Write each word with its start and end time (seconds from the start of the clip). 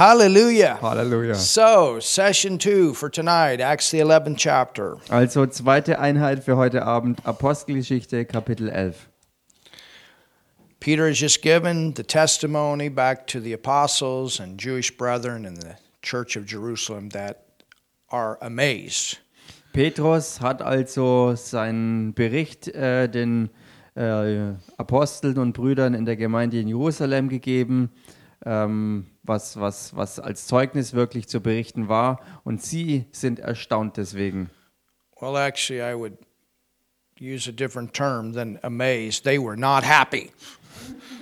Hallelujah. 0.00 0.78
Halleluja. 0.80 1.34
So, 1.34 2.00
session 2.00 2.56
two 2.56 2.94
for 2.94 3.10
tonight, 3.10 3.60
Acts 3.60 3.90
the 3.90 3.98
11th 3.98 4.38
chapter. 4.38 4.96
Also 5.10 5.44
zweite 5.44 5.98
Einheit 5.98 6.42
für 6.42 6.56
heute 6.56 6.86
Abend, 6.86 7.20
Apostelgeschichte 7.26 8.24
Kapitel 8.24 8.70
11. 8.70 8.94
Peter 10.80 11.06
has 11.06 11.20
just 11.20 11.42
given 11.42 11.92
the 11.94 12.02
testimony 12.02 12.88
back 12.88 13.26
to 13.26 13.40
the 13.40 13.52
apostles 13.52 14.40
and 14.40 14.58
Jewish 14.58 14.96
brethren 14.96 15.44
in 15.44 15.56
the 15.56 15.76
church 16.00 16.34
of 16.34 16.46
Jerusalem 16.46 17.10
that 17.10 17.44
are 18.08 18.38
amazed. 18.40 19.18
Petrus 19.74 20.40
hat 20.40 20.62
also 20.62 21.34
seinen 21.34 22.14
Bericht 22.14 22.68
äh, 22.68 23.06
den 23.06 23.50
äh, 23.96 24.54
Aposteln 24.78 25.36
und 25.36 25.52
Brüdern 25.52 25.92
in 25.92 26.06
der 26.06 26.16
Gemeinde 26.16 26.58
in 26.58 26.68
Jerusalem 26.68 27.28
gegeben, 27.28 27.90
ähm, 28.44 29.06
was, 29.22 29.58
was, 29.58 29.94
was 29.96 30.18
als 30.18 30.46
Zeugnis 30.46 30.94
wirklich 30.94 31.28
zu 31.28 31.40
berichten 31.40 31.88
war. 31.88 32.20
Und 32.44 32.62
sie 32.62 33.06
sind 33.12 33.38
erstaunt 33.38 33.96
deswegen. 33.96 34.50
Well, 35.20 35.36
actually, 35.36 35.82
I 35.82 35.94
would 35.94 36.14
use 37.20 37.48
a 37.48 37.52
different 37.52 37.92
term 37.92 38.32
than 38.32 38.58
amazed. 38.62 39.24
They 39.24 39.38
were 39.38 39.56
not 39.56 39.84
happy. 39.84 40.30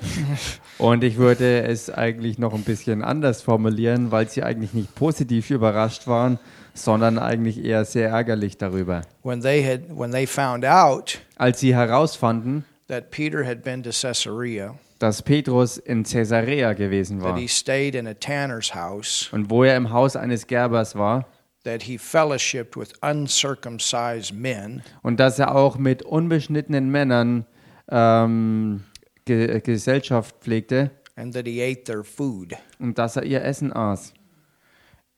Und 0.78 1.02
ich 1.02 1.16
würde 1.16 1.62
es 1.62 1.90
eigentlich 1.90 2.38
noch 2.38 2.54
ein 2.54 2.62
bisschen 2.62 3.02
anders 3.02 3.42
formulieren, 3.42 4.12
weil 4.12 4.28
sie 4.28 4.42
eigentlich 4.42 4.72
nicht 4.72 4.94
positiv 4.94 5.50
überrascht 5.50 6.06
waren, 6.06 6.38
sondern 6.74 7.18
eigentlich 7.18 7.64
eher 7.64 7.84
sehr 7.84 8.10
ärgerlich 8.10 8.56
darüber. 8.56 9.02
When 9.22 9.40
they 9.40 9.62
had 9.64 9.80
when 9.88 10.12
they 10.12 10.26
found 10.26 10.64
out 10.64 11.18
Als 11.36 11.60
sie 11.60 11.74
herausfanden, 11.74 12.64
that 12.86 13.10
Peter 13.10 13.44
had 13.44 13.62
been 13.62 13.82
to 13.82 13.90
Caesarea, 13.90 14.74
dass 14.98 15.22
Petrus 15.22 15.78
in 15.78 16.02
Caesarea 16.02 16.72
gewesen 16.72 17.20
that 17.20 17.30
war 17.30 17.38
he 17.38 17.48
stayed 17.48 17.94
in 17.94 18.06
a 18.06 18.14
tanner's 18.14 18.74
house, 18.74 19.28
und 19.32 19.50
wo 19.50 19.64
er 19.64 19.76
im 19.76 19.90
Haus 19.90 20.16
eines 20.16 20.46
Gerbers 20.46 20.94
war 20.94 21.26
that 21.64 21.82
he 21.82 21.98
fellowshipped 21.98 22.76
with 22.76 22.92
uncircumcised 23.02 24.32
men, 24.32 24.82
und 25.02 25.20
dass 25.20 25.38
er 25.38 25.54
auch 25.54 25.76
mit 25.78 26.02
unbeschnittenen 26.02 26.90
Männern 26.90 27.46
ähm, 27.90 28.84
Ge 29.24 29.60
Gesellschaft 29.60 30.36
pflegte 30.40 30.90
and 31.16 31.34
that 31.34 31.46
he 31.46 31.60
ate 31.60 31.84
their 31.84 32.04
food. 32.04 32.54
und 32.78 32.98
dass 32.98 33.16
er 33.16 33.24
ihr 33.24 33.44
Essen 33.44 33.72
aß. 33.72 34.14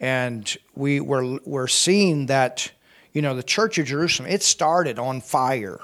And 0.00 0.58
we 0.74 0.98
were 1.00 1.38
we're 1.44 1.68
seeing 1.68 2.26
that, 2.28 2.72
you 3.12 3.20
know, 3.20 3.34
the 3.36 3.42
church 3.42 3.78
of 3.78 3.86
Jerusalem, 3.86 4.30
it 4.30 4.42
started 4.42 4.98
on 4.98 5.20
fire. 5.20 5.78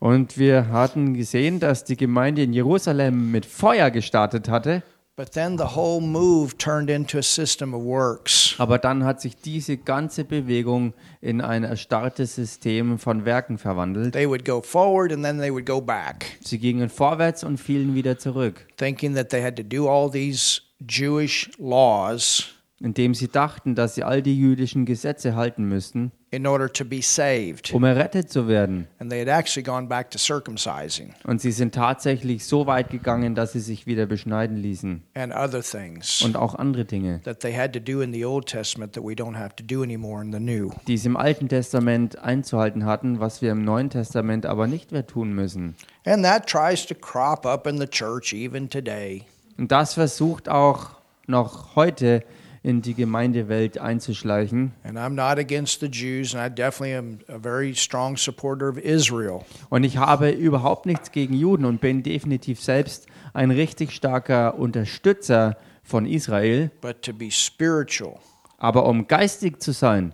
Und 0.00 0.38
wir 0.38 0.68
hatten 0.70 1.14
gesehen, 1.14 1.60
dass 1.60 1.84
die 1.84 1.96
Gemeinde 1.96 2.42
in 2.42 2.52
Jerusalem 2.52 3.30
mit 3.30 3.46
Feuer 3.46 3.90
gestartet 3.90 4.48
hatte, 4.48 4.82
But 5.16 5.32
then 5.32 5.58
the 5.58 5.76
whole 5.76 6.00
move 6.00 6.56
turned 6.56 6.88
into 6.88 7.18
a 7.18 7.22
system 7.22 7.74
of 7.74 7.82
works. 7.84 8.54
aber 8.56 8.78
dann 8.78 9.04
hat 9.04 9.20
sich 9.20 9.36
diese 9.36 9.76
ganze 9.76 10.24
Bewegung 10.24 10.94
in 11.20 11.42
ein 11.42 11.62
erstarrtes 11.62 12.36
System 12.36 12.98
von 12.98 13.26
Werken 13.26 13.58
verwandelt. 13.58 14.14
They 14.14 14.26
would 14.26 14.46
go 14.46 14.62
forward 14.62 15.12
and 15.12 15.22
then 15.22 15.38
they 15.38 15.52
would 15.52 15.66
go 15.66 15.82
back, 15.82 16.38
Sie 16.42 16.58
gingen 16.58 16.88
vorwärts 16.88 17.44
und 17.44 17.58
fielen 17.58 17.94
wieder 17.94 18.18
zurück, 18.18 18.66
thinking 18.78 19.14
that 19.14 19.28
they 19.28 19.42
had 19.42 19.56
to 19.56 19.62
do 19.62 19.86
all 19.86 20.10
these 20.10 20.62
Jewish 20.88 21.50
laws 21.58 22.46
indem 22.82 23.14
sie 23.14 23.28
dachten, 23.28 23.74
dass 23.74 23.94
sie 23.94 24.02
all 24.04 24.22
die 24.22 24.38
jüdischen 24.38 24.86
Gesetze 24.86 25.34
halten 25.36 25.64
müssten, 25.68 26.12
in 26.32 26.46
order 26.46 26.72
to 26.72 26.84
be 26.84 27.02
saved. 27.02 27.74
um 27.74 27.84
errettet 27.84 28.30
zu 28.30 28.48
werden. 28.48 28.86
And 28.98 29.10
they 29.10 29.20
had 29.20 29.28
actually 29.28 29.62
gone 29.64 29.86
back 29.88 30.10
to 30.12 30.18
circumcising 30.18 31.12
Und 31.24 31.40
sie 31.40 31.52
sind 31.52 31.74
tatsächlich 31.74 32.46
so 32.46 32.66
weit 32.66 32.88
gegangen, 32.90 33.34
dass 33.34 33.52
sie 33.52 33.60
sich 33.60 33.86
wieder 33.86 34.06
beschneiden 34.06 34.56
ließen. 34.56 35.02
and 35.14 35.34
other 35.34 35.60
things 35.62 36.22
Und 36.22 36.36
auch 36.36 36.54
andere 36.54 36.84
Dinge, 36.84 37.20
that 37.24 37.40
they 37.40 37.52
had 37.54 37.72
to 37.72 37.80
do 37.80 38.00
in 38.00 38.12
the 38.12 38.24
Old 38.24 38.46
Testament 38.46 38.94
that 38.94 39.04
we 39.04 39.12
don't 39.12 39.36
have 39.36 39.54
to 39.56 39.64
do 39.64 39.82
anymore 39.82 40.22
in 40.24 40.32
the 40.32 40.40
New. 40.40 40.70
die 40.86 40.96
sie 40.96 41.08
im 41.08 41.16
Alten 41.16 41.48
Testament 41.48 42.18
einzuhalten 42.18 42.86
hatten, 42.86 43.20
was 43.20 43.42
wir 43.42 43.52
im 43.52 43.62
Neuen 43.64 43.90
Testament 43.90 44.46
aber 44.46 44.66
nicht 44.66 44.92
mehr 44.92 45.06
tun 45.06 45.32
müssen. 45.34 45.74
And 46.06 46.24
that 46.24 46.46
tries 46.46 46.86
to 46.86 46.94
crop 46.94 47.44
up 47.44 47.66
in 47.66 47.78
the 47.78 47.86
church 47.86 48.32
even 48.32 48.70
today. 48.70 49.24
Und 49.58 49.70
das 49.72 49.94
versucht 49.94 50.48
auch 50.48 50.90
noch 51.26 51.76
heute 51.76 52.22
in 52.62 52.82
die 52.82 52.94
Gemeindewelt 52.94 53.78
einzuschleichen. 53.78 54.72
And 54.84 54.98
I'm 54.98 55.14
not 55.14 55.38
against 55.38 55.80
the 55.80 55.88
Jews, 55.88 56.34
and 56.34 56.44
I 56.44 56.54
definitely 56.54 56.96
am 56.96 57.18
a 57.28 57.38
very 57.38 57.74
strong 57.74 58.16
supporter 58.16 58.68
of 58.68 58.76
Israel. 58.76 59.40
Und 59.70 59.84
ich 59.84 59.96
habe 59.96 60.30
überhaupt 60.30 60.86
nichts 60.86 61.12
gegen 61.12 61.34
Juden 61.34 61.64
und 61.64 61.80
bin 61.80 62.02
definitiv 62.02 62.60
selbst 62.60 63.06
ein 63.32 63.50
richtig 63.50 63.92
starker 63.92 64.58
Unterstützer 64.58 65.56
von 65.82 66.06
Israel. 66.06 66.70
But 66.80 67.02
to 67.02 67.12
be 67.12 67.30
spiritual, 67.30 68.18
Aber 68.58 68.84
um 68.86 69.08
geistig 69.08 69.62
zu 69.62 69.72
sein, 69.72 70.12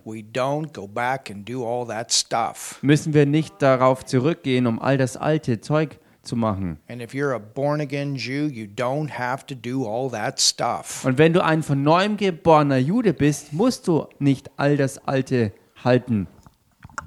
müssen 2.82 3.14
wir 3.14 3.26
nicht 3.26 3.62
darauf 3.62 4.04
zurückgehen, 4.04 4.66
um 4.68 4.78
all 4.78 4.98
das 4.98 5.16
alte 5.16 5.60
Zeug 5.60 5.90
zu 5.94 6.05
machen. 6.34 6.78
And 6.88 7.00
if 7.00 7.14
you're 7.14 7.34
a 7.34 7.38
born 7.38 7.80
again 7.80 8.16
Jew, 8.16 8.48
you 8.48 8.66
don't 8.66 9.16
have 9.16 9.46
to 9.46 9.54
do 9.54 9.84
all 9.86 10.10
that 10.10 10.40
stuff. 10.40 11.04
Und 11.04 11.18
wenn 11.18 11.32
du 11.32 11.44
ein 11.44 11.62
von 11.62 11.82
neuem 11.82 12.16
geborener 12.16 12.78
Jude 12.78 13.12
bist, 13.12 13.52
musst 13.52 13.86
du 13.86 14.08
nicht 14.18 14.50
all 14.56 14.76
das 14.76 14.98
alte 15.06 15.52
halten. 15.84 16.26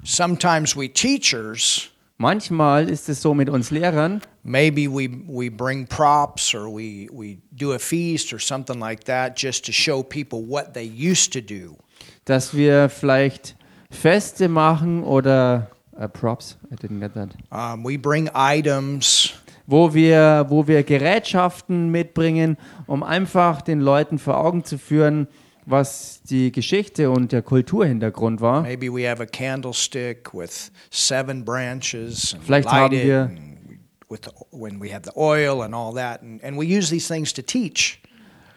Sometimes 0.02 0.74
we 0.74 0.88
teachers, 0.88 1.90
Manchmal 2.20 2.90
ist 2.90 3.08
es 3.08 3.22
so 3.22 3.32
mit 3.32 3.48
uns 3.48 3.70
Lehrern, 3.70 4.20
maybe 4.42 4.86
we, 4.86 5.08
we 5.26 5.50
bring 5.50 5.86
props 5.86 6.54
or 6.54 6.68
we, 6.68 7.08
we 7.10 7.38
do 7.50 7.72
a 7.72 7.78
feast 7.78 8.30
or 8.34 8.38
something 8.38 8.78
like 8.78 9.04
that 9.04 9.38
just 9.38 9.64
to 9.64 9.72
show 9.72 10.02
people 10.02 10.42
what 10.46 10.74
they 10.74 10.84
used 10.84 11.32
to 11.32 11.40
do. 11.40 11.78
dass 12.26 12.52
wir 12.52 12.90
vielleicht 12.90 13.56
Feste 13.90 14.50
machen 14.50 15.02
oder 15.02 15.70
äh, 16.00 16.08
Props, 16.08 16.56
I 16.72 16.74
didn't 16.76 17.00
get 17.00 17.14
that. 17.14 17.30
Um, 17.50 17.84
we 17.84 17.98
bring 17.98 18.28
items 18.34 19.34
Wo 19.66 19.94
wir, 19.94 20.46
wo 20.48 20.66
wir 20.66 20.82
Gerätschaften 20.82 21.90
mitbringen, 21.90 22.56
um 22.88 23.04
einfach 23.04 23.62
den 23.62 23.80
Leuten 23.80 24.18
vor 24.18 24.36
Augen 24.38 24.64
zu 24.64 24.78
führen, 24.78 25.28
was 25.64 26.22
die 26.24 26.50
Geschichte 26.50 27.08
und 27.10 27.30
der 27.30 27.42
Kulturhintergrund 27.42 28.40
war. 28.40 28.62
Maybe 28.62 28.92
we 28.92 29.08
have 29.08 29.22
a 29.22 29.26
candlestick 29.26 30.34
with 30.34 30.72
seven 30.90 31.44
branches 31.44 32.34
and 32.34 32.42
Vielleicht 32.42 32.68
haben 32.68 32.90
wir- 32.92 33.30
with 34.08 34.20
the, 34.24 34.30
when 34.50 34.80
we 34.82 34.92
have 34.92 35.02
the 35.04 35.12
oil 35.16 35.62
and 35.62 35.72
all 35.72 35.94
that 35.94 36.20
and, 36.22 36.42
and 36.42 36.58
we 36.58 36.64
use 36.64 36.90
these 36.90 37.06
things 37.06 37.32
to 37.32 37.42
teach. 37.42 38.00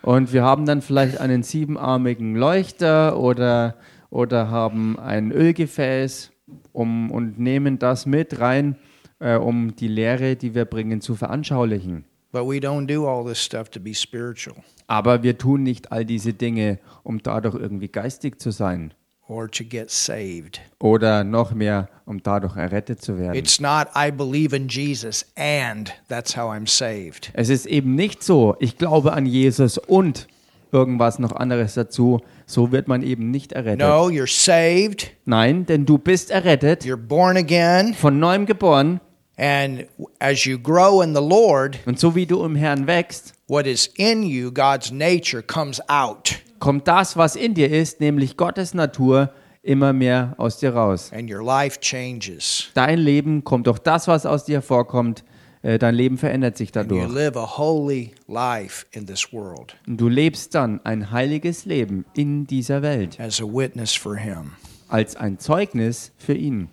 Und 0.02 0.34
wir 0.34 0.42
haben 0.44 0.66
dann 0.66 0.82
vielleicht 0.82 1.20
einen 1.22 1.44
siebenarmigen 1.44 2.36
Leuchter 2.36 3.18
oder, 3.20 3.76
oder 4.10 4.50
haben 4.50 4.98
ein 5.00 5.32
Ölgefäß 5.32 6.32
um, 6.72 7.12
und 7.12 7.40
nehmen 7.40 7.80
das 7.80 8.06
mit 8.06 8.40
rein, 8.40 8.78
äh, 9.20 9.36
um 9.36 9.76
die 9.76 9.88
Lehre, 9.88 10.36
die 10.36 10.56
wir 10.56 10.66
bringen, 10.66 11.02
zu 11.02 11.16
veranschaulichen. 11.16 12.06
But 12.32 12.48
we 12.48 12.58
don't 12.58 12.88
do 12.88 13.08
all 13.08 13.24
this 13.26 13.44
stuff 13.44 13.70
to 13.70 13.80
be 13.80 13.94
spiritual 13.94 14.58
Aber 14.88 15.22
wir 15.22 15.38
tun 15.38 15.64
nicht 15.64 15.92
all 15.92 16.04
diese 16.04 16.34
Dinge, 16.34 16.80
um 17.04 17.22
dadurch 17.22 17.56
irgendwie 17.56 17.90
geistig 17.90 18.40
zu 18.42 18.52
sein. 18.52 18.94
or 19.28 19.50
to 19.50 19.64
get 19.64 19.90
saved. 19.90 20.60
Oder 20.80 21.24
noch 21.24 21.54
mehr, 21.54 21.90
um 22.06 22.22
dadurch 22.22 22.58
errettet 22.58 23.02
zu 23.02 23.18
werden. 23.18 23.36
It's 23.36 23.60
not 23.60 23.88
I 23.96 24.12
believe 24.12 24.56
in 24.56 24.68
Jesus 24.68 25.26
and 25.36 25.94
that's 26.10 26.36
how 26.36 26.52
I'm 26.52 26.68
saved. 26.68 27.32
Es 27.34 27.50
ist 27.50 27.66
eben 27.66 27.96
nicht 27.96 28.24
so, 28.24 28.56
ich 28.60 28.78
glaube 28.78 29.14
an 29.14 29.26
Jesus 29.26 29.78
und 29.78 30.28
irgendwas 30.74 31.20
noch 31.20 31.32
anderes 31.32 31.76
dazu. 31.76 32.20
So 32.46 32.72
wird 32.72 32.88
man 32.88 33.04
eben 33.04 33.32
nicht 33.32 33.54
errettet. 33.54 33.80
No, 33.80 34.08
you're 34.10 34.28
saved, 34.28 35.12
Nein, 35.26 35.66
denn 35.66 35.86
du 35.86 35.98
bist 35.98 36.32
errettet, 36.32 36.84
you're 36.84 36.98
born 36.98 37.38
again, 37.38 37.94
von 37.94 38.20
neuem 38.20 38.46
geboren. 38.46 39.00
and 39.38 39.86
as 40.20 40.46
you 40.46 40.60
grow 40.60 41.02
in 41.02 41.16
the 41.16 41.22
Lord, 41.22 41.80
Und 41.86 42.00
so 42.00 42.14
wie 42.16 42.26
du 42.26 42.44
im 42.44 42.56
Herrn 42.56 42.86
wächst, 42.88 43.34
what 43.48 43.66
is 43.66 43.88
in 43.96 44.24
you, 44.24 44.52
God's 44.52 44.92
nature, 44.92 45.42
comes 45.42 45.82
out, 45.90 46.36
kommt 46.60 46.88
das, 46.88 47.16
was 47.18 47.36
in 47.36 47.54
dir 47.54 47.70
ist, 47.72 48.00
nämlich 48.00 48.36
Gottes 48.38 48.74
Natur, 48.74 49.32
immer 49.64 49.94
mehr 49.94 50.34
aus 50.38 50.58
dir 50.60 50.74
raus. 50.76 51.10
and 51.16 51.32
your 51.32 51.44
life 51.44 51.80
changes. 51.80 52.66
Dein 52.74 53.00
Leben 53.00 53.44
kommt 53.44 53.68
durch 53.68 53.80
das, 53.80 54.08
was 54.08 54.26
aus 54.26 54.44
dir 54.46 54.56
hervorkommt. 54.58 55.24
Äh, 55.64 55.80
Dein 55.80 55.96
Leben 55.96 56.18
verändert 56.18 56.56
sich 56.58 56.72
dadurch. 56.72 57.12
live 57.12 57.36
a 57.36 57.58
holy 57.58 58.14
life 58.28 58.86
in 58.92 59.08
this 59.08 59.34
world 59.34 59.76
Und 59.88 59.98
du 59.98 60.08
lebst 60.08 60.54
dann 60.56 60.80
ein 60.86 61.10
heiliges 61.12 61.66
Leben 61.66 62.06
in 62.14 62.46
dieser 62.46 62.82
Welt 62.84 63.20
as 63.20 63.42
a 63.42 63.46
witness 63.46 63.94
for 63.96 64.16
Him. 64.16 64.52
als 64.90 65.16
ein 65.16 65.40
Zeugnis 65.40 66.12
für 66.18 66.34
ihn. 66.36 66.70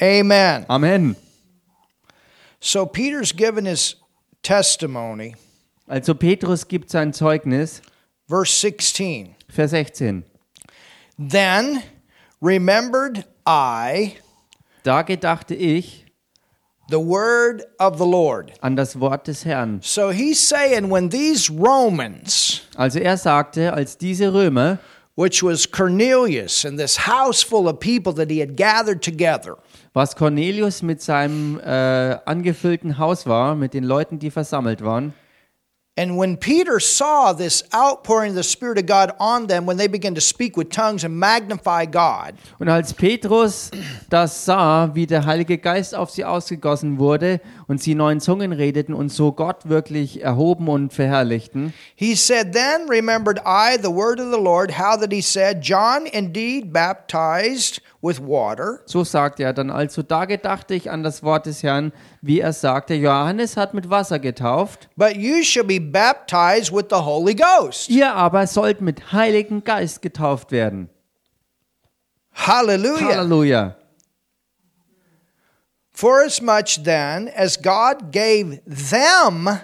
Amen. 0.00 0.64
Amen. 0.68 1.16
So 2.60 2.86
Peter's 2.86 3.34
given 3.34 3.64
his 3.66 3.96
testimony. 4.42 5.34
Also 5.86 6.14
Petrus 6.14 6.68
gibt 6.68 6.90
sein 6.90 7.12
Zeugnis, 7.12 7.82
Verse 8.28 8.52
16. 8.60 9.34
Vers 9.48 9.70
16. 9.72 10.24
Then 11.18 11.82
remembered 12.40 13.24
I 13.46 14.16
Da 14.82 15.02
gedachte 15.02 15.54
ich, 15.54 16.06
the 16.90 16.96
word 16.96 17.62
of 17.78 17.98
the 17.98 18.04
Lord. 18.06 18.52
an 18.62 18.76
das 18.76 18.98
Wort 18.98 19.26
des 19.26 19.44
Herrn. 19.44 19.80
So 19.82 20.10
he's 20.10 20.40
saying 20.40 20.90
when 20.90 21.10
these 21.10 21.50
Romans, 21.50 22.62
Also 22.76 22.98
er 22.98 23.16
sagte, 23.16 23.72
als 23.72 23.96
diese 23.98 24.32
Römer, 24.32 24.78
which 25.16 25.42
was 25.42 25.70
Cornelius 25.70 26.64
and 26.64 26.78
this 26.78 27.06
house 27.06 27.42
full 27.42 27.68
of 27.68 27.78
people 27.78 28.12
that 28.14 28.30
he 28.30 28.40
had 28.40 28.56
gathered 28.56 29.02
together, 29.02 29.56
was 29.92 30.14
Cornelius 30.16 30.82
mit 30.82 31.02
seinem 31.02 31.60
äh, 31.60 32.16
angefüllten 32.24 32.96
Haus 32.96 33.26
war, 33.26 33.54
mit 33.54 33.74
den 33.74 33.84
Leuten, 33.84 34.18
die 34.18 34.30
versammelt 34.30 34.82
waren, 34.82 35.12
And 36.00 36.16
when 36.16 36.38
Peter 36.38 36.80
saw 36.80 37.34
this 37.34 37.62
outpouring 37.74 38.30
of 38.30 38.36
the 38.36 38.42
Spirit 38.42 38.78
of 38.78 38.86
God 38.86 39.12
on 39.20 39.48
them, 39.48 39.66
when 39.66 39.76
they 39.76 39.86
began 39.86 40.14
to 40.14 40.20
speak 40.22 40.56
with 40.56 40.70
tongues 40.70 41.04
and 41.04 41.14
magnify 41.14 41.84
God, 41.84 42.32
Und 42.58 42.70
als 42.70 42.94
Petrus 42.94 43.70
das 44.08 44.46
sah, 44.46 44.88
wie 44.94 45.06
der 45.06 45.26
Heilige 45.26 45.58
Geist 45.58 45.94
auf 45.94 46.08
sie 46.08 46.24
ausgegossen 46.24 46.98
wurde 46.98 47.42
und 47.70 47.80
sie 47.80 47.94
neuen 47.94 48.18
Zungen 48.18 48.50
redeten 48.50 48.94
und 48.94 49.10
so 49.10 49.30
Gott 49.30 49.68
wirklich 49.68 50.24
erhoben 50.24 50.66
und 50.66 50.92
verherrlichten, 50.92 51.72
he 51.94 52.16
said, 52.16 52.52
Then 52.52 52.88
remembered 52.88 53.38
I 53.46 53.78
the 53.80 53.94
word 53.94 54.18
of 54.18 54.32
the 54.32 54.42
Lord, 54.42 54.76
how 54.76 54.98
that 54.98 55.12
he 55.12 55.22
said, 55.22 55.62
John 55.62 56.06
indeed 56.06 56.72
baptized 56.72 57.80
with 58.02 58.20
water, 58.20 58.80
so 58.86 59.04
sagte 59.04 59.44
er 59.44 59.52
dann 59.52 59.70
also, 59.70 60.02
da 60.02 60.24
gedachte 60.24 60.74
ich 60.74 60.90
an 60.90 61.04
das 61.04 61.22
Wort 61.22 61.46
des 61.46 61.62
Herrn, 61.62 61.92
wie 62.20 62.40
er 62.40 62.52
sagte, 62.52 62.94
Johannes 62.94 63.56
hat 63.56 63.72
mit 63.72 63.88
Wasser 63.88 64.18
getauft, 64.18 64.88
but 64.96 65.14
you 65.14 65.44
shall 65.44 65.62
be 65.62 65.78
baptized 65.80 66.74
with 66.74 66.86
the 66.90 66.96
Holy 66.96 67.36
Ghost. 67.36 67.88
ihr 67.88 68.12
aber 68.12 68.48
sollt 68.48 68.80
mit 68.80 69.12
Heiligen 69.12 69.62
Geist 69.62 70.02
getauft 70.02 70.50
werden. 70.50 70.88
Hallelujah. 72.34 73.16
Halleluja. 73.16 73.76
Forasmuch 76.00 76.82
then 76.84 77.28
as 77.28 77.58
God 77.60 78.10
gave 78.10 78.60
them 78.66 79.60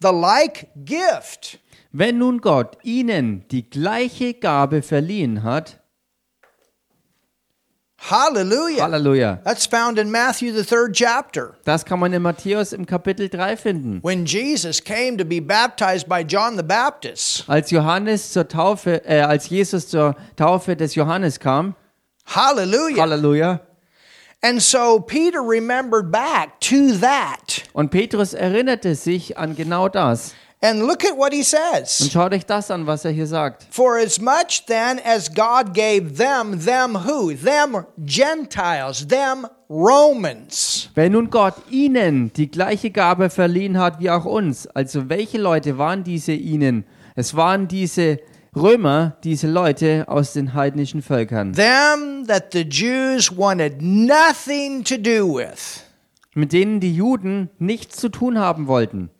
the 0.00 0.10
like 0.10 0.66
gift. 0.84 1.60
Wenn 1.92 2.18
nun 2.18 2.40
Gott 2.40 2.76
ihnen 2.82 3.44
die 3.52 3.70
gleiche 3.70 4.34
Gabe 4.34 4.82
verliehen 4.82 5.44
hat, 5.44 5.78
Hallelujah. 7.98 8.82
Halleluja, 8.82 9.38
That's 9.44 9.66
found 9.66 9.98
in 9.98 10.10
Matthew, 10.10 10.52
the 10.52 10.64
third 10.64 10.92
chapter. 10.94 11.54
das 11.64 11.84
kann 11.84 11.98
man 12.00 12.12
in 12.12 12.22
Matthäus 12.22 12.72
im 12.72 12.84
Kapitel 12.84 13.28
3 13.28 13.56
finden. 13.56 14.00
When 14.02 14.26
Jesus 14.26 14.82
came 14.82 15.16
to 15.16 15.24
be 15.24 15.40
baptized 15.40 16.08
by 16.08 16.22
John 16.22 16.56
the 16.56 16.62
Baptist. 16.64 17.44
Als 17.48 17.70
Johannes 17.70 18.32
zur 18.32 18.48
Taufe, 18.48 19.02
äh, 19.06 19.20
als 19.20 19.48
Jesus 19.48 19.88
zur 19.88 20.16
Taufe 20.34 20.74
des 20.76 20.96
Johannes 20.96 21.38
kam, 21.40 21.74
Hallelujah. 22.26 23.02
Halleluja, 23.02 23.60
And 24.42 24.60
so 24.62 25.00
Peter 25.00 25.40
remembered 25.40 26.10
back 26.12 26.60
to 26.60 26.92
that. 27.00 27.62
und 27.72 27.90
Petrus 27.90 28.32
erinnerte 28.34 28.94
sich 28.94 29.36
an 29.38 29.56
genau 29.56 29.88
das. 29.88 30.34
And 30.62 30.80
look 30.86 31.04
at 31.04 31.16
what 31.16 31.32
he 31.32 31.40
Und 31.40 31.46
says. 31.46 32.10
schaut 32.10 32.32
euch 32.32 32.46
das 32.46 32.70
an, 32.70 32.86
was 32.86 33.04
er 33.04 33.10
hier 33.10 33.26
sagt. 33.26 33.66
For 33.70 33.98
as 33.98 34.18
much 34.20 34.64
then 34.66 34.98
as 35.04 35.28
God 35.32 35.74
gave 35.74 36.14
them, 36.16 36.58
them 36.64 36.96
who? 37.06 37.32
Them 37.34 37.84
Gentiles, 38.04 39.06
them 39.06 39.46
Romans. 39.68 40.88
Wenn 40.94 41.12
nun 41.12 41.28
Gott 41.30 41.54
ihnen 41.70 42.32
die 42.32 42.50
gleiche 42.50 42.90
Gabe 42.90 43.30
verliehen 43.30 43.78
hat 43.78 44.00
wie 44.00 44.10
auch 44.10 44.24
uns, 44.24 44.66
also 44.68 45.08
welche 45.08 45.38
Leute 45.38 45.76
waren 45.78 46.04
diese 46.04 46.32
ihnen? 46.32 46.84
Es 47.14 47.36
waren 47.36 47.68
diese 47.68 48.18
Römer, 48.56 49.16
diese 49.22 49.46
Leute 49.48 50.04
aus 50.08 50.32
den 50.32 50.54
heidnischen 50.54 51.02
Völkern, 51.02 51.52
Them 51.52 52.24
that 52.26 52.52
the 52.52 52.62
Jews 52.62 53.36
wanted 53.36 53.82
nothing 53.82 54.82
to 54.84 54.96
do 54.96 55.36
with. 55.36 55.82
mit 56.34 56.52
denen 56.52 56.80
die 56.80 56.94
Juden 56.94 57.50
nichts 57.58 57.96
zu 57.96 58.08
tun 58.08 58.38
haben 58.38 58.66
wollten. 58.66 59.10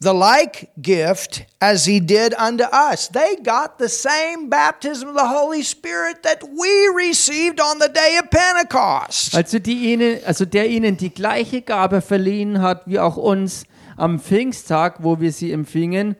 the 0.00 0.12
like 0.12 0.68
gift 0.78 1.44
as 1.60 1.84
he 1.84 2.00
did 2.00 2.34
unto 2.36 2.64
us. 2.64 3.08
They 3.08 3.36
got 3.36 3.78
the 3.78 3.88
same 3.88 4.48
baptism 4.50 5.08
of 5.08 5.14
the 5.14 5.28
Holy 5.28 5.62
Spirit 5.62 6.22
that 6.24 6.42
we 6.42 6.88
received 7.08 7.60
on 7.60 7.78
the 7.78 7.88
day 7.88 8.18
of 8.20 8.28
Pentecost. 8.28 9.34
Also, 9.36 9.60
die 9.60 9.92
ihnen, 9.92 10.18
also 10.26 10.44
der 10.44 10.68
ihnen 10.68 10.96
die 10.96 11.10
gleiche 11.14 11.62
Gabe 11.62 12.00
verliehen 12.00 12.60
hat 12.60 12.82
wie 12.86 12.98
auch 12.98 13.16
uns 13.16 13.62
am 13.96 14.18
Pfingsttag, 14.18 15.04
wo 15.04 15.20
wir 15.20 15.30
sie 15.32 15.52
empfingen. 15.52 16.16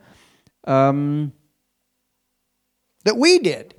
Ähm, 0.67 1.33
That 3.05 3.17
we 3.17 3.41
did 3.43 3.75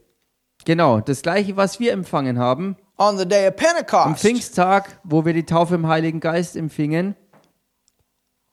genau, 0.66 1.00
das 1.00 1.22
gleiche, 1.22 1.56
was 1.56 1.80
wir 1.80 1.94
empfangen 1.94 2.38
haben. 2.40 2.76
on 2.98 3.18
the 3.18 3.26
day 3.26 3.48
of 3.48 3.54
Am 3.54 3.56
Pentecost. 3.56 4.20
Pfingsttag, 4.22 5.00
wo 5.04 5.26
wir 5.26 5.34
die 5.34 5.46
Taufe 5.46 5.76
im 5.76 5.88
Heiligen 5.88 6.20
Geist 6.20 6.56
empfingen. 6.56 7.16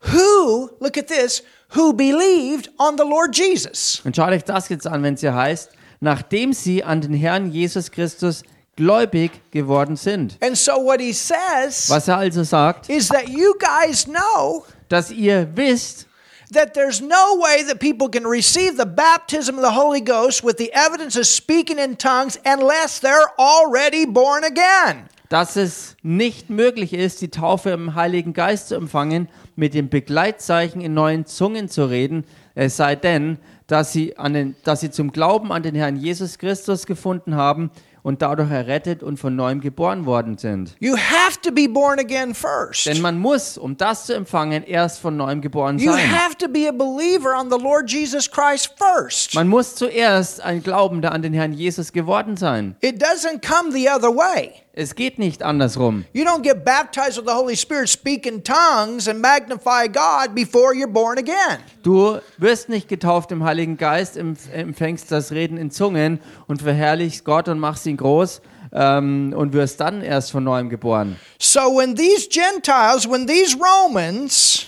Who, 0.03 0.71
look 0.81 0.97
at 0.97 1.09
this, 1.09 1.43
who 1.75 1.93
believed 1.93 2.71
on 2.79 2.97
the 2.97 3.05
Lord 3.05 3.37
Jesus. 3.37 4.00
Und 4.05 4.17
schaut 4.17 4.31
euch 4.31 4.44
das 4.44 4.69
jetzt 4.71 4.87
an, 4.87 5.03
wenn 5.03 5.15
es 5.15 5.21
hier 5.21 5.35
heißt, 5.35 5.71
nachdem 6.00 6.53
sie 6.55 6.83
an 6.83 7.03
den 7.03 7.12
Herrn 7.12 7.50
Jesus 7.50 7.91
Christus 7.91 8.43
gläubig 8.76 9.31
geworden 9.50 9.97
sind. 9.97 10.38
And 10.43 10.56
so 10.56 10.73
what 10.73 11.00
he 11.00 11.12
says 11.12 11.91
Was 11.91 12.09
er 12.09 12.17
also 12.17 12.44
sagt, 12.44 12.88
is 12.88 13.09
that 13.09 13.29
you 13.29 13.55
guys 13.59 14.06
know 14.06 14.65
dass 14.88 15.11
ihr 15.11 15.49
wisst, 15.55 16.06
that 16.50 16.75
there's 16.75 17.00
no 17.00 17.37
way 17.41 17.62
that 17.64 17.81
people 17.81 18.08
can 18.08 18.25
receive 18.25 18.76
the 18.76 18.87
baptism 18.87 19.56
of 19.56 19.62
the 19.62 19.73
Holy 19.73 20.00
Ghost 20.00 20.43
with 20.43 20.56
the 20.56 20.73
evidence 20.73 21.17
of 21.17 21.26
speaking 21.26 21.79
in 21.79 21.97
tongues 21.97 22.38
unless 22.44 23.00
they're 23.00 23.31
already 23.38 24.06
born 24.06 24.44
again. 24.44 25.08
dass 25.31 25.55
es 25.55 25.97
nicht 26.02 26.50
möglich 26.50 26.93
ist, 26.93 27.20
die 27.20 27.31
Taufe 27.31 27.70
im 27.70 27.94
Heiligen 27.94 28.32
Geist 28.32 28.69
zu 28.69 28.75
empfangen, 28.75 29.29
mit 29.55 29.75
dem 29.75 29.88
Begleitzeichen 29.88 30.81
in 30.81 30.93
neuen 30.93 31.25
Zungen 31.25 31.69
zu 31.69 31.85
reden, 31.85 32.25
es 32.56 32.76
sei 32.76 32.97
denn, 32.97 33.38
dass 33.69 33.93
sie, 33.93 34.19
an 34.19 34.35
den, 34.35 34.56
dass 34.64 34.81
sie 34.81 34.91
zum 34.91 35.12
Glauben 35.12 35.52
an 35.52 35.62
den 35.62 35.76
Herrn 35.76 35.94
Jesus 35.94 36.38
Christus 36.38 36.85
gefunden 36.85 37.37
haben 37.37 37.70
und 38.02 38.23
dadurch 38.23 38.50
errettet 38.50 39.02
und 39.02 39.19
von 39.19 39.37
neuem 39.37 39.61
geboren 39.61 40.06
worden 40.06 40.38
sind. 40.38 40.76
You 40.81 40.97
have 40.97 41.41
to 41.43 41.52
be 41.52 41.69
born 41.69 41.99
again 41.99 42.35
first. 42.35 42.87
Denn 42.87 43.00
man 43.00 43.19
muss, 43.19 43.58
um 43.58 43.76
das 43.76 44.06
zu 44.06 44.14
empfangen, 44.14 44.62
erst 44.64 45.00
von 45.00 45.17
neuem 45.17 45.41
geboren 45.41 45.79
You 45.79 45.93
sein. 45.93 46.11
have 46.11 46.37
to 46.38 46.49
be 46.49 46.69
a 46.69 46.73
believer 46.73 47.35
on 47.38 47.50
the 47.50 47.58
Lord 47.62 47.91
Jesus 47.91 48.31
Christ 48.31 48.75
first. 48.76 49.35
Man 49.35 49.49
muss 49.49 49.75
zuerst 49.75 50.41
ein 50.41 50.62
Glaubender 50.62 51.12
an 51.12 51.23
den 51.23 51.32
Herrn 51.35 51.52
Jesus 51.52 51.93
geworden 51.93 52.37
sein. 52.37 52.76
It 52.81 53.02
doesn't 53.02 53.47
come 53.47 53.73
the 53.73 53.88
other 53.88 54.08
way. 54.14 54.52
Es 54.72 54.94
geht 54.94 55.19
nicht 55.19 55.43
andersrum. 55.43 56.05
You 56.12 56.25
don't 56.25 56.43
get 56.43 56.64
baptized 56.64 57.17
with 57.19 57.25
the 57.26 57.32
Holy 57.34 57.56
Spirit, 57.56 57.88
speak 57.88 58.25
in 58.25 58.44
tongues, 58.44 59.08
and 59.08 59.20
magnify 59.20 59.88
God 59.88 60.32
before 60.34 60.72
you're 60.75 60.87
born 60.87 61.19
again. 61.19 61.58
Du 61.82 62.19
wirst 62.38 62.69
nicht 62.69 62.88
getauft 62.88 63.32
im 63.32 63.43
Heiligen 63.43 63.76
Geist, 63.76 64.16
empf- 64.16 64.50
empfängst 64.52 65.11
das 65.11 65.33
Reden 65.33 65.56
in 65.56 65.73
Zungen 65.73 66.21
und 66.47 66.62
verherrlichst 66.62 67.25
Gott 67.25 67.49
und 67.49 67.59
machst 67.59 67.85
ihn 67.87 67.97
groß 67.97 68.42
ähm, 68.73 69.35
und 69.37 69.52
wirst 69.54 69.80
dann 69.80 70.02
erst 70.02 70.30
von 70.30 70.45
neuem 70.45 70.68
geboren. 70.68 71.16
So 71.40 71.61
when 71.76 71.97
these 71.97 72.28
Gentiles, 72.28 73.11
when 73.11 73.26
these 73.26 73.56
Romans, 73.59 74.66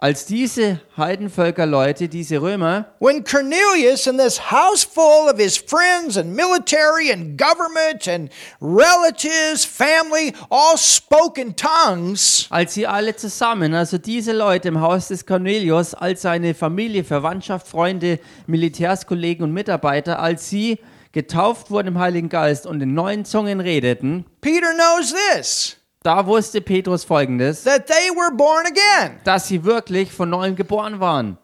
Als 0.00 0.26
diese 0.26 0.80
Heidenvölkerleute, 0.96 2.08
diese 2.08 2.40
Römer, 2.40 2.86
when 3.00 3.24
Cornelius 3.24 4.06
and 4.06 4.20
this 4.20 4.38
house 4.38 4.84
full 4.84 5.28
of 5.28 5.40
his 5.40 5.56
friends 5.56 6.16
and 6.16 6.36
military 6.36 7.10
and 7.10 7.36
government 7.36 8.06
and 8.06 8.30
relatives, 8.60 9.64
family, 9.64 10.32
all 10.50 10.78
spoke 10.78 11.40
in 11.40 11.56
tongues, 11.56 12.46
als 12.50 12.74
sie 12.74 12.86
alle 12.86 13.16
zusammen, 13.16 13.74
also 13.74 13.98
diese 13.98 14.32
Leute 14.32 14.68
im 14.68 14.80
Haus 14.80 15.08
des 15.08 15.26
Cornelius, 15.26 15.94
als 15.94 16.22
seine 16.22 16.54
Familie, 16.54 17.02
Verwandtschaft, 17.02 17.66
Freunde, 17.66 18.20
Militärskollegen 18.46 19.42
und 19.42 19.52
Mitarbeiter, 19.52 20.20
als 20.20 20.48
sie 20.48 20.78
getauft 21.10 21.72
wurden 21.72 21.88
im 21.88 21.98
Heiligen 21.98 22.28
Geist 22.28 22.66
und 22.66 22.80
in 22.80 22.94
neuen 22.94 23.24
Zungen 23.24 23.58
redeten, 23.58 24.26
Peter 24.40 24.72
knows 24.74 25.12
this 25.12 25.76
da 26.08 26.26
wusste 26.26 26.62
Petrus 26.62 27.04
folgendes, 27.04 27.64
that 27.64 27.86
they 27.86 28.10
were 28.10 28.34
born 28.34 28.66
again. 28.66 29.20
dass 29.24 29.46
sie 29.46 29.62
wirklich 29.62 30.10
von 30.10 30.30
neuem 30.30 30.56
geboren 30.56 31.00
waren. 31.00 31.36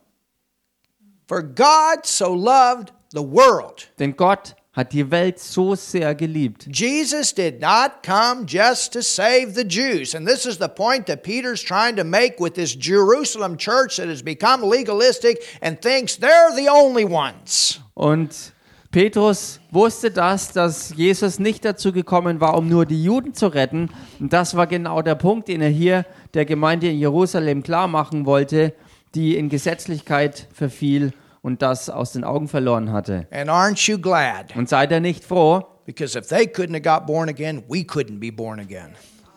For 1.28 1.42
God 1.42 2.04
so 2.04 2.32
loved 2.34 2.90
the 3.12 3.22
world. 3.22 3.88
Denn 3.98 4.16
Gott 4.16 4.54
hat 4.72 4.92
die 4.92 5.10
Welt 5.10 5.38
so 5.38 5.74
sehr 5.74 6.14
geliebt. 6.14 6.66
Jesus 6.70 7.34
did 7.34 7.60
not 7.60 8.02
come 8.02 8.46
just 8.46 8.92
to 8.94 9.02
save 9.02 9.54
the 9.54 9.64
Jews. 9.64 10.14
And 10.14 10.26
this 10.26 10.46
is 10.46 10.56
the 10.56 10.68
point 10.68 11.06
that 11.06 11.22
Peter's 11.22 11.62
trying 11.62 11.96
to 11.96 12.04
make 12.04 12.40
with 12.40 12.54
this 12.54 12.74
Jerusalem 12.74 13.58
church 13.58 13.98
that 13.98 14.08
has 14.08 14.22
become 14.22 14.62
legalistic 14.62 15.44
and 15.60 15.80
thinks 15.80 16.16
they're 16.16 16.54
the 16.56 16.68
only 16.68 17.04
ones. 17.04 17.80
Und 17.94 18.53
Petrus 18.94 19.58
wusste 19.72 20.12
das, 20.12 20.52
dass 20.52 20.94
Jesus 20.94 21.40
nicht 21.40 21.64
dazu 21.64 21.90
gekommen 21.90 22.40
war, 22.40 22.56
um 22.56 22.68
nur 22.68 22.86
die 22.86 23.02
Juden 23.02 23.34
zu 23.34 23.48
retten. 23.48 23.90
Und 24.20 24.32
das 24.32 24.54
war 24.54 24.68
genau 24.68 25.02
der 25.02 25.16
Punkt, 25.16 25.48
den 25.48 25.62
er 25.62 25.68
hier 25.68 26.06
der 26.32 26.44
Gemeinde 26.44 26.88
in 26.88 27.00
Jerusalem 27.00 27.64
klar 27.64 27.88
machen 27.88 28.24
wollte, 28.24 28.72
die 29.16 29.36
in 29.36 29.48
Gesetzlichkeit 29.48 30.46
verfiel 30.52 31.12
und 31.42 31.60
das 31.60 31.90
aus 31.90 32.12
den 32.12 32.22
Augen 32.22 32.46
verloren 32.46 32.92
hatte. 32.92 33.26
And 33.32 33.50
aren't 33.50 33.84
you 33.90 33.98
glad? 33.98 34.54
Und 34.54 34.68
seid 34.68 34.92
ihr 34.92 35.00
nicht 35.00 35.24
froh? 35.24 35.64
Because 35.86 36.16
if 36.16 36.28
they 36.28 36.44
couldn't 36.44 36.74
have 36.74 36.82
got 36.82 37.04
born 37.04 37.28
again, 37.28 37.64
we 37.68 37.80
couldn't 37.80 38.20
be 38.20 38.30
born 38.30 38.60
again. 38.60 38.90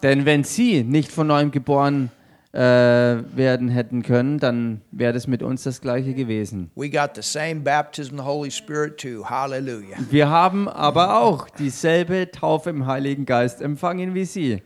Denn 0.03 0.25
wenn 0.25 0.43
sie 0.43 0.83
nicht 0.83 1.11
von 1.11 1.25
neuem 1.25 1.49
geboren 1.49 2.11
äh, 2.57 3.37
werden 3.37 3.69
hätten 3.69 4.01
können, 4.01 4.39
dann 4.39 4.81
wäre 4.91 5.13
das 5.13 5.27
mit 5.27 5.43
uns 5.43 5.61
das 5.61 5.79
gleiche 5.79 6.15
gewesen. 6.15 6.71
We 6.73 6.89
got 6.89 7.11
the 7.13 7.21
same 7.21 7.61
baptism 7.61 8.15
of 8.15 8.21
the 8.21 8.25
Holy 8.25 8.49
Spirit 8.49 8.97
too. 8.97 9.29
Hallelujah. 9.29 9.97
Wir 10.09 10.29
haben 10.31 10.67
aber 10.67 11.21
auch 11.21 11.49
dieselbe 11.51 12.31
Taufe 12.31 12.71
im 12.71 12.87
Heiligen 12.87 13.27
Geist 13.27 13.61
empfangen 13.61 14.15
wie 14.15 14.25
sie. 14.25 14.63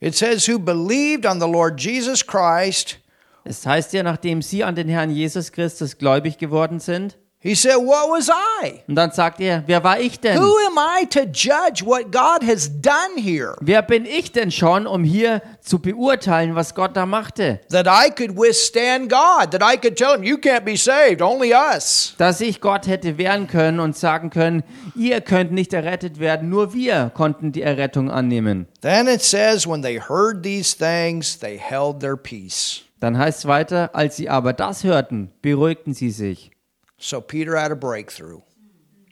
It 0.00 0.16
says, 0.16 0.48
who 0.48 0.58
believed 0.58 1.26
on 1.26 1.38
the 1.38 1.46
Lord 1.46 1.80
Jesus 1.80 2.26
Christ. 2.26 2.98
Es 3.44 3.64
heißt 3.64 3.92
ja, 3.92 4.02
nachdem 4.02 4.42
sie 4.42 4.64
an 4.64 4.74
den 4.74 4.88
Herrn 4.88 5.10
Jesus 5.10 5.52
Christus 5.52 5.96
gläubig 5.96 6.38
geworden 6.38 6.80
sind, 6.80 7.18
He 7.40 7.54
said, 7.54 7.76
What 7.76 8.10
was 8.10 8.28
I? 8.28 8.82
und 8.88 8.96
dann 8.96 9.12
sagt 9.12 9.40
er, 9.40 9.62
wer 9.66 9.84
war 9.84 10.00
ich 10.00 10.18
denn? 10.18 10.40
Who 10.40 10.56
am 10.66 10.76
I 10.76 11.06
to 11.06 11.20
judge 11.20 11.86
what 11.86 12.10
God 12.10 12.42
has 12.44 12.68
done 12.68 13.16
here? 13.16 13.54
Wer 13.60 13.82
bin 13.82 14.06
ich 14.06 14.32
denn 14.32 14.50
schon, 14.50 14.88
um 14.88 15.04
hier 15.04 15.40
zu 15.60 15.78
beurteilen, 15.78 16.56
was 16.56 16.74
Gott 16.74 16.96
da 16.96 17.06
machte? 17.06 17.60
That 17.70 17.86
I 17.86 18.10
could 18.10 18.36
withstand 18.36 19.08
God, 19.08 19.52
that 19.52 19.62
I 19.62 19.76
could 19.76 19.94
tell 19.96 20.14
him, 20.14 20.24
You 20.24 20.36
can't 20.36 20.64
be 20.64 20.76
saved, 20.76 21.22
only 21.22 21.54
us. 21.54 22.14
Dass 22.18 22.40
ich 22.40 22.60
Gott 22.60 22.88
hätte 22.88 23.18
wehren 23.18 23.46
können 23.46 23.78
und 23.78 23.96
sagen 23.96 24.30
können, 24.30 24.64
ihr 24.96 25.20
könnt 25.20 25.52
nicht 25.52 25.72
errettet 25.72 26.18
werden, 26.18 26.48
nur 26.48 26.74
wir 26.74 27.12
konnten 27.14 27.52
die 27.52 27.62
Errettung 27.62 28.10
annehmen. 28.10 28.66
Then 28.80 29.06
it 29.06 29.22
says, 29.22 29.64
When 29.64 29.82
they 29.82 30.00
heard 30.00 30.42
these 30.42 30.76
things, 30.76 31.38
they 31.38 31.56
held 31.56 32.00
their 32.00 32.16
peace. 32.16 32.82
Dann 32.98 33.16
heißt 33.16 33.38
es 33.38 33.46
weiter, 33.46 33.90
als 33.94 34.16
sie 34.16 34.28
aber 34.28 34.52
das 34.52 34.82
hörten, 34.82 35.30
beruhigten 35.40 35.94
sie 35.94 36.10
sich. 36.10 36.50
So 36.98 37.20
Peter 37.20 37.56
had 37.56 37.70
a 37.70 37.76
breakthrough 37.76 38.40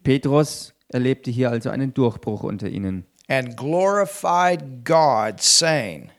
Petrus 0.02 0.72
erlebte 0.88 1.30
hier 1.30 1.50
also 1.50 1.70
einen 1.70 1.92
Durchbruch 1.94 2.42
unter 2.42 2.68
ihnen. 2.68 3.04
and 3.28 3.56
glorified 3.56 4.84
God, 4.84 5.40
saying, 5.40 6.10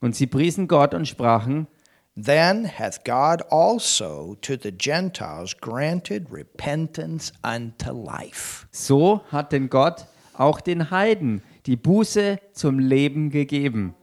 Und 0.00 0.14
sie 0.16 0.26
priesen 0.26 0.68
Gott 0.68 0.92
und 0.94 1.06
sprachen, 1.06 1.66
Then 2.14 2.66
hath 2.66 3.04
God 3.04 3.42
also 3.50 4.36
to 4.42 4.56
the 4.62 4.70
Gentiles 4.70 5.54
granted 5.58 6.26
repentance 6.30 7.32
unto 7.42 7.92
life. 7.92 8.66
so 8.70 9.22
hat 9.30 9.52
denn 9.52 9.70
Gott 9.70 10.04
auch 10.34 10.60
den 10.60 10.90
Heiden 10.90 11.42
die 11.64 11.76
Buße 11.76 12.38
zum 12.52 12.78
Leben 12.78 13.30
gegeben. 13.30 13.94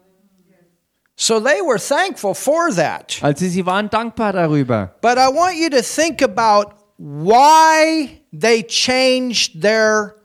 So 1.16 1.40
they 1.40 1.60
were 1.62 1.78
thankful 1.78 2.34
for 2.34 2.70
that. 2.76 3.20
Also 3.22 3.46
sie 3.46 3.66
waren 3.66 3.90
dankbar 3.90 4.32
darüber. 4.34 4.96
But 5.02 5.18
I 5.18 5.28
want 5.28 5.58
you 5.58 5.70
to 5.70 5.82
think 5.84 6.22
about 6.24 6.74
why 7.00 8.22
they 8.32 8.62
changed 8.62 9.62
their 9.62 10.16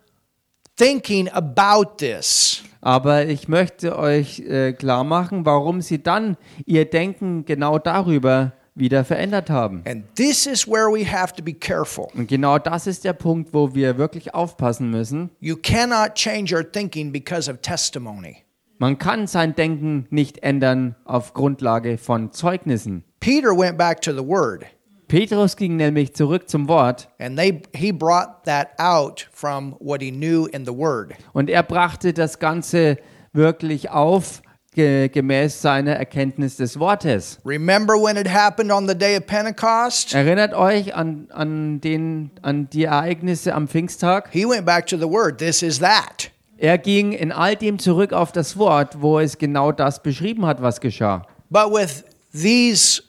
thinking 0.77 1.29
about 1.33 1.99
this. 1.99 2.63
Aber 2.81 3.27
ich 3.27 3.49
möchte 3.49 3.97
euch 3.99 4.41
äh, 4.41 4.73
klar 4.73 5.05
machen, 5.05 5.47
warum 5.47 5.81
sie 5.81 6.03
dann 6.03 6.37
ihr 6.67 6.85
Denken 6.85 7.47
genau 7.47 7.79
darüber 7.79 8.53
wieder 8.75 9.05
verändert 9.05 9.49
haben. 9.49 9.83
And 9.87 10.05
this 10.17 10.47
is 10.47 10.67
where 10.67 10.91
we 10.93 11.07
have 11.11 11.33
to 11.35 11.43
be 11.43 11.55
careful. 11.55 12.09
Und 12.15 12.29
genau 12.29 12.59
das 12.59 12.87
ist 12.87 13.05
der 13.05 13.13
Punkt, 13.15 13.55
wo 13.55 13.75
wir 13.75 13.97
wirklich 13.97 14.35
aufpassen 14.35 14.91
müssen. 14.91 15.31
You 15.41 15.57
cannot 15.57 16.15
change 16.15 16.55
your 16.55 16.71
thinking 16.71 17.13
because 17.13 17.51
of 17.51 17.59
testimony. 17.63 18.39
Man 18.79 18.99
kann 18.99 19.29
sein 19.29 19.55
Denken 19.55 20.07
nicht 20.11 20.43
ändern 20.43 20.97
auf 21.05 21.33
Grundlage 21.33 21.97
von 21.97 22.33
Zeugnissen. 22.33 23.05
Peter 23.21 23.57
went 23.57 23.79
back 23.79 24.03
to 24.03 24.13
the 24.13 24.27
word 24.27 24.67
Petrus 25.15 25.55
ging 25.55 25.77
nämlich 25.77 26.13
zurück 26.13 26.49
zum 26.49 26.67
Wort 26.67 27.09
and 27.21 27.39
they 27.39 27.63
he 27.73 27.93
brought 27.93 28.43
that 28.47 28.71
out 28.81 29.29
from 29.33 29.77
what 29.79 30.03
he 30.03 30.11
knew 30.11 30.47
in 30.47 30.67
the 30.67 30.77
word. 30.77 31.15
und 31.33 31.49
er 31.49 31.63
brachte 31.63 32.13
das 32.13 32.41
Ganze 32.41 32.97
wirklich 33.33 33.91
auf, 33.91 34.43
ge 34.75 35.09
gemäß 35.09 35.63
seiner 35.63 35.93
Erkenntnis 35.93 36.57
des 36.57 36.81
Wortes. 36.81 37.39
Remember 37.45 37.95
when 37.95 38.17
it 38.17 38.29
happened 38.29 38.73
on 38.73 38.89
the 38.89 38.95
day 38.97 39.17
of 39.17 39.25
Pentecost? 39.25 40.13
Erinnert 40.15 40.53
euch 40.53 40.97
an, 40.97 41.29
an, 41.31 41.81
den, 41.81 42.33
an 42.43 42.69
die 42.71 42.83
Ereignisse 42.83 43.55
am 43.55 43.69
Pfingsttag? 43.69 44.31
He 44.33 44.45
went 44.45 44.67
back 44.67 44.85
to 44.89 44.97
the 44.97 45.09
word. 45.09 45.39
This 45.39 45.63
is 45.63 45.79
that. 45.79 46.33
Er 46.59 46.77
ging 46.77 47.13
in 47.13 47.31
all 47.31 47.55
dem 47.55 47.79
zurück 47.79 48.13
auf 48.13 48.33
das 48.33 48.57
Wort, 48.57 49.01
wo 49.01 49.21
es 49.21 49.39
genau 49.39 49.71
das 49.71 50.03
beschrieben 50.03 50.45
hat, 50.45 50.61
was 50.61 50.81
geschah. 50.81 51.25
But 51.51 51.71
with 51.71 52.03
these 52.33 53.01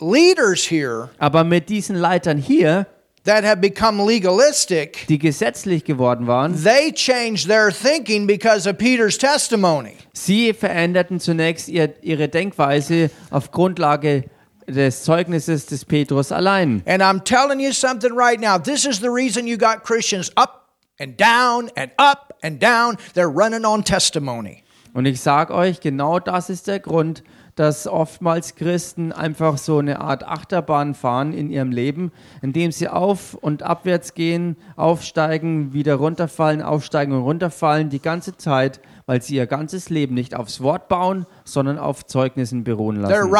leaders 0.00 0.70
here 0.70 1.10
Aber 1.18 1.44
mit 1.44 1.68
diesen 1.68 1.96
Leitern 1.96 2.38
hier, 2.38 2.86
that 3.24 3.44
have 3.44 3.60
become 3.60 4.02
legalistic, 4.04 5.06
die 5.08 5.18
gesetzlich 5.18 5.84
geworden 5.84 6.26
waren, 6.26 6.54
they 6.62 6.90
changed 6.92 7.48
their 7.48 7.70
thinking 7.70 8.26
because 8.26 8.68
of 8.68 8.78
Peter's 8.78 9.18
testimony. 9.18 9.96
sie 10.12 10.52
veränderten 10.54 11.20
zunächst 11.20 11.68
ihr, 11.68 11.94
ihre 12.02 12.28
Denkweise 12.28 13.10
auf 13.30 13.50
Grundlage 13.50 14.24
des 14.66 15.02
Zeugnisses 15.02 15.66
des 15.66 15.84
Petrus 15.84 16.32
allein. 16.32 16.82
And 16.86 17.02
I'm 17.02 17.22
telling 17.24 17.60
you 17.60 17.72
something 17.72 18.12
right 18.12 18.40
now. 18.40 18.58
This 18.58 18.86
is 18.86 19.00
the 19.00 19.10
reason 19.10 19.46
you 19.46 19.56
got 19.56 19.82
Christians 19.82 20.30
up 20.36 20.68
and 20.98 21.16
down 21.18 21.70
and 21.76 21.90
up 21.98 22.34
and 22.42 22.60
down. 22.60 22.96
They're 23.14 23.28
running 23.28 23.64
on 23.64 23.82
testimony. 23.84 24.62
Und 24.92 25.06
ich 25.06 25.20
sage 25.20 25.52
euch, 25.54 25.80
genau 25.80 26.18
das 26.18 26.50
ist 26.50 26.66
der 26.66 26.80
Grund, 26.80 27.22
dass 27.54 27.86
oftmals 27.86 28.54
Christen 28.54 29.12
einfach 29.12 29.58
so 29.58 29.78
eine 29.78 30.00
Art 30.00 30.26
Achterbahn 30.26 30.94
fahren 30.94 31.32
in 31.32 31.50
ihrem 31.50 31.72
Leben, 31.72 32.12
indem 32.42 32.72
sie 32.72 32.88
auf 32.88 33.34
und 33.34 33.62
abwärts 33.62 34.14
gehen, 34.14 34.56
aufsteigen, 34.76 35.72
wieder 35.72 35.96
runterfallen, 35.96 36.62
aufsteigen 36.62 37.12
und 37.12 37.22
runterfallen, 37.22 37.90
die 37.90 38.00
ganze 38.00 38.36
Zeit, 38.36 38.80
weil 39.06 39.22
sie 39.22 39.36
ihr 39.36 39.46
ganzes 39.46 39.90
Leben 39.90 40.14
nicht 40.14 40.34
aufs 40.34 40.60
Wort 40.60 40.88
bauen, 40.88 41.26
sondern 41.52 41.78
auf 41.78 42.06
Zeugnissen 42.06 42.64
beruhen 42.64 43.00
lassen. 43.00 43.30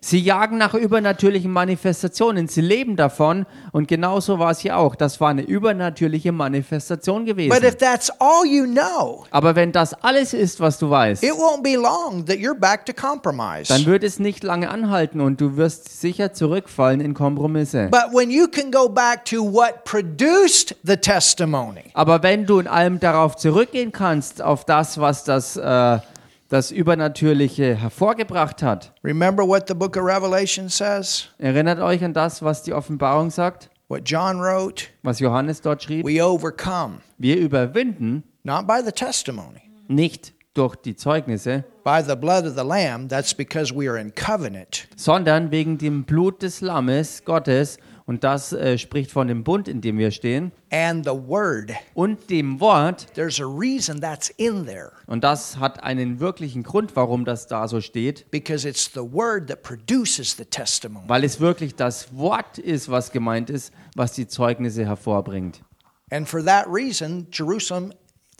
Sie 0.00 0.18
jagen 0.18 0.58
nach 0.58 0.74
übernatürlichen 0.74 1.50
Manifestationen, 1.50 2.48
sie 2.48 2.60
leben 2.60 2.96
davon 2.96 3.46
und 3.72 3.88
genauso 3.88 4.38
war 4.38 4.50
es 4.50 4.60
hier 4.60 4.76
auch. 4.76 4.94
Das 4.94 5.20
war 5.20 5.30
eine 5.30 5.42
übernatürliche 5.42 6.32
Manifestation 6.32 7.24
But 7.24 7.36
gewesen. 7.36 7.64
if 7.64 7.76
that's 7.76 8.10
all 8.18 8.44
you 8.46 8.64
know, 8.66 9.24
Aber 9.30 9.54
wenn 9.54 9.72
das 9.72 9.94
alles 9.94 10.34
ist, 10.34 10.60
was 10.60 10.78
du 10.78 10.90
weißt, 10.90 11.22
it 11.22 11.32
won't 11.32 11.62
be 11.62 11.74
long 11.74 12.24
that 12.26 12.36
you're 12.36 12.58
back 12.58 12.86
to 12.86 12.92
compromise. 12.92 13.68
dann 13.68 13.86
wird 13.86 14.04
es 14.04 14.18
nicht 14.18 14.42
lange 14.44 14.70
anhalten 14.70 15.20
und 15.20 15.40
du 15.40 15.56
wirst 15.56 16.00
sicher 16.00 16.32
zurückfallen 16.32 17.00
in 17.00 17.14
Kompromisse. 17.14 17.90
Aber 21.94 22.22
wenn 22.22 22.46
du 22.46 22.58
in 22.58 22.66
allem 22.68 23.00
darauf 23.00 23.36
zurückgehen 23.82 23.92
kannst, 23.92 24.42
auf 24.42 24.64
das, 24.64 24.98
was 24.98 25.24
das, 25.24 25.56
äh, 25.56 25.98
das 26.48 26.70
Übernatürliche 26.70 27.74
hervorgebracht 27.74 28.62
hat, 28.62 28.92
remember 29.02 29.46
what 29.46 29.66
the 29.68 29.74
book 29.74 29.96
of 29.96 30.04
Revelation 30.04 30.68
says? 30.68 31.28
erinnert 31.38 31.80
euch 31.80 32.04
an 32.04 32.12
das, 32.12 32.42
was 32.42 32.62
die 32.62 32.72
Offenbarung 32.72 33.30
sagt, 33.30 33.70
What 33.88 34.02
John 34.08 34.40
wrote? 34.40 34.86
was 35.02 35.18
Johannes 35.18 35.60
dort 35.60 35.82
schrieb. 35.82 36.06
We 36.06 36.24
overcome, 36.24 36.98
Wir 37.18 37.36
überwinden 37.38 38.22
not 38.44 38.66
by 38.66 38.80
the 38.84 38.92
testimony, 38.92 39.62
nicht 39.88 40.32
durch 40.54 40.76
die 40.76 40.94
Zeugnisse, 40.96 41.64
by 41.84 42.00
the 42.06 42.14
blood 42.14 42.44
of 42.46 42.54
the 42.56 42.64
Lamb. 42.66 43.08
That's 43.08 43.34
because 43.34 43.74
we 43.74 43.88
are 43.88 43.98
in 43.98 44.12
covenant. 44.14 44.86
sondern 44.96 45.50
wegen 45.50 45.78
dem 45.78 46.04
Blut 46.04 46.42
des 46.42 46.60
Lammes 46.60 47.24
Gottes. 47.24 47.78
Und 48.04 48.24
das 48.24 48.52
äh, 48.52 48.78
spricht 48.78 49.12
von 49.12 49.28
dem 49.28 49.44
Bund, 49.44 49.68
in 49.68 49.80
dem 49.80 49.96
wir 49.96 50.10
stehen, 50.10 50.50
And 50.72 51.04
the 51.04 51.12
Word. 51.12 51.70
und 51.94 52.30
dem 52.30 52.58
Wort. 52.60 53.06
There's 53.14 53.40
a 53.40 53.44
reason 53.46 54.00
that's 54.00 54.28
in 54.30 54.66
there 54.66 54.92
Und 55.06 55.22
das 55.22 55.58
hat 55.58 55.82
einen 55.84 56.18
wirklichen 56.18 56.62
Grund, 56.64 56.96
warum 56.96 57.24
das 57.24 57.46
da 57.46 57.68
so 57.68 57.80
steht. 57.80 58.28
because 58.30 58.68
it's 58.68 58.90
the 58.92 59.00
Word 59.00 59.48
that 59.48 59.62
produces 59.62 60.36
the 60.36 60.44
testimony. 60.44 61.08
weil 61.08 61.22
es 61.24 61.38
wirklich 61.40 61.76
das 61.76 62.14
Wort 62.16 62.58
ist, 62.58 62.90
was 62.90 63.12
gemeint 63.12 63.50
ist, 63.50 63.72
was 63.94 64.12
die 64.12 64.26
Zeugnisse 64.26 64.84
hervorbringt. 64.84 65.60
And 66.10 66.28
for 66.28 66.44
that 66.44 66.66
reason, 66.68 67.28
Jerusalem, 67.32 67.92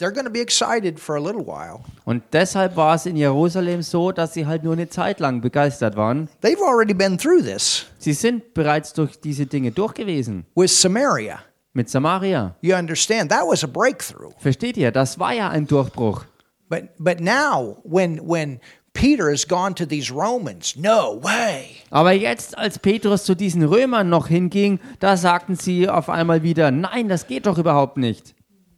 they're 0.02 0.12
going 0.12 0.26
to 0.26 0.30
be 0.32 0.40
excited 0.40 0.98
for 0.98 1.16
a 1.16 1.20
little 1.20 1.44
while. 1.46 1.80
Und 2.04 2.22
deshalb 2.32 2.76
war 2.76 2.96
es 2.96 3.06
in 3.06 3.16
Jerusalem 3.16 3.82
so, 3.82 4.10
dass 4.10 4.34
sie 4.34 4.46
halt 4.46 4.64
nur 4.64 4.72
eine 4.72 4.88
Zeit 4.88 5.20
lang 5.20 5.40
begeistert 5.40 5.96
waren. 5.96 6.28
They've 6.42 6.60
already 6.60 6.94
been 6.94 7.16
through 7.16 7.42
this 7.42 7.86
Sie 7.98 8.12
sind 8.12 8.52
bereits 8.54 8.92
durch 8.92 9.20
diese 9.20 9.46
Dinge 9.46 9.70
durch 9.70 9.94
gewesen. 9.94 10.44
with 10.56 10.72
Samaria. 10.80 11.38
Mit 11.72 11.88
Samaria. 11.88 12.54
You 12.60 12.74
understand? 12.74 13.30
That 13.30 13.46
was 13.46 13.62
a 13.64 13.68
breakthrough. 13.68 14.32
Versteht 14.38 14.76
ihr? 14.76 14.90
Das 14.90 15.18
war 15.18 15.32
ja 15.32 15.48
ein 15.48 15.66
Durchbruch. 15.66 16.24
But 16.68 16.88
but 16.98 17.20
now 17.20 17.78
when 17.84 18.18
when 18.26 18.60
Peter 18.94 19.30
has 19.30 19.46
gone 19.46 19.74
to 19.74 19.86
these 19.86 20.10
Romans, 20.12 20.76
no 20.76 21.18
way. 21.22 21.76
Aber 21.90 22.12
jetzt, 22.12 22.58
als 22.58 22.78
Petrus 22.78 23.24
zu 23.24 23.34
diesen 23.34 23.62
Römern 23.62 24.10
noch 24.10 24.28
hinging, 24.28 24.80
da 25.00 25.16
sagten 25.16 25.56
sie 25.56 25.88
auf 25.88 26.10
einmal 26.10 26.42
wieder, 26.42 26.70
nein, 26.70 27.08
das 27.08 27.26
geht 27.26 27.46
doch 27.46 27.56
überhaupt 27.56 27.96
nicht. 27.96 28.34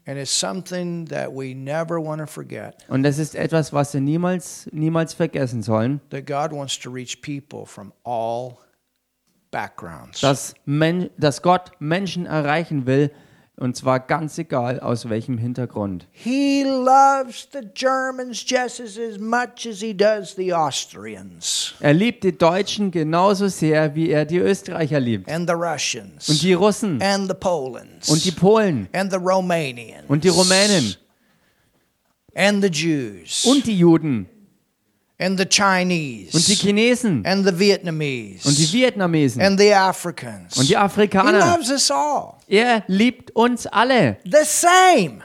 And 0.06 0.18
it's 0.18 0.30
something 0.30 1.06
that 1.06 1.32
we 1.32 1.54
never 1.54 1.98
want 1.98 2.20
to 2.20 2.26
forget 2.26 2.84
Und 2.88 3.02
das 3.04 3.18
ist 3.18 3.34
etwas, 3.34 3.72
was 3.72 3.94
wir 3.94 4.00
niemals, 4.00 4.68
niemals 4.70 5.14
vergessen 5.14 5.62
sollen, 5.62 6.00
that 6.10 6.26
God 6.26 6.52
wants 6.52 6.78
to 6.80 6.90
reach 6.90 7.22
people 7.22 7.64
from 7.64 7.92
all 8.04 8.58
backgrounds. 9.50 10.20
dass, 10.20 10.54
Men 10.66 11.10
dass 11.16 11.40
Gott 11.40 11.70
Menschen 11.78 12.26
erreichen 12.26 12.86
will, 12.86 13.10
Und 13.56 13.76
zwar 13.76 14.00
ganz 14.00 14.36
egal, 14.36 14.80
aus 14.80 15.08
welchem 15.08 15.38
Hintergrund. 15.38 16.08
He 16.10 16.64
loves 16.64 17.46
the 17.52 17.60
Germans 17.72 18.44
just 18.44 18.80
as, 18.80 18.98
much 19.20 19.64
as 19.68 19.80
he 19.80 19.94
does 19.94 20.34
the 20.34 20.52
Austrians. 20.52 21.74
Er 21.78 21.94
liebt 21.94 22.24
die 22.24 22.36
Deutschen 22.36 22.90
genauso 22.90 23.46
sehr, 23.46 23.94
wie 23.94 24.10
er 24.10 24.24
die 24.24 24.38
Österreicher 24.38 24.98
liebt. 24.98 25.30
and 25.30 25.48
the 25.48 25.54
Russians. 25.54 26.28
Und 26.28 26.42
die 26.42 26.52
Russen. 26.52 27.00
And 27.00 27.28
the 27.28 27.34
Polans 27.38 28.08
und 28.08 28.24
die 28.24 28.32
Polen. 28.32 28.88
And 28.92 29.12
the 29.12 29.18
Romanians. 29.18 30.04
Und 30.08 30.24
die 30.24 30.30
Rumänen. 30.30 30.96
And 32.34 32.60
the 32.60 32.70
Jews. 32.70 33.44
Und 33.44 33.64
die 33.66 33.78
Juden 33.78 34.28
and 35.24 35.38
the 35.38 35.46
Chinese 35.46 36.36
und 36.36 36.46
die 36.46 36.54
Chinesen 36.54 37.24
and 37.26 37.46
the 37.46 37.58
Vietnamese 37.58 38.46
und 38.48 38.58
die 38.58 38.72
Vietnamesen 38.72 39.40
and 39.42 39.58
the 39.58 39.72
Africans. 39.72 40.56
und 40.56 40.64
die 40.68 40.72
he 40.72 40.76
Afrikaner. 40.76 41.38
loves 41.56 41.70
us 41.70 41.90
all 41.90 42.34
Er 42.48 42.82
liebt 42.88 43.30
uns 43.34 43.66
alle. 43.66 44.16
the 44.24 44.44
same. 44.44 45.20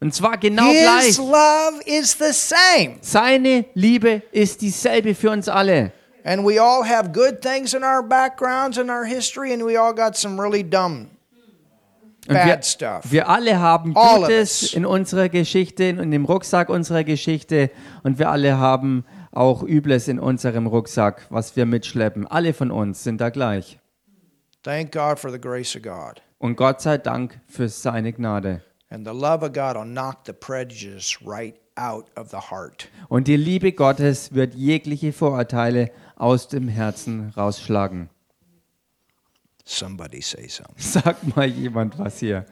Und 0.00 0.14
zwar 0.14 0.36
genau 0.36 0.64
His 0.70 0.82
gleich. 0.82 1.18
love 1.18 1.80
is 1.86 2.12
the 2.18 2.32
same. 2.32 2.96
Seine 3.00 3.64
Liebe 3.74 4.22
ist 4.32 4.60
dieselbe 4.60 5.14
für 5.14 5.30
uns 5.30 5.48
alle. 5.48 5.92
And 6.24 6.44
we 6.44 6.60
all 6.60 6.84
have 6.84 7.12
good 7.12 7.40
things 7.40 7.72
in 7.72 7.82
our 7.84 8.02
backgrounds 8.02 8.78
and 8.78 8.90
our 8.90 9.04
history, 9.04 9.52
and 9.52 9.64
we 9.64 9.78
all 9.80 9.94
got 9.94 10.16
some 10.16 10.38
really 10.42 10.62
dumb, 10.62 11.06
Und 12.28 12.34
wir, 12.34 12.44
bad 12.44 12.66
stuff. 12.66 13.04
wir 13.10 13.28
alle 13.28 13.58
haben 13.60 13.94
Gutes 13.94 14.72
in 14.74 14.84
unserer 14.84 15.28
Geschichte 15.28 15.90
und 15.98 16.12
im 16.12 16.24
Rucksack 16.24 16.68
unserer 16.68 17.04
Geschichte. 17.04 17.70
Und 18.02 18.18
wir 18.18 18.28
alle 18.30 18.58
haben 18.58 19.04
auch 19.36 19.62
Übles 19.62 20.08
in 20.08 20.18
unserem 20.18 20.66
Rucksack, 20.66 21.26
was 21.30 21.56
wir 21.56 21.66
mitschleppen. 21.66 22.26
Alle 22.26 22.54
von 22.54 22.70
uns 22.70 23.04
sind 23.04 23.20
da 23.20 23.30
gleich. 23.30 23.78
Thank 24.62 24.92
God 24.92 25.18
for 25.18 25.30
the 25.30 25.40
grace 25.40 25.76
of 25.76 25.82
God. 25.82 26.22
Und 26.38 26.56
Gott 26.56 26.80
sei 26.80 26.98
Dank 26.98 27.38
für 27.46 27.68
seine 27.68 28.12
Gnade. 28.12 28.62
And 28.88 29.06
the 29.06 29.12
love 29.12 29.44
of 29.44 29.52
God 29.52 29.76
will 29.76 29.84
knock 29.84 30.24
the 30.26 30.32
prejudice 30.32 31.18
right 31.24 31.54
out 31.76 32.06
of 32.16 32.30
the 32.30 32.50
heart. 32.50 32.88
Und 33.08 33.28
die 33.28 33.36
Liebe 33.36 33.72
Gottes 33.72 34.34
wird 34.34 34.54
jegliche 34.54 35.12
Vorurteile 35.12 35.90
aus 36.16 36.48
dem 36.48 36.68
Herzen 36.68 37.32
rausschlagen. 37.36 38.10
Somebody 39.64 40.22
say 40.22 40.48
something. 40.48 40.74
Sagt 40.78 41.36
mal 41.36 41.46
jemand 41.46 41.98
was 41.98 42.18
hier. 42.18 42.46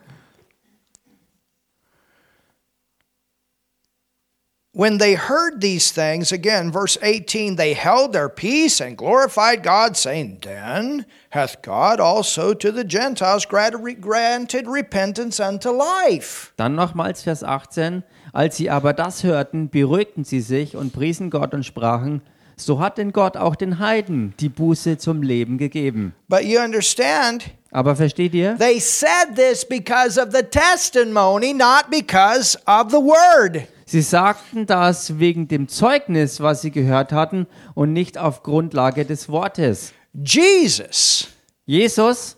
When 4.77 4.97
they 4.97 5.15
heard 5.15 5.61
these 5.61 5.89
things, 5.93 6.33
again, 6.33 6.69
verse 6.69 6.97
18, 7.01 7.55
they 7.55 7.73
held 7.73 8.11
their 8.11 8.27
peace 8.27 8.81
and 8.81 8.97
glorified 8.97 9.63
God, 9.63 9.95
saying, 9.95 10.39
Then 10.41 11.05
hath 11.29 11.61
God 11.61 12.01
also 12.01 12.53
to 12.53 12.73
the 12.73 12.83
Gentiles 12.83 13.45
granted 13.45 14.67
repentance 14.67 15.39
unto 15.39 15.71
life. 15.71 16.51
Dann 16.57 16.75
nochmals 16.75 17.21
Vers 17.23 17.41
18. 17.41 18.03
Als 18.33 18.57
sie 18.57 18.69
aber 18.69 18.91
das 18.91 19.23
hörten, 19.23 19.69
beruhigten 19.69 20.25
sie 20.25 20.41
sich 20.41 20.75
und 20.75 20.91
priesen 20.91 21.29
Gott 21.29 21.53
und 21.53 21.63
sprachen, 21.65 22.21
so 22.57 22.81
hat 22.81 22.97
denn 22.97 23.13
Gott 23.13 23.37
auch 23.37 23.55
den 23.55 23.79
Heiden 23.79 24.33
die 24.41 24.49
Buße 24.49 24.97
zum 24.97 25.21
Leben 25.23 25.57
gegeben. 25.57 26.13
But 26.27 26.43
you 26.43 26.59
understand, 26.59 27.45
Aber 27.71 27.95
versteht 27.95 28.33
ihr? 28.33 28.57
they 28.57 28.81
said 28.81 29.37
this 29.37 29.63
because 29.63 30.19
of 30.19 30.33
the 30.33 30.43
testimony, 30.43 31.53
not 31.53 31.89
because 31.89 32.57
of 32.67 32.91
the 32.91 32.97
word. 32.97 33.69
Sie 33.85 34.01
sagten 34.01 34.65
das 34.65 35.19
wegen 35.19 35.47
dem 35.47 35.67
Zeugnis, 35.67 36.41
was 36.41 36.61
sie 36.61 36.71
gehört 36.71 37.11
hatten, 37.11 37.45
und 37.75 37.93
nicht 37.93 38.17
auf 38.17 38.41
Grundlage 38.41 39.05
des 39.05 39.29
Wortes. 39.29 39.93
Jesus 40.13 41.27
Jesus 41.67 42.37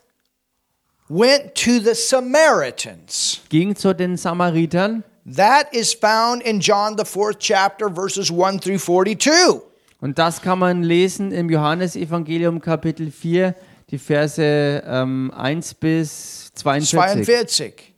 went 1.09 1.53
to 1.55 1.79
the 1.79 1.93
Samaritans. 1.93 3.41
ging 3.49 3.75
zu 3.75 3.93
den 3.93 4.17
Samaritern 4.17 5.03
That 5.35 5.73
is 5.73 5.93
found 5.93 6.41
in 6.43 6.61
John, 6.61 6.97
the 6.97 7.03
fourth 7.03 7.39
chapter, 7.39 7.93
verses 7.93 8.31
1 8.31 8.61
through 8.61 8.79
42. 8.79 9.61
und 9.99 10.17
das 10.17 10.41
kann 10.41 10.59
man 10.59 10.83
lesen 10.83 11.31
im 11.31 11.49
Johannesevangelium 11.49 12.61
Kapitel 12.61 13.11
4, 13.11 13.53
die 13.89 13.97
Verse 13.97 14.41
ähm, 14.41 15.31
1 15.36 15.73
bis 15.75 16.51
42. 16.55 17.25
42. 17.25 17.93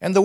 Und 0.00 0.16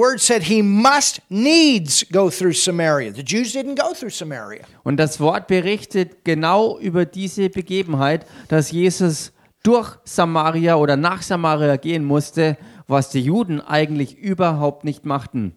das 4.97 5.19
Wort 5.19 5.47
berichtet 5.47 6.25
genau 6.25 6.79
über 6.79 7.05
diese 7.05 7.49
Begebenheit, 7.49 8.25
dass 8.49 8.71
Jesus 8.71 9.31
durch 9.63 9.97
Samaria 10.03 10.75
oder 10.75 10.97
nach 10.97 11.21
Samaria 11.21 11.77
gehen 11.77 12.03
musste, 12.03 12.57
was 12.87 13.09
die 13.09 13.21
Juden 13.21 13.61
eigentlich 13.61 14.17
überhaupt 14.17 14.83
nicht 14.83 15.05
machten. 15.05 15.55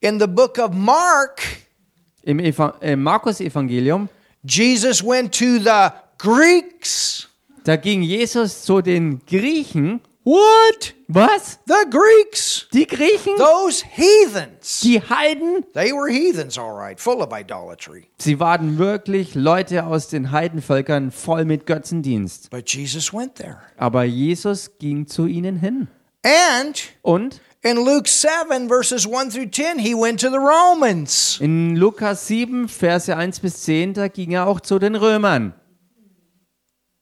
In 0.00 0.18
the 0.18 0.26
book 0.26 0.58
of 0.58 0.72
Mark, 0.72 1.40
Im, 2.22 2.40
Eva 2.40 2.74
im 2.80 3.02
Markus-Evangelium, 3.02 4.08
Jesus 4.42 5.02
went 5.02 5.32
to 5.32 5.58
the 5.58 5.90
Greeks. 6.18 7.28
da 7.64 7.76
ging 7.76 8.02
Jesus 8.02 8.64
zu 8.64 8.82
den 8.82 9.20
Griechen. 9.26 10.00
What? 10.24 10.94
Was? 11.08 11.58
The 11.66 11.84
Greeks. 11.90 12.66
Die 12.72 12.86
Griechen? 12.86 13.34
Those 13.38 13.84
heathens. 13.84 14.80
Die 14.80 15.00
Heiden? 15.00 15.64
They 15.74 15.92
were 15.92 16.08
heathens, 16.10 16.56
all 16.56 16.74
right, 16.76 16.98
full 17.00 17.20
of 17.20 17.30
idolatry. 17.32 18.06
Sie 18.18 18.38
waren 18.38 18.78
wirklich 18.78 19.34
Leute 19.34 19.84
aus 19.84 20.08
den 20.08 20.30
Heidenvölkern 20.30 21.10
voll 21.10 21.44
mit 21.44 21.66
Götzendienst. 21.66 22.50
But 22.50 22.70
Jesus 22.72 23.12
went 23.12 23.34
there. 23.34 23.58
Aber 23.76 24.04
Jesus 24.04 24.70
ging 24.78 25.06
zu 25.08 25.26
ihnen 25.26 25.56
hin. 25.58 25.88
And 26.24 26.80
Und 27.02 27.40
in 27.62 27.76
Luke 27.76 28.08
7, 28.08 28.68
verses 28.68 29.06
1 29.06 29.34
through 29.34 29.50
10, 29.50 29.78
he 29.80 29.92
went 29.94 30.20
to 30.20 30.30
the 30.30 30.36
Romans. 30.36 31.38
in 31.40 31.74
Lukas 31.76 32.28
7, 32.28 32.68
Verse 32.68 33.14
1 33.14 33.40
bis 33.40 33.62
10, 33.64 33.94
da 33.94 34.06
ging 34.08 34.30
er 34.30 34.46
auch 34.46 34.60
zu 34.60 34.78
den 34.78 34.94
Römern. 34.94 35.52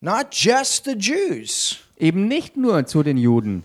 Not 0.00 0.28
just 0.32 0.84
the 0.86 0.94
Jews. 0.96 1.78
Eben 1.98 2.26
nicht 2.26 2.56
nur 2.56 2.86
zu 2.86 3.02
den 3.02 3.16
Juden. 3.18 3.64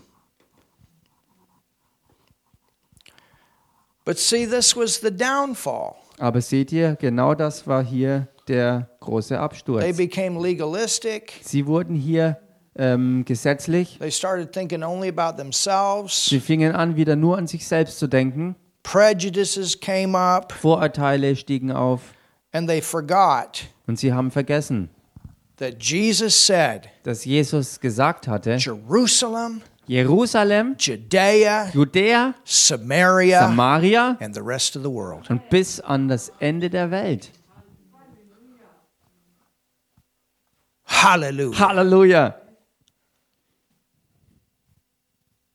But 4.04 4.18
see, 4.18 4.46
this 4.46 4.76
was 4.76 5.00
the 5.00 5.10
downfall. 5.10 5.96
Aber 6.18 6.40
seht 6.40 6.72
ihr, 6.72 6.96
genau 6.96 7.34
das 7.34 7.66
war 7.66 7.82
hier 7.82 8.28
der 8.48 8.88
große 9.00 9.30
They 9.30 9.36
Absturz. 9.38 9.96
became 9.96 10.40
legalistic. 10.40 11.40
Sie 11.42 11.66
wurden 11.66 11.96
hier 11.96 12.38
ähm, 12.76 13.24
gesetzlich. 13.24 13.98
They 13.98 14.10
started 14.12 14.52
thinking 14.52 14.82
only 14.82 15.08
about 15.08 15.36
themselves. 15.36 16.26
Sie 16.26 16.40
fingen 16.40 16.72
an, 16.74 16.96
wieder 16.96 17.16
nur 17.16 17.36
an 17.36 17.46
sich 17.46 17.66
selbst 17.66 17.98
zu 17.98 18.06
denken. 18.06 18.54
Prejudices 18.82 19.80
came 19.80 20.16
up, 20.16 20.52
Vorurteile 20.52 21.34
stiegen 21.34 21.72
auf. 21.72 22.14
and 22.52 22.68
they 22.68 22.80
forgot 22.80 23.64
Und 23.88 23.98
sie 23.98 24.12
haben 24.12 24.30
vergessen, 24.30 24.88
that 25.58 25.78
Jesus 25.78 26.34
said, 26.34 26.90
dass 27.02 27.24
Jesus 27.24 27.80
gesagt 27.80 28.26
hatte, 28.28 28.56
Jerusalem, 28.58 29.62
Jerusalem, 29.88 30.76
Judea, 30.78 31.70
Judäa, 31.72 32.34
Samaria, 32.44 33.40
Samaria 33.40 34.16
and 34.20 34.34
the 34.34 34.42
rest 34.42 34.76
of 34.76 34.82
the 34.82 34.90
world. 34.90 35.30
und 35.30 35.48
bis 35.48 35.80
an 35.80 36.08
das 36.08 36.30
Ende 36.40 36.68
der 36.68 36.90
Welt. 36.90 37.30
Hallelujah. 40.88 41.58
Halleluja, 41.58 42.34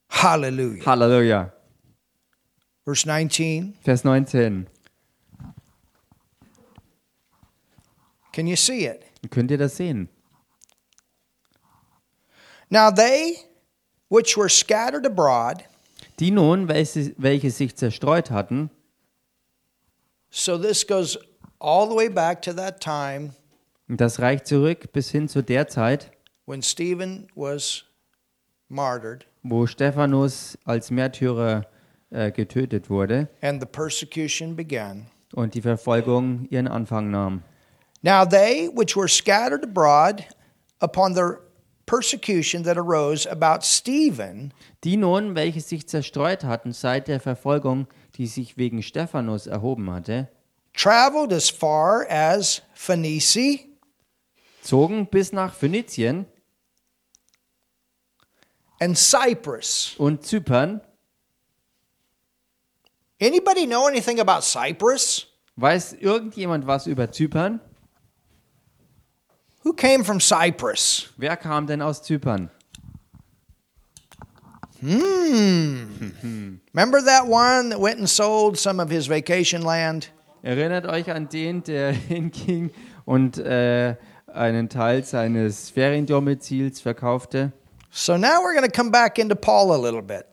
Hallelujah. 0.10 0.86
Halleluja. 0.86 1.52
Verse 2.86 3.06
19. 3.06 3.74
Vers 3.84 4.04
19. 4.04 4.68
Can 8.34 8.48
you 8.48 8.56
see 8.56 8.86
it? 8.86 9.11
Könnt 9.30 9.52
ihr 9.52 9.58
das 9.58 9.78
sehen? 9.78 10.10
Now 12.70 12.90
they 12.90 13.38
which 14.10 14.38
were 14.38 14.50
scattered 14.50 15.06
abroad, 15.06 15.64
Die 16.20 16.32
nun, 16.32 16.68
welche, 16.68 17.14
welche 17.18 17.50
sich 17.52 17.76
zerstreut 17.76 18.32
hatten, 18.32 18.70
so 20.30 20.58
this 20.58 20.86
goes 20.86 21.18
all 21.60 21.90
the 21.90 21.96
way 21.96 22.10
back 22.10 22.42
to 22.42 22.54
that 22.54 22.80
time 22.82 23.34
und 23.90 24.00
das 24.00 24.20
reicht 24.20 24.48
zurück 24.48 24.92
bis 24.94 25.10
hin 25.12 25.28
zu 25.28 25.42
der 25.44 25.68
Zeit, 25.68 26.12
when 26.46 26.62
Stephen 26.62 27.28
was 27.36 27.84
martyred 28.70 29.26
wo 29.44 29.66
Stephanus 29.68 30.58
als 30.66 30.92
Märtyrer 30.92 31.66
äh, 32.10 32.32
getötet 32.32 32.90
wurde 32.90 33.28
and 33.42 33.62
the 33.62 33.68
persecution 33.68 34.56
began. 34.56 35.08
und 35.34 35.54
die 35.56 35.62
Verfolgung 35.62 36.48
ihren 36.50 36.68
Anfang 36.68 37.12
nahm. 37.12 37.44
Now 38.04 38.26
they 38.26 38.68
which 38.68 38.96
were 38.96 39.08
scattered 39.08 39.64
abroad 39.64 40.26
upon 40.80 41.14
the 41.14 41.40
persecution 41.86 42.64
that 42.64 42.78
arose 42.78 43.26
about 43.26 43.64
Stephen 43.64 44.54
Die 44.84 44.96
nun, 44.96 45.36
welche 45.36 45.62
sich 45.62 45.88
zerstreut 45.88 46.44
hatten 46.44 46.72
seit 46.74 47.08
der 47.08 47.20
Verfolgung, 47.20 47.88
die 48.16 48.28
sich 48.28 48.58
wegen 48.58 48.82
Stephanus 48.82 49.46
erhoben 49.46 49.92
hatte, 49.92 50.30
traveled 50.74 51.32
as 51.34 51.50
far 51.50 52.06
as 52.10 52.62
Phoenicia 52.74 53.60
zogen 54.64 55.08
bis 55.08 55.32
nach 55.34 55.54
Phönizien 55.54 56.26
and 58.80 58.98
Cyprus. 58.98 59.96
und 59.98 60.26
Zypern. 60.26 60.82
Anybody 63.20 63.68
know 63.68 63.86
anything 63.86 64.20
about 64.20 64.42
Cyprus? 64.42 65.28
Weiß 65.56 65.94
irgendjemand 65.94 66.66
was 66.66 66.88
über 66.88 67.12
Zypern? 67.12 67.60
Who 69.64 69.74
came 69.74 70.04
from 70.04 70.20
Cyprus? 70.20 71.10
Wer 71.18 71.38
kam 71.38 71.68
denn 71.68 71.82
aus 71.82 72.02
Zypern? 72.02 72.50
Remember 74.82 76.60
that 77.02 77.28
one 77.28 77.70
that 77.70 77.80
went 77.80 78.00
and 78.00 78.10
sold 78.10 78.58
some 78.58 78.80
of 78.80 78.90
his 78.90 79.08
vacation 79.08 79.62
land? 79.62 80.10
Erinnert 80.44 80.88
euch 80.88 81.12
an 81.12 81.28
den, 81.28 81.62
der 81.62 81.92
hinging 81.94 82.72
und 83.06 83.38
äh, 83.38 83.96
einen 84.34 84.70
Teil 84.70 85.04
seines 85.04 85.70
Feriendomizils 85.70 86.82
verkaufte? 86.82 87.54
So 87.92 88.18
now 88.18 88.42
we're 88.42 88.56
going 88.56 88.66
to 88.66 88.72
come 88.72 88.90
back 88.90 89.20
into 89.20 89.36
Paul 89.36 89.74
a 89.74 89.78
little 89.78 90.02
bit. 90.02 90.26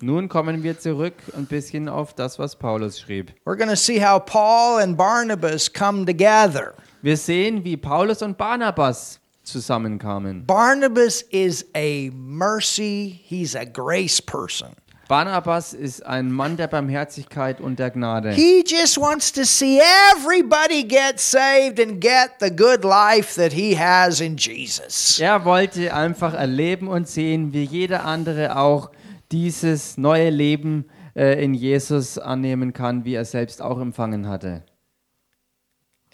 Nun 0.00 0.28
kommen 0.28 0.62
wir 0.62 0.78
zurück 0.78 1.14
ein 1.36 1.46
bisschen 1.46 1.88
auf 1.88 2.14
das, 2.14 2.38
was 2.38 2.54
Paulus 2.54 3.00
schrieb. 3.00 3.32
We're 3.44 3.56
going 3.56 3.70
to 3.70 3.76
see 3.76 3.98
how 3.98 4.20
Paul 4.20 4.78
and 4.78 4.96
Barnabas 4.96 5.72
come 5.72 6.06
together. 6.06 6.74
Wir 7.04 7.18
sehen, 7.18 7.64
wie 7.64 7.76
Paulus 7.76 8.22
und 8.22 8.38
Barnabas 8.38 9.20
zusammenkamen. 9.42 10.46
Barnabas 10.46 11.20
is 11.20 11.66
a 11.76 12.08
mercy, 12.14 13.20
he's 13.26 13.54
a 13.54 13.64
grace 13.64 14.22
person. 14.22 14.68
Barnabas 15.06 15.74
ist 15.74 16.06
ein 16.06 16.32
Mann 16.32 16.56
der 16.56 16.66
Barmherzigkeit 16.66 17.60
und 17.60 17.78
der 17.78 17.90
Gnade. 17.90 18.30
He 18.30 18.64
just 18.66 18.98
wants 18.98 19.30
to 19.34 19.44
see 19.44 19.82
everybody 20.16 20.82
get 20.82 21.20
saved 21.20 21.78
and 21.78 22.00
get 22.00 22.30
the 22.40 22.48
good 22.48 22.84
life 22.84 23.34
that 23.38 23.52
he 23.52 23.78
has 23.78 24.22
in 24.22 24.38
Jesus. 24.38 25.20
Er 25.20 25.44
wollte 25.44 25.92
einfach 25.92 26.32
erleben 26.32 26.88
und 26.88 27.06
sehen, 27.06 27.52
wie 27.52 27.64
jeder 27.64 28.06
andere 28.06 28.56
auch 28.56 28.90
dieses 29.30 29.98
neue 29.98 30.30
Leben 30.30 30.86
äh, 31.14 31.44
in 31.44 31.52
Jesus 31.52 32.16
annehmen 32.16 32.72
kann, 32.72 33.04
wie 33.04 33.12
er 33.12 33.26
selbst 33.26 33.60
auch 33.60 33.78
empfangen 33.78 34.26
hatte. 34.26 34.62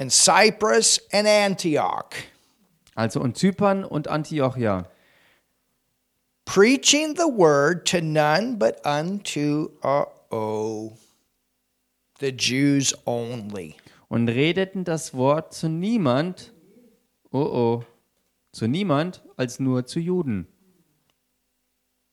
In 0.01 0.09
Cyprus 0.09 0.99
and 1.13 1.29
Antioch, 1.29 2.15
Also 2.95 3.21
und 3.21 3.37
Zypern 3.37 3.85
und 3.85 4.09
Antiochia. 4.09 4.89
preaching 6.47 7.15
the 7.17 7.29
word 7.29 7.85
to 7.85 8.01
none 8.01 8.57
but 8.57 8.81
unto, 8.83 9.71
uh 9.85 10.07
oh, 10.31 10.97
the 12.19 12.33
Jews 12.33 12.95
only. 13.05 13.77
Und 14.09 14.29
redeten 14.29 14.85
das 14.85 15.13
Wort 15.13 15.53
zu 15.53 15.69
niemand, 15.69 16.51
oh 17.31 17.39
oh, 17.39 17.85
zu 18.53 18.69
niemand 18.69 19.23
als 19.37 19.61
nur 19.61 19.85
zu 19.85 20.01
Juden. 20.01 20.49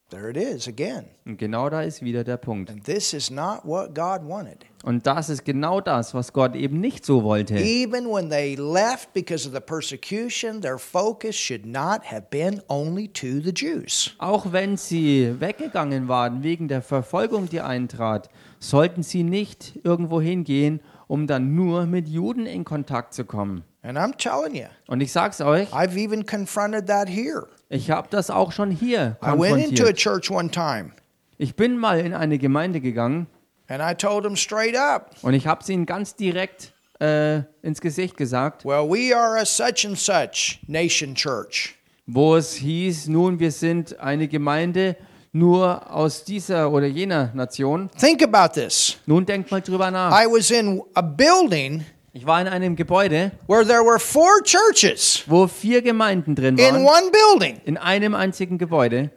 There 0.09 0.29
it 0.29 0.37
is 0.37 0.69
again. 0.69 1.03
Und 1.25 1.37
genau 1.37 1.69
da 1.69 1.81
ist 1.81 2.01
wieder 2.01 2.23
der 2.23 2.37
Punkt. 2.37 2.69
And 2.69 2.81
this 2.81 3.11
is 3.13 3.29
not 3.29 3.65
what 3.65 3.93
God 3.93 4.21
wanted. 4.25 4.65
Und 4.85 5.05
das 5.05 5.27
ist 5.27 5.43
genau 5.43 5.81
das, 5.81 6.13
was 6.13 6.31
Gott 6.31 6.55
eben 6.55 6.79
nicht 6.79 7.05
so 7.05 7.23
wollte. 7.23 7.55
Even 7.55 8.05
when 8.05 8.29
they 8.29 8.55
left 8.55 9.11
because 9.11 9.45
of 9.45 9.53
the 9.53 9.59
persecution, 9.59 10.61
their 10.61 10.77
focus 10.77 11.35
should 11.35 11.65
not 11.65 12.05
have 12.09 12.27
been 12.29 12.61
only 12.69 13.09
to 13.09 13.41
the 13.43 13.51
Jews. 13.53 14.15
Auch 14.19 14.53
wenn 14.53 14.77
sie 14.77 15.35
weggegangen 15.41 16.07
waren 16.07 16.41
wegen 16.41 16.69
der 16.69 16.81
Verfolgung, 16.81 17.49
die 17.49 17.59
eintrat, 17.59 18.29
sollten 18.59 19.03
sie 19.03 19.23
nicht 19.23 19.81
irgendwo 19.83 20.21
hingehen, 20.21 20.79
um 21.07 21.27
dann 21.27 21.53
nur 21.53 21.85
mit 21.85 22.07
Juden 22.07 22.45
in 22.45 22.63
Kontakt 22.63 23.13
zu 23.13 23.25
kommen. 23.25 23.65
And 23.81 23.97
I'm 23.97 24.15
telling 24.17 24.55
you, 24.55 24.67
Und 24.87 25.01
ich 25.01 25.11
sag's 25.11 25.41
euch, 25.41 25.71
I've 25.73 25.97
even 25.97 26.25
confronted 26.25 26.87
that 26.87 27.09
here. 27.09 27.47
Ich 27.69 27.91
habe 27.91 28.07
das 28.09 28.29
auch 28.29 28.51
schon 28.51 28.71
hier 28.71 29.17
I 29.21 29.27
went 29.37 29.57
into 29.63 29.83
a 29.83 29.87
konfrontiert. 29.87 29.97
church 29.97 30.31
one 30.31 30.49
time 30.51 30.91
Ich 31.37 31.55
bin 31.55 31.77
mal 31.77 31.99
in 31.99 32.13
eine 32.13 32.37
Gemeinde 32.37 32.79
gegangen 32.81 33.27
and 33.67 33.81
I 33.81 33.93
told 33.93 34.23
them 34.23 34.35
straight 34.35 34.75
up, 34.77 35.15
und 35.21 35.33
ich 35.33 35.45
habe 35.47 35.61
es 35.61 35.69
ihnen 35.69 35.85
ganz 35.85 36.15
direkt 36.15 36.73
äh, 36.99 37.41
ins 37.61 37.79
Gesicht 37.81 38.17
gesagt, 38.17 38.63
well, 38.65 38.89
we 38.89 39.15
are 39.15 39.39
a 39.39 39.45
such 39.45 39.85
and 39.85 39.97
such 39.99 40.59
nation 40.67 41.13
church. 41.15 41.75
wo 42.07 42.35
es 42.37 42.53
hieß, 42.53 43.07
nun 43.09 43.39
wir 43.39 43.51
sind 43.51 43.99
eine 43.99 44.27
Gemeinde 44.27 44.95
nur 45.33 45.91
aus 45.93 46.23
dieser 46.23 46.71
oder 46.71 46.87
jener 46.87 47.29
Nation. 47.35 47.89
Think 47.99 48.23
about 48.23 48.59
this. 48.59 48.97
Nun 49.05 49.25
denkt 49.25 49.51
mal 49.51 49.61
drüber 49.61 49.91
nach. 49.91 50.11
I 50.19 50.25
was 50.25 50.49
in 50.49 50.81
a 50.95 51.01
building 51.01 51.83
Ich 52.17 52.25
war 52.25 52.41
in 52.41 52.47
einem 52.47 52.75
Gebäude, 52.75 53.31
where 53.45 53.63
there 53.63 53.83
were 53.85 53.99
four 53.99 54.41
churches 54.41 55.21
wo 55.27 55.45
vier 55.45 55.83
Gemeinden 55.83 56.33
drin 56.33 56.57
in 56.57 56.73
waren. 56.73 56.83
one 56.83 57.11
building. 57.11 57.61
In 57.63 57.77
einem 57.77 58.15
einzigen 58.15 58.57
Gebäude. 58.57 59.11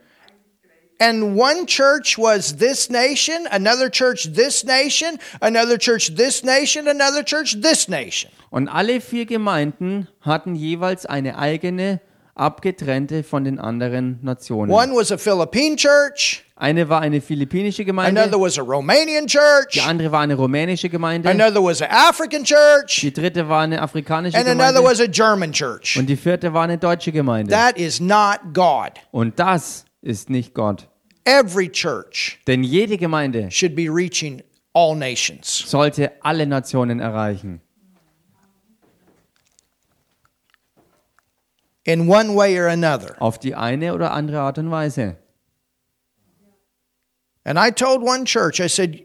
And 0.98 1.34
one 1.34 1.64
church 1.64 2.18
was 2.18 2.58
this 2.58 2.90
nation, 2.90 3.46
another 3.50 3.88
church 3.88 4.28
this 4.34 4.64
nation, 4.64 5.18
another 5.40 5.78
church 5.78 6.14
this 6.14 6.44
nation, 6.44 6.88
another 6.88 7.24
church 7.24 7.56
this 7.62 7.88
nation. 7.88 8.30
Und 8.50 8.68
alle 8.68 9.00
vier 9.00 9.24
Gemeinden 9.24 10.06
hatten 10.20 10.54
jeweils 10.54 11.06
eine 11.06 11.38
eigene, 11.38 12.02
abgetrennte 12.34 13.22
von 13.22 13.44
den 13.44 13.58
anderen 13.58 14.18
Nationen. 14.20 14.70
One 14.70 14.92
was 14.94 15.10
a 15.10 15.16
Philippine 15.16 15.76
church, 15.76 16.44
Eine 16.60 16.90
war 16.90 17.00
eine 17.00 17.22
philippinische 17.22 17.86
Gemeinde, 17.86 18.20
another 18.20 18.38
was 18.38 18.58
a 18.58 18.62
Romanian 18.62 19.26
church, 19.26 19.70
die 19.72 19.80
andere 19.80 20.12
war 20.12 20.20
eine 20.20 20.34
rumänische 20.34 20.90
Gemeinde, 20.90 21.30
another 21.30 21.64
was 21.64 21.80
an 21.80 21.88
African 21.90 22.44
church, 22.44 23.00
die 23.00 23.10
dritte 23.10 23.48
war 23.48 23.62
eine 23.62 23.80
afrikanische 23.80 24.36
and 24.36 24.46
another 24.46 24.74
Gemeinde 24.74 24.90
was 24.90 25.00
a 25.00 25.06
German 25.06 25.52
church. 25.52 25.96
und 25.96 26.06
die 26.06 26.16
vierte 26.16 26.52
war 26.52 26.64
eine 26.64 26.76
deutsche 26.76 27.12
Gemeinde. 27.12 27.50
That 27.50 27.78
is 27.78 27.98
not 27.98 28.40
God. 28.52 28.92
Und 29.10 29.38
das 29.38 29.86
ist 30.02 30.28
nicht 30.28 30.52
Gott. 30.52 30.86
Every 31.24 31.70
church 31.70 32.38
Denn 32.46 32.62
jede 32.62 32.98
Gemeinde 32.98 33.50
should 33.50 33.74
be 33.74 33.88
reaching 33.88 34.42
all 34.74 34.94
nations. 34.94 35.64
sollte 35.66 36.12
alle 36.20 36.46
Nationen 36.46 37.00
erreichen. 37.00 37.62
in 41.84 42.06
one 42.06 42.34
way 42.34 42.58
or 42.58 42.68
another. 42.68 43.16
Auf 43.18 43.38
die 43.38 43.54
eine 43.54 43.94
oder 43.94 44.12
andere 44.12 44.40
Art 44.40 44.58
und 44.58 44.70
Weise. 44.70 45.16
And 47.44 47.58
I 47.58 47.70
told 47.70 48.02
one 48.02 48.24
church, 48.24 48.60
I 48.60 48.68
said, 48.68 49.02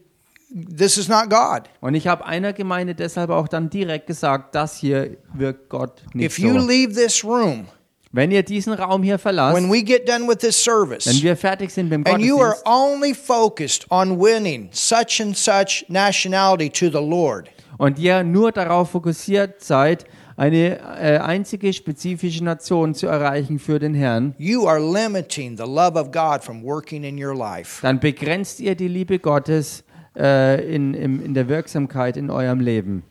This 0.49 0.97
is 0.97 1.09
not 1.09 1.29
God. 1.29 1.63
Und 1.81 1.95
ich 1.95 2.07
habe 2.07 2.25
einer 2.25 2.53
Gemeinde 2.53 2.95
deshalb 2.95 3.29
auch 3.29 3.47
dann 3.47 3.69
direkt 3.69 4.07
gesagt, 4.07 4.55
das 4.55 4.77
hier 4.77 5.17
wirkt 5.33 5.69
Gott 5.69 6.01
nicht 6.13 6.25
If 6.25 6.39
you 6.39 6.59
so. 6.59 6.65
leave 6.65 6.93
this 6.93 7.25
room, 7.25 7.67
Wenn 8.13 8.31
ihr 8.31 8.43
diesen 8.43 8.71
Raum 8.71 9.03
hier 9.03 9.19
verlasst, 9.19 9.57
when 9.57 9.69
we 9.69 9.83
get 9.83 10.07
done 10.07 10.27
with 10.27 10.37
this 10.37 10.65
wenn 10.65 10.73
service, 10.73 11.21
wir 11.21 11.35
fertig 11.35 11.71
sind 11.71 11.89
mit 11.89 12.07
dem 12.07 12.13
and 12.13 12.23
you 12.23 12.39
are 12.39 12.55
only 12.65 13.13
focused 13.13 13.85
on 13.89 14.17
winning 14.17 14.69
such 14.71 15.19
and 15.19 15.35
such 15.35 15.83
nationality 15.89 16.69
to 16.69 16.85
the 16.87 17.05
Lord, 17.05 17.49
und 17.77 17.99
ihr 17.99 18.23
nur 18.23 18.53
darauf 18.53 18.91
fokussiert 18.91 19.61
seid, 19.61 20.05
eine 20.37 20.79
äh, 20.99 21.17
einzige 21.19 21.71
spezifische 21.71 22.43
Nation 22.43 22.93
zu 22.93 23.07
erreichen 23.07 23.59
für 23.59 23.79
den 23.79 23.93
Herrn, 23.93 24.35
you 24.37 24.67
are 24.67 24.79
limiting 24.79 25.57
the 25.57 25.63
love 25.63 25.97
of 25.99 26.11
God 26.11 26.43
from 26.43 26.63
working 26.63 27.03
in 27.03 27.23
your 27.23 27.35
life. 27.35 27.81
dann 27.81 27.99
begrenzt 27.99 28.59
ihr 28.59 28.75
die 28.75 28.87
Liebe 28.87 29.19
Gottes 29.19 29.83
äh, 30.17 30.75
in, 30.75 30.93
im, 30.93 31.23
in 31.23 31.33
der 31.33 31.47
Wirksamkeit 31.47 32.17
in 32.17 32.29
eurem 32.29 32.59
Leben. 32.59 33.03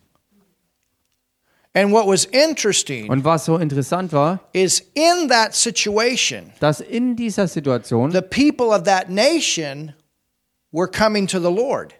And 1.77 1.91
what 1.91 2.07
was 2.07 2.25
interesting 2.27 3.11
Und 3.11 3.25
was 3.25 3.47
so 3.47 3.59
interessant 3.59 4.13
war, 4.13 4.39
is 4.53 4.81
in 4.95 5.29
that 5.29 5.55
situation, 5.55 6.53
dass 6.61 6.81
in 6.81 7.17
dieser 7.17 7.49
Situation 7.49 8.13
the 8.13 8.21
people 8.21 8.67
of 8.67 8.85
that 8.85 9.09
nation 9.09 9.93
were 10.71 10.87
coming 10.87 11.27
to 11.27 11.41
the 11.41 11.51
Lord. 11.51 11.95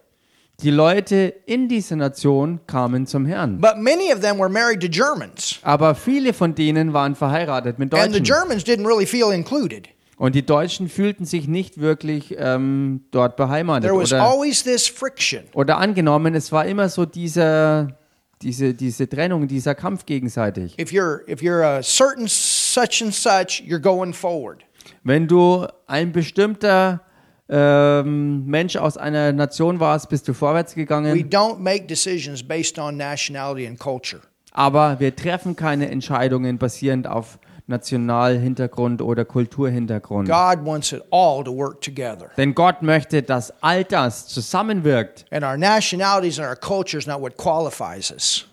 Die 0.61 0.71
Leute 0.71 1.33
in 1.45 1.67
dieser 1.67 1.95
Nation 1.97 2.59
kamen 2.65 3.05
zum 3.07 3.25
Herrn. 3.25 3.59
But 3.59 3.77
many 3.77 4.13
of 4.13 4.21
them 4.21 4.39
were 4.39 4.49
married 4.49 4.81
to 4.81 4.87
Germans. 4.87 5.59
Aber 5.63 5.95
viele 5.95 6.33
von 6.33 6.55
denen 6.55 6.93
waren 6.93 7.15
verheiratet 7.15 7.77
mit 7.77 7.93
And 7.93 8.13
the 8.13 8.19
Deutschen. 8.19 8.23
Germans 8.23 8.63
didn't 8.63 8.85
really 8.87 9.05
feel 9.05 9.31
included. 9.33 9.89
Und 10.17 10.33
die 10.33 10.45
Deutschen 10.45 10.87
fühlten 10.87 11.25
sich 11.25 11.47
nicht 11.49 11.81
wirklich 11.81 12.33
ähm, 12.37 13.01
dort 13.11 13.35
beheimatet. 13.35 13.89
There 13.89 13.99
was 13.99 14.13
Oder, 14.13 14.23
always 14.23 14.63
this 14.63 14.87
friction. 14.87 15.43
oder 15.53 15.77
angenommen, 15.77 16.35
es 16.35 16.53
war 16.53 16.65
immer 16.65 16.87
so 16.87 17.05
dieser, 17.05 17.97
diese, 18.41 18.73
diese 18.73 19.09
Trennung, 19.09 19.49
dieser 19.49 19.75
Kampf 19.75 20.05
gegenseitig. 20.05 20.79
If 20.79 20.93
you're 20.93 21.21
if 21.27 21.41
you're 21.41 21.65
a 21.65 21.83
certain 21.83 22.27
such 22.29 23.01
and 23.03 23.13
such, 23.13 23.61
you're 23.67 23.81
going 23.81 24.13
forward. 24.13 24.63
Wenn 25.03 25.27
du 25.27 25.67
ein 25.87 26.13
bestimmter 26.13 27.01
ähm, 27.49 28.45
Mensch 28.45 28.75
aus 28.75 28.97
einer 28.97 29.31
Nation 29.31 29.79
warst, 29.79 30.09
bist 30.09 30.27
du 30.27 30.33
vorwärts 30.33 30.75
We 30.75 30.81
gegangen. 30.81 31.29
don't 31.29 31.59
make 31.59 31.85
decisions 31.85 32.41
based 32.41 32.79
on 32.79 32.97
nationality 32.97 33.67
and 33.67 33.79
culture. 33.79 34.21
Aber 34.51 34.99
wir 34.99 35.15
treffen 35.15 35.55
keine 35.55 35.89
Entscheidungen 35.89 36.57
basierend 36.57 37.07
auf 37.07 37.39
Nationalhintergrund 37.67 39.01
oder 39.01 39.25
Kulturhintergrund. 39.25 40.27
God 40.29 40.65
wants 40.65 40.91
it 40.91 41.01
all 41.11 41.43
to 41.43 41.55
work 41.55 41.81
together. 41.81 42.29
Denn 42.37 42.53
Gott 42.53 42.81
möchte, 42.81 43.23
dass 43.23 43.51
all 43.61 43.83
das 43.83 44.27
zusammenwirkt. 44.27 45.25
And 45.31 45.43
our 45.43 45.57
nationalities 45.57 46.39
and 46.39 46.47
our 46.47 46.55
culture 46.55 46.97
is 46.97 47.07
not 47.07 47.21
what 47.21 47.37
qualifies 47.37 48.11
us. 48.11 48.47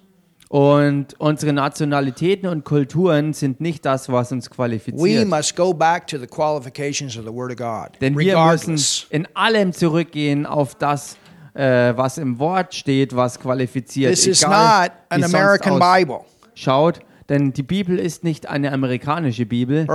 Und 0.53 1.19
unsere 1.19 1.55
Nationalitäten 1.55 2.47
und 2.47 2.67
Kulturen 2.67 3.33
sind 3.33 3.62
nicht 3.62 3.87
das, 3.87 4.12
was 4.12 4.33
uns 4.33 4.51
We 4.51 4.55
qualifiziert. 4.55 5.27
must 5.27 5.57
go 5.57 5.73
back 5.73 6.07
to 6.09 6.19
the 6.19 6.27
qualifications 6.27 7.17
of 7.17 7.25
the 7.25 7.33
Word 7.33 7.53
of 7.53 7.57
God, 7.57 7.99
Denn 8.03 8.19
wir 8.19 8.38
müssen 8.38 8.79
in 9.09 9.27
allem 9.33 9.73
zurückgehen 9.73 10.45
auf 10.45 10.75
das, 10.75 11.17
äh, 11.55 11.95
was 11.97 12.19
im 12.19 12.38
Wort 12.38 12.75
steht, 12.75 13.17
was 13.17 13.41
qualifiziert. 13.41 14.12
This 14.12 14.27
is 14.27 14.43
egal, 14.43 14.88
not 14.88 14.93
an 15.09 15.25
American 15.25 15.79
Bible 15.79 16.21
ausschaut. 16.53 17.01
Denn 17.31 17.55
die 17.55 17.62
Bibel 17.62 17.99
ist 17.99 18.23
nicht 18.23 18.47
eine 18.47 18.73
amerikanische 18.73 19.47
Bibel 19.47 19.87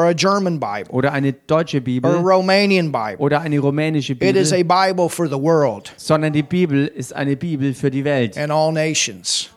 oder 0.90 1.14
eine 1.14 1.34
deutsche 1.34 1.78
or 1.78 1.82
a 1.82 1.84
Bibel 1.84 2.16
oder 3.20 3.42
eine 3.42 3.60
rumänische 3.60 4.14
It 4.14 4.36
is 4.36 4.50
Bibel, 4.50 4.74
a 4.76 4.88
Bible 4.88 5.10
for 5.10 5.28
the 5.28 5.40
world 5.40 5.94
sondern 5.98 6.34
die 6.34 6.42
Bibel 6.42 6.88
ist 6.88 7.14
eine 7.14 7.36
Bibel 7.38 7.76
für 7.76 7.92
die 7.92 8.04
Welt, 8.04 8.36
and 8.40 8.50
all 8.50 8.74
nations. 8.74 9.52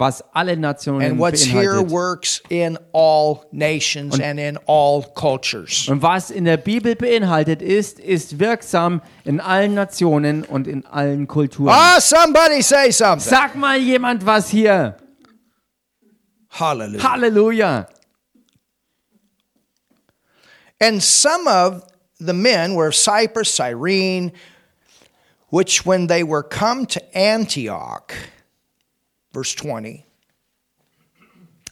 Was 0.00 0.22
alle 0.34 0.56
Nationen 0.56 1.02
And 1.10 1.18
what's 1.18 1.42
here 1.44 1.74
beinhaltet. 1.74 1.90
works 1.90 2.40
in 2.48 2.78
all 2.92 3.44
nations 3.52 4.18
and 4.18 4.40
in 4.40 4.56
all 4.66 5.02
cultures. 5.02 5.88
Und 5.88 6.00
was 6.00 6.30
in 6.30 6.46
der 6.46 6.56
Bibel 6.56 6.96
beinhaltet 6.96 7.60
ist, 7.60 8.00
ist 8.00 8.38
wirksam 8.38 9.02
in 9.24 9.40
allen 9.40 9.74
Nationen 9.74 10.42
und 10.44 10.66
in 10.66 10.86
allen 10.86 11.28
Kulturen. 11.28 11.68
Ah, 11.68 12.00
somebody 12.00 12.62
say 12.62 12.90
something. 12.90 13.28
Sag 13.28 13.54
mal 13.54 13.78
jemand 13.78 14.24
was 14.24 14.48
hier. 14.48 14.96
Hallelujah. 16.48 17.02
Halleluja. 17.02 17.86
And 20.80 21.02
some 21.02 21.46
of 21.46 21.84
the 22.18 22.32
men 22.32 22.74
were 22.74 22.88
of 22.88 22.94
Cyprus, 22.94 23.50
Cyrene, 23.54 24.32
which 25.50 25.84
when 25.84 26.06
they 26.06 26.22
were 26.22 26.42
come 26.42 26.86
to 26.86 27.16
Antioch, 27.16 28.14
verse 29.32 29.56
20, 29.56 30.04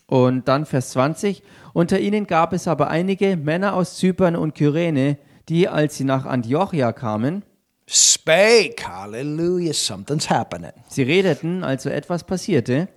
Und 0.06 0.48
dann 0.48 0.64
Vers 0.66 0.90
20. 0.90 1.42
Unter 1.74 2.00
ihnen 2.00 2.26
gab 2.26 2.52
es 2.52 2.66
aber 2.66 2.88
einige 2.88 3.36
Männer 3.36 3.74
aus 3.74 3.96
Zypern 3.96 4.36
und 4.36 4.54
Kyrene, 4.54 5.18
die, 5.48 5.68
als 5.68 5.96
sie 5.96 6.04
nach 6.04 6.24
Antiochia 6.26 6.92
kamen, 6.92 7.42
spake, 7.86 8.86
hallelujah, 8.86 9.72
something's 9.72 10.28
happening, 10.28 10.72
sie 10.88 11.02
redeten, 11.02 11.64
also 11.64 11.88
etwas 11.88 12.24
passierte. 12.24 12.88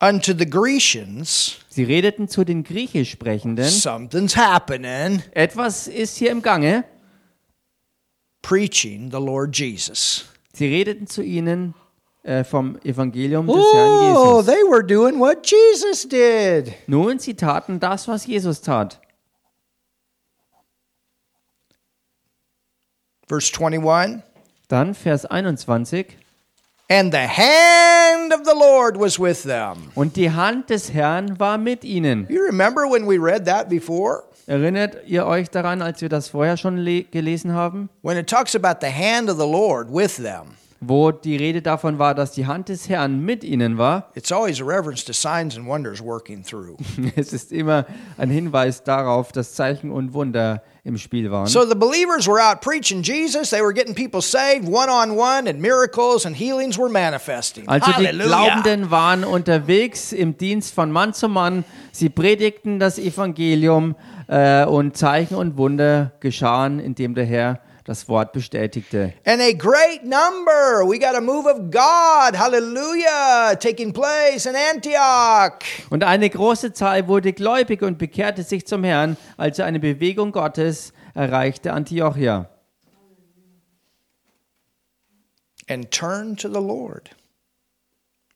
unto 0.00 0.32
the 0.36 0.48
Grecians, 0.48 1.58
Sie 1.68 1.84
redeten 1.84 2.28
zu 2.28 2.44
den 2.44 2.62
Griechisch 2.64 3.10
Sprechenden. 3.10 3.64
something's 3.68 4.36
happening, 4.36 5.22
Etwas 5.32 5.88
ist 5.88 6.16
hier 6.16 6.30
im 6.30 6.40
Gange. 6.42 6.84
preaching 8.42 9.10
the 9.10 9.18
Lord 9.18 9.56
Jesus. 9.56 10.26
Sie 10.52 10.66
redeten 10.66 11.06
zu 11.06 11.22
ihnen 11.22 11.74
äh, 12.26 12.42
vom 12.44 12.76
Evangelium 12.84 13.46
des 13.46 13.54
Oh, 13.56 13.74
Herrn 13.74 14.14
Jesus. 14.42 14.46
they 14.46 14.62
were 14.68 14.82
doing 14.82 15.18
what 15.20 15.46
Jesus 15.46 16.06
did. 16.08 16.74
Nun, 16.88 17.18
sie 17.18 17.34
taten 17.34 17.78
das, 17.78 18.08
was 18.08 18.26
Jesus 18.26 18.60
tat. 18.60 18.98
Verse 23.28 23.50
21 23.52 24.22
Dann 24.68 24.94
Vers 24.94 25.24
21. 25.26 26.06
And 26.88 27.12
the 27.12 27.26
hand 27.26 28.32
of 28.32 28.44
the 28.44 28.54
Lord 28.54 28.96
was 28.98 29.18
with 29.18 29.42
them. 29.42 29.90
Und 29.96 30.14
die 30.16 30.30
Hand 30.30 30.70
des 30.70 30.92
Herrn 30.92 31.38
war 31.40 31.58
mit 31.58 31.84
ihnen. 31.84 32.26
You 32.28 32.42
remember 32.44 32.82
when 32.88 33.06
we 33.08 33.18
read 33.18 33.44
that 33.46 33.68
before? 33.68 34.22
Erinnert 34.46 34.96
ihr 35.06 35.26
euch 35.26 35.50
daran, 35.50 35.82
als 35.82 36.00
wir 36.00 36.08
das 36.08 36.28
vorher 36.28 36.56
schon 36.56 36.78
le- 36.78 37.02
gelesen 37.02 37.52
haben? 37.52 37.88
When 38.02 38.16
it 38.16 38.28
talks 38.28 38.54
about 38.54 38.78
the 38.80 38.92
hand 38.92 39.28
of 39.28 39.36
the 39.38 39.46
Lord 39.46 39.88
with 39.92 40.16
them, 40.16 40.56
Wo 40.80 41.10
die 41.10 41.36
Rede 41.36 41.62
davon 41.62 41.98
war, 41.98 42.14
dass 42.14 42.32
die 42.32 42.46
Hand 42.46 42.68
des 42.68 42.88
Herrn 42.88 43.24
mit 43.24 43.44
ihnen 43.44 43.78
war. 43.78 44.10
it's 44.14 44.30
always 44.30 44.60
a 44.60 44.64
reference 44.64 45.04
to 45.04 45.12
signs 45.12 45.56
and 45.56 45.66
wonders 45.66 46.02
working 46.02 46.42
through. 46.42 46.76
Es 47.16 47.32
ist 47.32 47.52
immer 47.52 47.86
ein 48.18 48.30
Hinweis 48.30 48.82
darauf, 48.84 49.32
dass 49.32 49.54
Zeichen 49.54 49.90
und 49.90 50.12
Wunder 50.12 50.62
im 50.86 50.98
Spiel 50.98 51.30
waren. 51.30 51.46
So 51.46 51.66
the 51.66 51.74
believers 51.74 52.28
were 52.28 52.40
out 52.40 52.60
preaching 52.60 53.02
Jesus. 53.02 53.50
They 53.50 53.60
were 53.60 53.72
getting 53.72 53.94
people 53.94 54.22
saved 54.22 54.68
one 54.68 54.88
on 54.88 55.10
one, 55.18 55.48
and 55.48 55.60
miracles 55.60 56.24
and 56.24 56.36
healings 56.36 56.78
were 56.78 56.88
manifesting. 56.88 57.66
Also 57.68 57.90
die. 57.92 58.06
Glaubenden 58.16 58.90
waren 58.90 59.24
unterwegs 59.24 60.12
im 60.12 60.38
Dienst 60.38 60.74
von 60.74 60.92
Mann 60.92 61.12
zu 61.12 61.28
Mann. 61.28 61.64
Sie 61.90 62.08
predigten 62.08 62.78
das 62.78 62.98
Evangelium 62.98 63.96
äh, 64.28 64.64
und 64.64 64.96
Zeichen 64.96 65.34
und 65.34 65.56
Wunder 65.56 66.12
geschahen, 66.20 66.78
indem 66.78 67.14
der 67.14 67.24
Herr 67.24 67.60
das 67.86 68.08
Wort 68.08 68.32
bestätigte. 68.32 69.14
And 69.24 69.40
a 69.40 69.52
great 69.52 70.02
number. 70.02 70.84
We 70.84 70.98
got 70.98 71.14
a 71.14 71.20
move 71.20 71.46
of 71.46 71.70
God. 71.70 72.36
Hallelujah. 72.36 73.54
Taking 73.54 73.92
place 73.92 74.44
in 74.44 74.54
Antioch. 74.74 75.60
Und 75.88 76.02
eine 76.02 76.28
große 76.28 76.72
Zahl 76.72 77.06
wurde 77.06 77.32
gläubig 77.32 77.82
und 77.82 77.96
bekehrte 77.96 78.42
sich 78.42 78.66
zum 78.66 78.82
Herrn, 78.82 79.16
also 79.36 79.62
eine 79.62 79.78
Bewegung 79.78 80.32
Gottes 80.32 80.92
erreichte 81.14 81.72
Antiochia. 81.72 82.50
And 85.68 85.90
turned 85.90 86.40
to 86.40 86.48
the 86.48 86.54
Lord. 86.54 87.10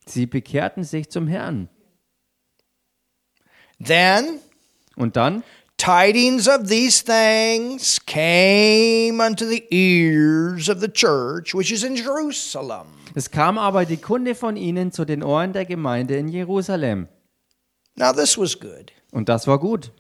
Sie 0.07 0.27
bekehrten 0.27 0.85
sich 0.85 1.11
zum 1.11 1.27
Herrn. 1.27 1.69
Then 3.85 4.41
Und 4.97 5.17
dann 5.17 5.43
tidings 5.81 6.47
of 6.47 6.69
these 6.69 7.01
things 7.01 7.99
came 8.05 9.19
unto 9.19 9.47
the 9.47 9.65
ears 9.71 10.69
of 10.69 10.81
the 10.81 10.89
church 10.89 11.55
which 11.55 11.73
is 11.73 11.83
in 11.83 11.97
Jerusalem. 11.97 12.87
es 13.15 13.31
kam 13.31 13.57
aber 13.57 13.87
die 13.87 13.97
Kunde 13.97 14.35
von 14.35 14.57
ihnen 14.57 14.93
zu 14.93 15.07
den 15.07 15.23
Ohren 15.23 15.55
der 15.55 15.65
Gemeinde 15.65 16.17
in 16.17 16.29
Jerusalem. 16.29 17.09
Now 17.97 18.13
this 18.13 18.37
was 18.37 18.59
good. 18.59 18.93
Und 19.11 19.29
das 19.29 19.47
war 19.47 19.59
gut. 19.59 19.91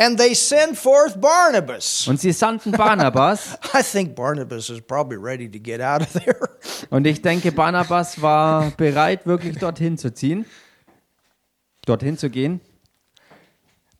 And 0.00 0.16
they 0.16 0.34
sent 0.34 0.78
forth 0.78 1.20
Barnabas. 1.20 2.06
Und 2.08 2.20
sie 2.20 2.32
sandten 2.32 2.72
Barnabas. 2.72 3.58
I 3.74 3.82
think 3.82 4.14
Barnabas 4.14 4.70
is 4.70 4.80
probably 4.80 5.18
ready 5.18 5.48
to 5.48 5.58
get 5.58 5.80
out 5.80 6.00
of 6.00 6.12
there. 6.12 6.48
Und 6.90 7.06
ich 7.06 7.20
denke, 7.20 7.52
Barnabas 7.52 8.22
war 8.22 8.70
bereit, 8.76 9.26
wirklich 9.26 9.58
dorthin 9.58 9.98
zu 9.98 10.14
ziehen, 10.14 10.46
dorthin 11.84 12.16
zu 12.16 12.30
gehen. 12.30 12.60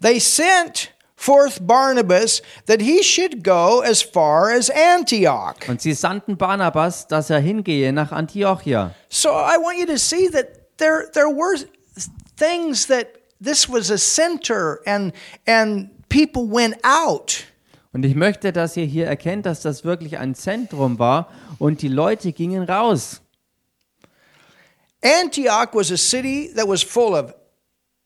They 0.00 0.20
sent 0.20 0.92
forth 1.18 1.66
Barnabas 1.66 2.40
that 2.66 2.80
he 2.80 3.02
should 3.02 3.42
go 3.42 3.80
as 3.80 4.00
far 4.00 4.50
as 4.50 4.70
Antioch. 4.70 5.56
Und 5.68 5.82
sie 5.82 5.92
sandten 5.92 6.36
Barnabas, 6.36 7.08
dass 7.08 7.28
er 7.28 7.40
hingehe 7.40 7.92
nach 7.92 8.12
Antiochia. 8.12 8.94
So 9.08 9.30
I 9.30 9.58
want 9.58 9.78
you 9.78 9.86
to 9.86 9.98
see 9.98 10.28
that 10.30 10.78
there 10.78 11.10
there 11.12 11.28
were 11.28 11.58
things 12.36 12.86
that 12.86 13.08
this 13.40 13.68
was 13.68 13.90
a 13.90 13.98
center 13.98 14.80
and 14.86 15.12
and 15.46 15.90
people 16.08 16.48
went 16.48 16.76
out. 16.84 17.44
Und 17.92 18.04
ich 18.04 18.14
möchte, 18.14 18.52
dass 18.52 18.76
ihr 18.76 18.84
hier 18.84 19.06
erkennt, 19.06 19.44
dass 19.44 19.62
das 19.62 19.84
wirklich 19.84 20.18
ein 20.18 20.34
Zentrum 20.36 20.98
war 21.00 21.30
und 21.58 21.82
die 21.82 21.88
Leute 21.88 22.32
gingen 22.32 22.62
raus. 22.62 23.20
Antioch 25.02 25.72
was 25.72 25.90
a 25.90 25.96
city 25.96 26.52
that 26.54 26.68
was 26.68 26.82
full 26.82 27.14
of 27.14 27.34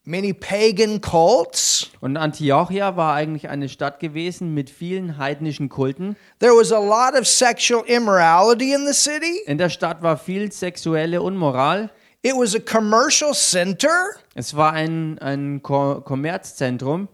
many 0.04 0.32
pagan 0.32 1.00
cults. 1.00 1.90
Und 2.00 2.16
Antiochia 2.16 2.96
war 2.96 3.14
eigentlich 3.14 3.48
eine 3.48 3.68
Stadt 3.68 4.00
gewesen 4.00 4.54
mit 4.54 4.70
vielen 4.70 5.18
heidnischen 5.18 5.68
Kulten. 5.68 6.16
There 6.40 6.52
was 6.52 6.72
a 6.72 6.78
lot 6.78 7.18
of 7.18 7.26
sexual 7.26 7.84
immorality 7.86 8.72
in 8.72 8.86
the 8.86 8.92
city. 8.92 9.42
In 9.46 9.58
der 9.58 9.68
Stadt 9.68 10.02
war 10.02 10.16
viel 10.16 10.50
sexuelle 10.52 11.22
Unmoral. 11.22 11.90
It 12.22 12.34
was 12.34 12.54
a 12.54 12.60
commercial 12.60 13.32
center. 13.34 14.10
Es 14.34 14.56
war 14.56 14.72
ein, 14.72 15.18
ein 15.18 15.62
Ko 15.62 16.00
Kommerzzentrum 16.00 17.08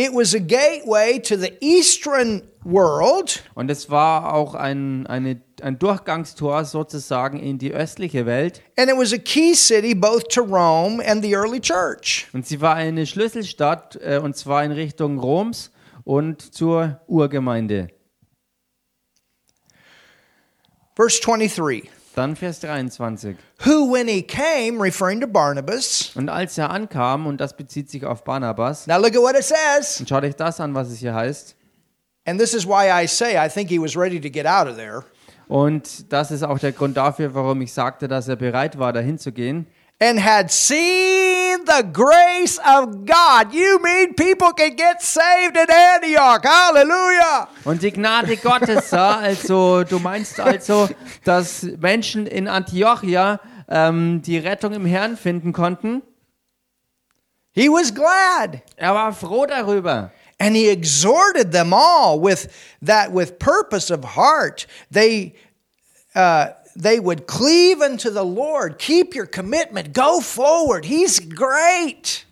It 0.00 0.14
was 0.14 0.34
a 0.34 0.38
gateway 0.38 1.18
to 1.18 1.36
the 1.36 1.58
eastern 1.60 2.40
world. 2.64 3.42
und 3.54 3.70
es 3.70 3.90
war 3.90 4.32
auch 4.32 4.54
ein, 4.54 5.06
eine, 5.06 5.42
ein 5.60 5.78
Durchgangstor 5.78 6.64
sozusagen 6.64 7.38
in 7.38 7.58
die 7.58 7.74
östliche 7.74 8.24
Welt. 8.24 8.62
And 8.78 8.88
it 8.88 8.96
was 8.96 9.12
a 9.12 9.18
key 9.18 9.54
city 9.54 9.94
both 9.94 10.28
to 10.28 10.40
Rome 10.40 11.02
and 11.06 11.22
the 11.22 11.34
early 11.34 11.60
church. 11.60 12.28
Und 12.32 12.46
sie 12.46 12.62
war 12.62 12.76
eine 12.76 13.04
Schlüsselstadt 13.04 13.98
äh, 14.02 14.16
und 14.16 14.38
zwar 14.38 14.64
in 14.64 14.72
Richtung 14.72 15.18
Roms 15.18 15.70
und 16.04 16.54
zur 16.54 17.02
Urgemeinde. 17.06 17.88
Verse 20.96 21.20
23 21.20 21.90
Dann 22.14 22.34
Vers 22.36 22.60
23. 22.60 23.36
Who, 23.64 23.92
when 23.92 24.08
he 24.08 24.22
came, 24.22 24.82
referring 24.82 25.20
to 25.20 25.26
Barnabas, 25.26 26.10
Und 26.16 26.28
als 26.28 26.58
er 26.58 26.70
ankam, 26.70 27.26
und 27.26 27.40
das 27.40 27.56
bezieht 27.56 27.88
sich 27.90 28.04
auf 28.04 28.24
Barnabas, 28.24 28.86
now 28.86 28.96
look 28.98 29.14
at 29.14 29.22
what 29.22 29.36
it 29.36 29.44
says. 29.44 30.00
und 30.00 30.08
schaut 30.08 30.24
euch 30.24 30.34
das 30.36 30.60
an, 30.60 30.74
was 30.74 30.88
es 30.88 30.98
hier 30.98 31.14
heißt. 31.14 31.54
And 32.26 32.38
this 32.40 32.52
is 32.52 32.66
why 32.66 32.90
I 32.90 33.06
say 33.06 33.36
I 33.36 33.48
think 33.48 33.68
he 33.70 33.80
was 33.80 33.96
ready 33.96 34.20
to 34.20 34.28
get 34.28 34.46
out 34.46 34.66
of 34.68 34.76
there. 34.76 35.04
Und 35.48 36.12
das 36.12 36.30
ist 36.30 36.42
auch 36.42 36.58
der 36.58 36.72
Grund 36.72 36.96
dafür, 36.96 37.34
warum 37.34 37.60
ich 37.62 37.72
sagte, 37.72 38.06
dass 38.08 38.28
er 38.28 38.36
bereit 38.36 38.78
war, 38.78 38.92
dahin 38.92 39.18
zu 39.18 39.32
gehen. 39.32 39.66
And 40.00 40.24
had 40.24 40.50
seen 40.50 41.39
the 41.64 41.82
grace 41.92 42.58
of 42.58 43.04
God. 43.04 43.52
You 43.52 43.78
mean 43.82 44.14
people 44.14 44.52
can 44.52 44.74
get 44.76 45.02
saved 45.02 45.56
in 45.56 45.66
Antioch? 45.70 46.44
Hallelujah. 46.44 47.48
Und 47.64 47.82
die 47.82 47.90
Gnade 47.90 48.36
Gottes 48.36 48.90
sah, 48.90 49.20
also 49.20 49.84
du 49.84 49.98
meinst 49.98 50.38
also, 50.40 50.88
dass 51.24 51.62
Menschen 51.62 52.26
in 52.26 52.48
Antiochia 52.48 53.40
ähm, 53.68 54.22
die 54.22 54.38
Rettung 54.38 54.72
im 54.72 54.86
Herrn 54.86 55.16
finden 55.16 55.52
konnten. 55.52 56.02
He 57.52 57.68
was 57.68 57.92
glad. 57.92 58.62
Er 58.76 58.94
war 58.94 59.12
froh 59.12 59.46
darüber. 59.46 60.12
And 60.38 60.56
he 60.56 60.68
exhorted 60.68 61.52
them 61.52 61.72
all 61.72 62.18
with 62.18 62.48
that 62.80 63.12
with 63.12 63.38
purpose 63.38 63.90
of 63.90 64.16
heart. 64.16 64.66
They 64.90 65.34
uh, 66.14 66.48
they 66.76 67.00
would 67.00 67.26
cleave 67.26 67.80
unto 67.80 68.10
the 68.10 68.24
Lord. 68.24 68.78
Keep 68.78 69.14
your 69.14 69.26
commitment. 69.26 69.92
Go 69.92 70.20
forward. 70.20 70.84
He's 70.84 71.20
great. 71.20 72.26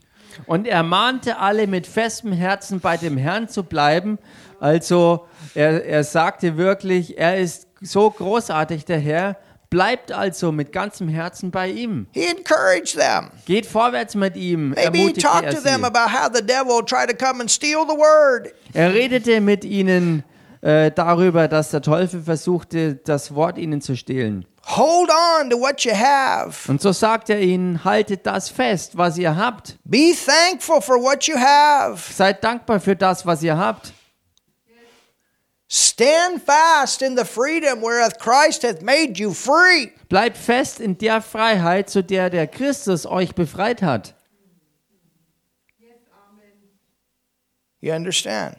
Und 0.46 0.66
er 0.66 0.82
mahnte 0.82 1.38
alle 1.38 1.66
mit 1.66 1.86
festem 1.86 2.32
Herzen 2.32 2.80
bei 2.80 2.96
dem 2.96 3.16
Herrn 3.16 3.48
zu 3.48 3.62
bleiben. 3.64 4.18
Also 4.60 5.26
er, 5.54 5.84
er 5.84 6.04
sagte 6.04 6.56
wirklich, 6.56 7.18
er 7.18 7.38
ist 7.38 7.66
so 7.80 8.10
großartig, 8.10 8.84
der 8.84 8.98
Herr. 8.98 9.36
Bleibt 9.70 10.12
also 10.12 10.50
mit 10.50 10.72
ganzem 10.72 11.08
Herzen 11.08 11.50
bei 11.50 11.68
ihm. 11.68 12.06
He 12.12 12.24
encouraged 12.24 12.96
them. 12.98 13.30
Geht 13.44 13.66
vorwärts 13.66 14.14
mit 14.14 14.34
ihm. 14.34 14.70
Maybe 14.70 14.80
he 14.80 14.86
Ermutigte 15.04 15.20
talked 15.20 15.44
er 15.44 15.54
to 15.54 15.60
them 15.60 15.80
sie. 15.82 15.86
about 15.86 16.10
how 16.10 16.30
the 16.32 16.40
devil 16.40 16.76
will 16.76 16.84
try 16.84 17.06
to 17.06 17.12
come 17.14 17.40
and 17.40 17.50
steal 17.50 17.84
the 17.86 17.94
word. 17.94 18.54
Er 18.72 18.94
redete 18.94 19.42
mit 19.42 19.66
ihnen 19.66 20.24
äh, 20.60 20.90
darüber, 20.90 21.48
dass 21.48 21.70
der 21.70 21.82
Teufel 21.82 22.22
versuchte, 22.22 22.96
das 22.96 23.34
Wort 23.34 23.58
ihnen 23.58 23.80
zu 23.80 23.96
stehlen. 23.96 24.46
Hold 24.76 25.10
on 25.10 25.48
to 25.48 25.58
what 25.58 25.80
you 25.80 25.92
have. 25.92 26.70
Und 26.70 26.82
so 26.82 26.92
sagt 26.92 27.30
er 27.30 27.40
ihnen, 27.40 27.84
haltet 27.84 28.26
das 28.26 28.50
fest, 28.50 28.98
was 28.98 29.16
ihr 29.16 29.34
habt. 29.34 29.78
Be 29.84 30.12
thankful 30.14 30.82
for 30.82 30.96
what 30.96 31.24
you 31.24 31.36
have. 31.36 32.12
Seid 32.12 32.44
dankbar 32.44 32.78
für 32.80 32.94
das, 32.94 33.24
was 33.24 33.42
ihr 33.42 33.56
habt. 33.56 33.92
Stand 35.70 36.42
fast 36.42 37.02
in 37.02 37.16
the 37.16 37.24
freedom 37.24 37.82
wherewith 37.82 38.18
Christ 38.18 38.62
hath 38.62 38.82
made 38.82 39.18
you 39.18 39.32
free. 39.32 39.90
Bleibt 40.08 40.38
fest 40.38 40.80
in 40.80 40.96
der 40.96 41.20
Freiheit, 41.20 41.90
zu 41.90 42.02
der 42.02 42.30
der 42.30 42.46
Christus 42.46 43.04
euch 43.04 43.34
befreit 43.34 43.82
hat. 43.82 44.14
You 47.80 47.92
understand? 47.92 48.56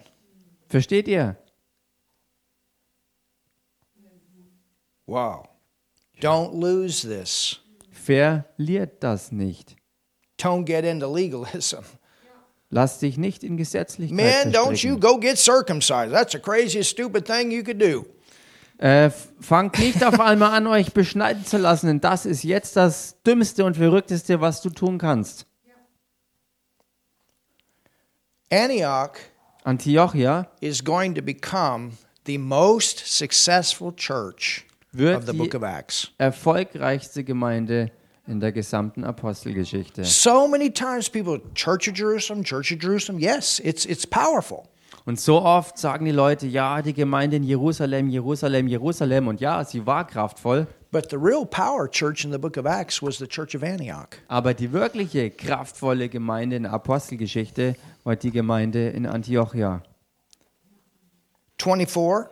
Versteht 0.70 1.08
ihr? 1.08 1.36
Wow. 5.10 5.50
Don't 6.22 6.54
lose 6.54 7.02
this. 7.02 7.58
Verliert 7.92 9.02
das 9.02 9.32
nicht. 9.32 9.76
Don't 10.38 10.66
get 10.66 10.86
into 10.86 11.08
legalism. 11.12 11.84
Lass 12.70 13.00
dich 13.00 13.18
nicht 13.18 13.44
in 13.44 13.58
Gesetzlichkeit 13.58 14.16
Men, 14.16 14.54
don't 14.54 14.84
you 14.84 15.00
go 15.00 15.18
get 15.18 15.40
circumcised. 15.40 16.14
That's 16.14 16.34
the 16.34 16.40
craziest, 16.40 16.92
stupid 16.92 17.26
thing 17.26 17.50
you 17.50 17.64
could 17.64 17.82
do. 17.82 18.06
Äh, 18.78 19.10
fangt 19.42 19.80
nicht 19.80 20.04
auf 20.04 20.20
einmal 20.20 20.52
an, 20.54 20.68
euch 20.68 20.94
beschneiden 20.94 21.44
zu 21.44 21.58
lassen, 21.58 21.88
denn 21.88 22.02
das 22.02 22.28
ist 22.28 22.44
jetzt 22.44 22.76
das 22.76 23.16
Dümmste 23.24 23.66
und 23.66 23.76
Verrückteste, 23.78 24.40
was 24.40 24.62
du 24.62 24.70
tun 24.70 25.00
kannst. 25.00 25.48
Antioch 28.52 29.18
Antiochia 29.64 30.48
is 30.62 30.84
going 30.84 31.16
to 31.16 31.22
become 31.22 31.94
the 32.26 32.38
most 32.38 33.00
successful 33.08 33.92
church 33.96 34.69
Wird 34.92 35.32
die- 35.32 35.50
erfolgreichste 36.18 37.24
Gemeinde 37.24 37.92
in 38.28 38.40
der 38.40 38.52
gesamten 38.52 39.04
Apostelgeschichte. 39.04 40.04
So 40.04 40.48
many 40.48 40.72
times 40.72 41.10
people, 41.10 41.42
Church 41.56 41.90
of 41.90 41.98
Jerusalem, 41.98 42.44
Church 42.44 42.72
of 42.74 42.82
Jerusalem. 42.82 43.20
Yes, 43.20 43.60
it's 43.60 43.86
it's 43.86 44.06
powerful. 44.06 44.64
Und 45.06 45.20
so 45.20 45.42
oft 45.42 45.78
sagen 45.80 46.06
die 46.06 46.12
Leute, 46.12 46.46
ja, 46.46 46.82
die 46.84 46.94
Gemeinde 46.94 47.38
in 47.38 47.44
Jerusalem, 47.44 48.10
Jerusalem, 48.10 48.68
Jerusalem. 48.68 49.28
Und 49.28 49.42
ja, 49.42 49.64
sie 49.64 49.86
war 49.86 50.06
kraftvoll, 50.06 50.68
But 50.92 51.10
the 51.12 51.16
real 51.18 51.46
power 51.46 51.90
church 51.90 52.26
in 52.26 52.32
the 52.32 52.38
book 52.38 52.58
of 52.58 52.66
Acts 52.66 53.02
was 53.02 53.18
the 53.18 53.28
church 53.28 53.56
of 53.56 53.64
Antioch. 53.64 54.08
aber 54.28 54.54
die 54.56 54.72
wirkliche 54.72 55.30
kraftvolle 55.32 56.10
Gemeinde 56.10 56.56
in 56.58 56.64
der 56.64 56.74
Apostelgeschichte 56.74 57.76
war 58.04 58.16
die 58.16 58.32
Gemeinde 58.32 58.90
in 58.90 59.06
Antiochia. 59.08 59.82
24, 61.62 62.30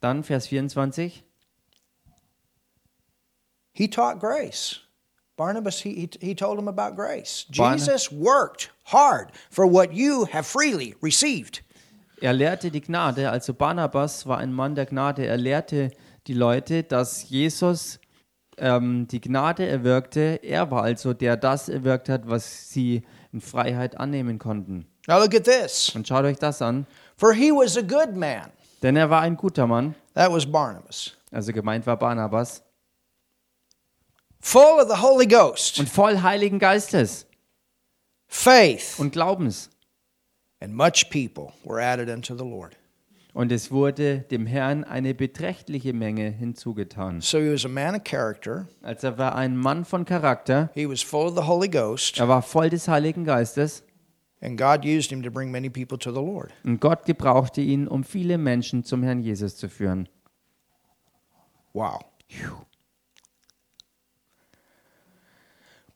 Dann 0.00 0.22
Vers 0.24 0.46
24. 0.48 1.23
he 3.74 3.88
taught 3.88 4.18
grace. 4.20 4.80
Barnabas, 5.36 5.80
he, 5.80 5.94
he, 5.94 6.10
he 6.20 6.34
told 6.34 6.58
him 6.58 6.68
about 6.68 6.94
grace. 6.94 7.44
Jesus 7.50 8.10
worked 8.12 8.70
hard 8.84 9.32
for 9.50 9.66
what 9.66 9.92
you 9.92 10.26
have 10.32 10.46
freely 10.46 10.94
received. 11.02 11.60
Er 12.22 12.32
lehrte 12.32 12.70
die 12.70 12.80
Gnade, 12.80 13.28
also 13.30 13.52
Barnabas 13.52 14.26
war 14.26 14.38
ein 14.38 14.52
Mann 14.52 14.74
der 14.76 14.86
Gnade. 14.86 15.26
Er 15.26 15.36
lehrte 15.36 15.90
die 16.28 16.34
Leute, 16.34 16.84
dass 16.84 17.28
Jesus 17.28 17.98
ähm, 18.56 19.08
die 19.08 19.20
Gnade 19.20 19.66
erwirkte. 19.66 20.38
Er 20.42 20.70
war 20.70 20.84
also 20.84 21.12
der 21.12 21.36
das 21.36 21.68
erwirkt 21.68 22.08
hat, 22.08 22.28
was 22.28 22.70
sie 22.70 23.02
in 23.32 23.40
Freiheit 23.40 23.98
annehmen 23.98 24.38
konnten. 24.38 24.86
Now 25.08 25.18
look 25.20 25.34
at 25.34 25.44
this. 25.44 25.90
Und 25.94 26.06
schaut 26.06 26.24
euch 26.24 26.38
das 26.38 26.62
an. 26.62 26.86
For 27.16 27.34
he 27.34 27.50
was 27.50 27.76
a 27.76 27.82
good 27.82 28.14
man. 28.14 28.50
Denn 28.82 28.96
er 28.96 29.10
war 29.10 29.22
ein 29.22 29.36
guter 29.36 29.66
Mann, 29.66 29.94
That 30.14 30.30
was 30.32 30.46
Barnabas. 30.46 31.12
also 31.32 31.52
gemeint 31.52 31.86
war 31.86 31.98
Barnabas, 31.98 32.62
Full 34.46 34.78
of 34.78 34.88
the 34.94 35.00
Holy 35.00 35.26
Ghost, 35.26 35.78
und 35.80 35.88
voll 35.88 36.20
Heiligen 36.20 36.58
Geistes 36.58 37.26
faith, 38.26 38.98
und 38.98 39.12
Glaubens. 39.12 39.70
and 40.60 40.74
much 40.74 41.08
people 41.10 41.52
were 41.64 41.80
added 41.80 42.10
unto 42.10 42.36
the 42.36 42.44
Lord. 42.44 42.76
Und 43.32 43.50
es 43.50 43.70
wurde 43.72 44.18
dem 44.30 44.44
Herrn 44.46 44.84
eine 44.84 45.14
beträchtliche 45.14 45.92
Menge 45.94 46.28
hinzugetan. 46.30 47.20
So 47.22 47.38
he 47.38 47.50
was 47.52 47.64
a 47.64 47.68
man 47.68 47.94
of 47.96 48.04
character. 48.04 48.68
Also 48.82 49.06
er 49.08 49.18
war 49.18 49.34
ein 49.34 49.56
Mann 49.56 49.84
von 49.86 50.04
Charakter, 50.04 50.70
He 50.74 50.86
was 50.88 51.02
full 51.02 51.26
of 51.28 51.34
the 51.36 51.46
Holy 51.46 51.68
Ghost, 51.68 52.18
er 52.18 52.28
war 52.28 52.42
voll 52.42 52.68
des 52.68 52.86
Heiligen 52.86 53.24
Geistes 53.24 53.82
and 54.42 54.58
God 54.60 54.84
used 54.84 55.10
him 55.10 55.22
to 55.22 55.30
bring 55.30 55.50
many 55.50 55.70
people 55.70 55.98
to 55.98 56.10
the 56.12 56.20
Lord. 56.20 56.52
und 56.64 56.80
Gott 56.80 57.06
gebrauchte 57.06 57.62
ihn, 57.62 57.88
um 57.88 58.04
viele 58.04 58.36
Menschen 58.36 58.84
zum 58.84 59.02
Herrn 59.02 59.20
Jesus 59.22 59.56
zu 59.56 59.70
führen. 59.70 60.06
Wow. 61.72 62.00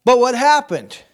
But 0.09 0.21
what 0.21 0.35
happened? 0.35 1.05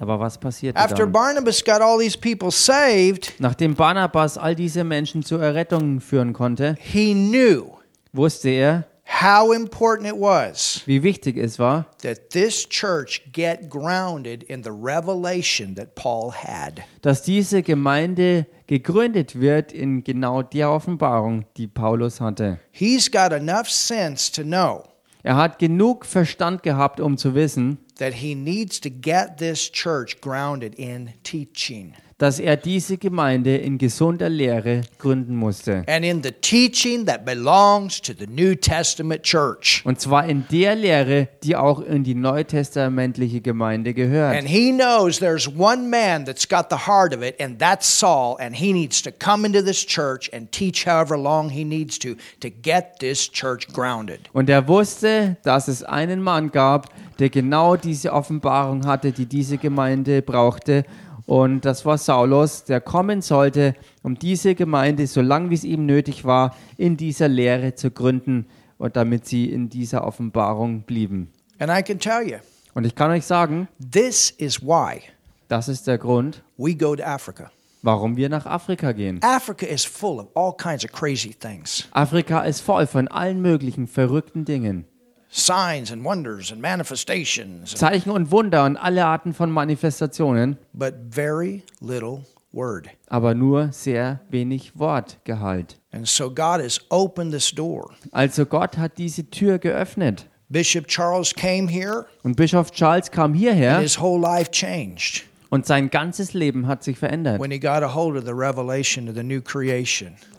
Aber 0.00 0.18
was 0.18 0.36
passierte 0.36 0.76
After 0.76 1.04
dann? 1.04 1.12
Barnabas 1.12 1.62
got 1.62 1.80
all 1.80 1.96
these 1.96 2.18
people 2.18 2.50
saved, 2.50 3.34
Nachdem 3.38 3.76
Barnabas 3.76 4.36
all 4.36 4.56
diese 4.56 4.82
Menschen 4.82 5.22
zur 5.22 5.40
Errettung 5.40 6.00
führen 6.00 6.32
konnte, 6.32 6.74
he 6.80 7.14
knew 7.14 7.78
wusste 8.12 8.48
er, 8.48 8.84
how 9.04 9.52
important 9.52 10.08
it 10.08 10.16
was 10.20 10.82
wie 10.86 11.04
wichtig 11.04 11.36
es 11.36 11.60
war, 11.60 11.86
that 12.02 12.30
this 12.30 12.68
church 12.68 13.22
get 13.32 13.70
grounded 13.70 14.42
in 14.42 14.64
the 14.64 14.72
revelation 14.72 15.76
that 15.76 15.94
Paul 15.94 16.32
had. 16.32 16.82
dass 17.02 17.22
diese 17.22 17.62
Gemeinde 17.62 18.46
gegründet 18.66 19.38
wird 19.38 19.70
in 19.70 20.02
genau 20.02 20.42
der 20.42 20.68
Offenbarung, 20.72 21.44
die 21.56 21.68
Paulus 21.68 22.20
hatte. 22.20 22.58
He's 22.72 23.08
got 23.08 23.30
enough 23.30 23.70
sense 23.70 24.32
to 24.32 24.42
know 24.42 24.82
Er 25.22 25.36
hat 25.36 25.60
genug 25.60 26.04
Verstand 26.04 26.64
gehabt, 26.64 26.98
um 26.98 27.16
zu 27.16 27.36
wissen, 27.36 27.78
that 28.02 28.14
he 28.14 28.34
needs 28.34 28.80
to 28.80 28.90
get 28.90 29.38
this 29.38 29.68
church 29.68 30.20
grounded 30.20 30.74
in 30.74 31.14
teaching. 31.22 31.94
Dass 32.18 32.38
er 32.38 32.56
diese 32.56 32.98
Gemeinde 32.98 33.56
in 33.56 33.78
gesunder 33.78 34.28
Lehre 34.28 34.82
gründen 34.98 35.36
musste. 35.36 35.84
And 35.86 36.04
in 36.04 36.22
the 36.22 36.32
teaching 36.32 37.06
that 37.06 37.24
belongs 37.24 38.00
to 38.02 38.12
the 38.18 38.26
New 38.26 38.54
Testament 38.54 39.22
church. 39.22 39.82
Und 39.84 40.00
zwar 40.00 40.26
in 40.26 40.44
der 40.50 40.74
Lehre, 40.74 41.28
die 41.42 41.56
auch 41.56 41.80
in 41.80 42.04
die 42.04 42.14
neutestamentliche 42.14 43.40
Gemeinde 43.40 43.94
gehört. 43.94 44.36
And 44.36 44.48
he 44.48 44.72
knows 44.72 45.18
there's 45.18 45.48
one 45.48 45.88
man 45.88 46.24
that's 46.24 46.48
got 46.48 46.66
the 46.70 46.86
heart 46.86 47.14
of 47.14 47.22
it, 47.22 47.40
and 47.40 47.58
that's 47.58 47.98
Saul, 47.98 48.36
and 48.38 48.54
he 48.54 48.72
needs 48.72 49.02
to 49.02 49.10
come 49.10 49.46
into 49.46 49.62
this 49.62 49.84
church 49.84 50.30
and 50.32 50.50
teach 50.52 50.86
however 50.86 51.16
long 51.16 51.50
he 51.50 51.64
needs 51.64 51.98
to 52.00 52.14
to 52.40 52.48
get 52.50 52.98
this 53.00 53.30
church 53.30 53.68
grounded. 53.72 54.20
Und 54.32 54.48
er 54.48 54.68
wusste, 54.68 55.36
dass 55.42 55.68
es 55.68 55.82
einen 55.82 56.20
Mann 56.22 56.50
gab, 56.50 56.88
der 57.18 57.30
genau 57.30 57.76
diese 57.76 58.12
Offenbarung 58.12 58.86
hatte, 58.86 59.12
die 59.12 59.26
diese 59.26 59.58
Gemeinde 59.58 60.22
brauchte. 60.22 60.84
Und 61.26 61.64
das 61.64 61.84
war 61.84 61.98
Saulus, 61.98 62.64
der 62.64 62.80
kommen 62.80 63.22
sollte, 63.22 63.74
um 64.02 64.18
diese 64.18 64.54
Gemeinde, 64.54 65.06
solange 65.06 65.50
wie 65.50 65.54
es 65.54 65.64
ihm 65.64 65.86
nötig 65.86 66.24
war, 66.24 66.56
in 66.76 66.96
dieser 66.96 67.28
Lehre 67.28 67.74
zu 67.74 67.90
gründen 67.90 68.46
und 68.78 68.96
damit 68.96 69.26
sie 69.26 69.50
in 69.50 69.68
dieser 69.68 70.04
Offenbarung 70.06 70.82
blieben. 70.82 71.30
And 71.58 71.70
I 71.70 71.82
can 71.82 71.98
tell 71.98 72.28
you, 72.28 72.38
Und 72.74 72.84
ich 72.84 72.94
kann 72.94 73.10
euch 73.10 73.24
sagen, 73.24 73.68
this 73.92 74.30
is 74.30 74.60
why 74.62 75.00
das 75.48 75.68
ist 75.68 75.86
der 75.86 75.98
Grund, 75.98 76.42
we 76.56 76.74
go 76.74 76.96
to 76.96 77.04
Africa. 77.04 77.50
warum 77.82 78.16
wir 78.16 78.28
nach 78.28 78.46
Afrika 78.46 78.92
gehen. 78.92 79.20
Africa 79.22 79.66
is 79.66 79.84
full 79.84 80.18
of 80.18 80.28
all 80.34 80.52
kinds 80.56 80.84
of 80.84 80.90
crazy 80.92 81.34
things 81.34 81.88
Afrika 81.92 82.40
ist 82.42 82.60
voll 82.60 82.86
von 82.86 83.06
allen 83.08 83.40
möglichen 83.42 83.86
verrückten 83.86 84.44
Dingen. 84.44 84.86
Signs 85.32 85.90
and 85.90 86.04
wonders 86.04 86.52
and 86.52 86.60
manifestations, 86.60 87.74
Zeichen 87.74 88.10
und 88.12 88.30
Wunder 88.30 88.64
und 88.64 88.76
alle 88.76 89.04
Arten 89.06 89.32
von 89.34 89.50
Manifestationen, 89.50 90.58
but 90.74 90.94
very 91.10 91.62
little 91.80 92.24
word. 92.52 92.88
aber 93.08 93.34
nur 93.34 93.72
sehr 93.72 94.20
wenig 94.28 94.78
Wortgehalt. 94.78 95.78
And 95.90 96.06
so 96.06 96.28
God 96.30 96.60
has 96.60 96.80
opened 96.90 97.32
this 97.32 97.50
door. 97.50 97.90
Also 98.12 98.44
Gott 98.46 98.76
hat 98.76 98.98
diese 98.98 99.28
Tür 99.30 99.58
geöffnet. 99.58 100.28
Bishop 100.48 100.86
Charles 100.86 101.34
came 101.34 101.66
here, 101.66 102.04
Und 102.22 102.36
Bischof 102.36 102.70
Charles 102.72 103.10
kam 103.10 103.32
hierher 103.32 103.76
and 103.76 103.82
his 103.82 103.98
whole 103.98 104.20
life 104.20 104.50
changed 104.50 105.24
und 105.52 105.66
sein 105.66 105.90
ganzes 105.90 106.32
Leben 106.32 106.66
hat 106.66 106.82
sich 106.82 106.96
verändert. 106.98 107.38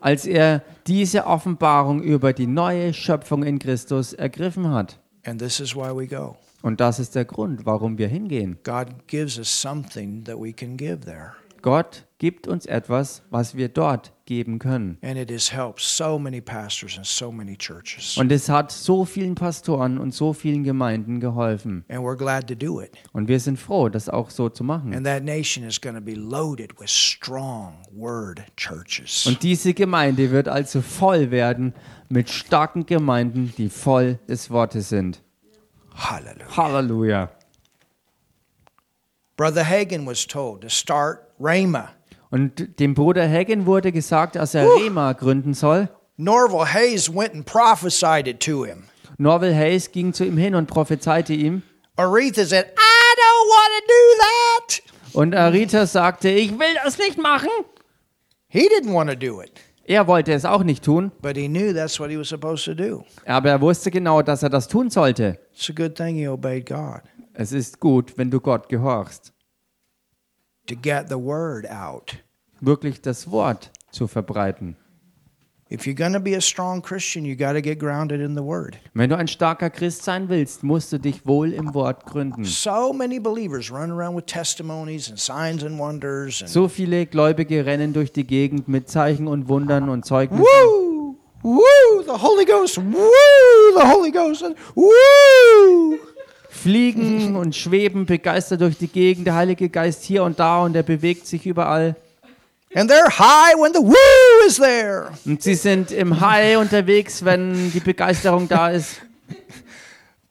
als 0.02 0.26
er 0.26 0.64
diese 0.88 1.28
Offenbarung 1.28 2.02
über 2.02 2.34
die 2.34 2.48
neue 2.48 2.94
Schöpfung 2.96 3.44
in 3.44 3.60
Christus 3.60 4.14
ergriffen 4.14 4.72
hat. 4.72 4.98
And 5.24 5.40
this 5.40 5.60
is 5.60 5.76
why 5.76 5.96
we 5.96 6.08
go. 6.08 6.36
Und 6.64 6.80
das 6.80 6.98
ist 6.98 7.14
der 7.14 7.26
Grund, 7.26 7.64
warum 7.64 8.00
wir 8.00 8.08
hingehen. 8.08 8.58
God 8.64 8.88
gives 9.06 9.38
us 9.38 9.50
something 9.50 10.24
that 10.24 10.38
we 10.40 10.52
can 10.52 10.78
give 10.78 11.02
there. 11.02 11.34
Gott 11.64 12.06
gibt 12.18 12.46
uns 12.46 12.66
etwas, 12.66 13.24
was 13.30 13.56
wir 13.56 13.70
dort 13.70 14.12
geben 14.26 14.60
können. 14.60 14.98
And 15.02 15.18
it 15.18 15.32
has 15.32 15.52
helped 15.52 15.80
so 15.80 16.20
many 16.20 16.42
pastors 16.42 16.98
and 16.98 17.06
so 17.06 17.32
many 17.32 17.56
churches. 17.56 18.18
Und 18.18 18.34
es 18.34 18.50
hat 18.50 18.70
so 18.70 19.06
vielen 19.06 19.36
Pastoren 19.36 19.98
und 19.98 20.14
so 20.14 20.34
vielen 20.34 20.66
Gemeinden 20.66 21.22
geholfen. 21.22 21.86
And 21.88 22.02
we're 22.02 22.18
glad 22.18 22.48
to 22.50 22.56
do 22.56 22.82
it. 22.82 22.92
Und 23.14 23.30
wir 23.30 23.40
sind 23.40 23.58
froh, 23.58 23.88
das 23.88 24.10
auch 24.10 24.30
so 24.30 24.50
zu 24.50 24.66
machen. 24.66 24.94
And 24.94 25.06
that 25.06 25.24
nation 25.24 25.64
is 25.64 25.80
going 25.80 25.96
to 25.96 26.02
be 26.02 26.16
loaded 26.16 26.78
with 26.80 26.90
strong 26.90 27.78
word 27.94 28.42
churches. 28.58 29.26
Und 29.26 29.42
diese 29.42 29.74
Gemeinde 29.74 30.32
wird 30.32 30.50
also 30.50 30.82
voll 30.82 31.32
werden 31.32 31.74
mit 32.10 32.30
starken 32.30 32.86
Gemeinden, 32.86 33.54
die 33.58 33.70
voll 33.70 34.20
des 34.28 34.52
Wortes 34.52 34.90
sind. 34.90 35.24
Hallelujah. 35.96 36.58
Halleluja. 36.58 37.30
Brother 39.38 39.64
Hagen 39.64 40.06
was 40.06 40.28
told 40.28 40.62
to 40.62 40.70
start 40.70 41.33
Rhema. 41.44 41.90
Und 42.30 42.80
dem 42.80 42.94
Bruder 42.94 43.28
Hagen 43.30 43.66
wurde 43.66 43.92
gesagt, 43.92 44.36
dass 44.36 44.56
er 44.56 44.66
Rema 44.66 45.14
gründen 45.14 45.54
soll. 45.54 45.90
Norval 46.18 46.72
Hayes 46.74 47.14
went 47.14 47.34
and 47.34 47.46
prophesied 47.46 48.28
it 48.28 48.40
to 48.40 48.66
him. 48.66 48.84
Norval 49.18 49.54
Hayes 49.54 49.92
ging 49.92 50.14
zu 50.14 50.26
ihm 50.26 50.38
hin 50.38 50.56
und 50.56 50.68
prophezeite 50.68 51.34
ihm. 51.34 51.62
Aretha 51.96 52.44
said, 52.46 52.66
I 52.66 53.16
don't 53.22 53.50
want 53.50 53.72
to 53.78 53.88
do 53.88 54.20
that. 54.20 54.82
Und 55.14 55.36
Arita 55.36 55.86
sagte, 55.86 56.30
ich 56.30 56.52
will 56.58 56.74
das 56.84 56.98
nicht 56.98 57.20
machen. 57.22 57.50
He 58.48 58.68
didn't 58.68 58.94
want 58.94 59.10
to 59.12 59.16
do 59.16 59.42
it, 59.42 59.52
Er 59.86 60.08
wollte 60.08 60.32
es 60.34 60.46
auch 60.46 60.64
nicht 60.64 60.84
tun, 60.84 61.12
but 61.22 61.36
he 61.36 61.48
knew 61.48 61.74
that's 61.74 62.00
what 62.00 62.10
he 62.10 62.18
was 62.18 62.30
supposed 62.30 62.66
to 62.66 62.74
do. 62.74 63.04
aber 63.26 63.50
er 63.50 63.62
wusste 63.62 63.92
genau, 63.92 64.22
dass 64.22 64.42
er 64.44 64.50
das 64.50 64.68
tun 64.68 64.90
sollte. 64.90 65.38
It's 65.54 65.70
a 65.70 65.74
good 65.74 65.96
thing 65.96 66.16
he 66.16 66.28
obeyed 66.28 66.68
God 66.68 67.02
Es 67.34 67.52
ist 67.52 67.80
gut, 67.80 68.14
wenn 68.18 68.32
du 68.32 68.40
Gott 68.40 68.70
gehorchst, 68.70 69.34
to 70.68 70.76
get 70.76 71.08
the 71.10 71.16
word 71.18 71.66
out. 71.70 72.18
wirklich 72.62 73.02
das 73.02 73.30
Wort 73.30 73.72
zu 73.92 74.08
verbreiten. 74.08 74.76
If 75.70 75.88
you're 75.88 75.96
going 75.96 76.14
to 76.14 76.20
be 76.20 76.36
a 76.36 76.42
strong 76.42 76.84
Christian, 76.84 77.26
you 77.26 77.36
got 77.36 77.54
to 77.54 77.62
get 77.62 77.80
grounded 77.80 78.22
in 78.22 78.36
the 78.36 78.44
word. 78.44 78.78
Wenn 78.94 79.10
du 79.10 79.18
ein 79.18 79.28
starker 79.28 79.72
Christ 79.72 80.04
sein 80.04 80.30
willst, 80.30 80.62
musst 80.62 80.94
du 80.94 81.00
dich 81.00 81.26
wohl 81.26 81.52
im 81.52 81.74
Wort 81.74 82.06
gründen. 82.06 82.44
So 82.44 82.94
many 82.94 83.20
believers 83.20 83.72
run 83.72 83.90
around 83.90 84.16
with 84.16 84.26
testimonies 84.28 85.10
and 85.10 85.18
signs 85.20 85.64
and 85.64 85.80
wonders 85.80 86.42
and 86.42 86.50
So 86.52 86.68
viele 86.68 87.08
Gläubige 87.08 87.66
rennen 87.66 87.92
durch 87.92 88.12
die 88.12 88.24
Gegend 88.26 88.68
mit 88.68 88.88
Zeichen 88.88 89.28
und 89.28 89.48
Wundern 89.48 89.90
und 89.90 90.06
Zeugnissen. 90.06 90.44
woo, 90.46 91.16
woo, 91.42 92.04
the 92.06 92.22
Holy 92.22 92.46
Ghost, 92.46 92.78
woo, 92.78 93.74
the 93.76 93.88
Holy 93.88 94.12
Ghost, 94.12 94.44
woo. 94.76 95.98
Fliegen 96.54 97.36
und 97.36 97.56
schweben 97.56 98.06
begeistert 98.06 98.62
durch 98.62 98.78
die 98.78 98.88
Gegend. 98.88 99.28
Der 99.28 99.36
Heilige 99.36 99.70
Geist 99.70 100.04
hier 100.04 100.24
und 100.24 100.40
da 100.40 100.62
und 100.62 100.76
er 100.76 100.84
bewegt 100.84 101.28
sich 101.28 101.46
überall. 101.46 101.96
And 102.76 102.90
they're 102.90 103.20
high 103.20 103.56
when 103.56 103.74
the 103.74 103.82
woo 103.82 104.48
is 104.48 104.58
there. 104.58 105.12
Und 105.26 105.44
sie 105.44 105.56
sind 105.56 105.92
im 105.92 106.20
High 106.20 106.58
unterwegs, 106.58 107.24
wenn 107.24 107.72
die 107.72 107.80
Begeisterung 107.80 108.48
da 108.48 108.70
ist. 108.70 109.02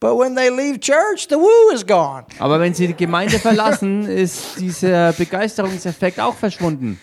But 0.01 0.19
when 0.19 0.35
they 0.35 0.49
leave 0.49 0.81
church, 0.81 1.29
the 1.29 1.37
woo 1.37 1.73
is 1.73 1.87
gone. 1.87 2.25
Aber 2.41 2.59
wenn 2.59 2.75
sie 2.75 2.89
die 2.89 2.97
Gemeinde 2.97 3.39
verlassen, 3.39 4.09
ist 4.09 4.59
dieser 4.59 5.13
Begeisterungseffekt 5.13 6.19
auch 6.19 6.35
verschwunden. 6.35 7.01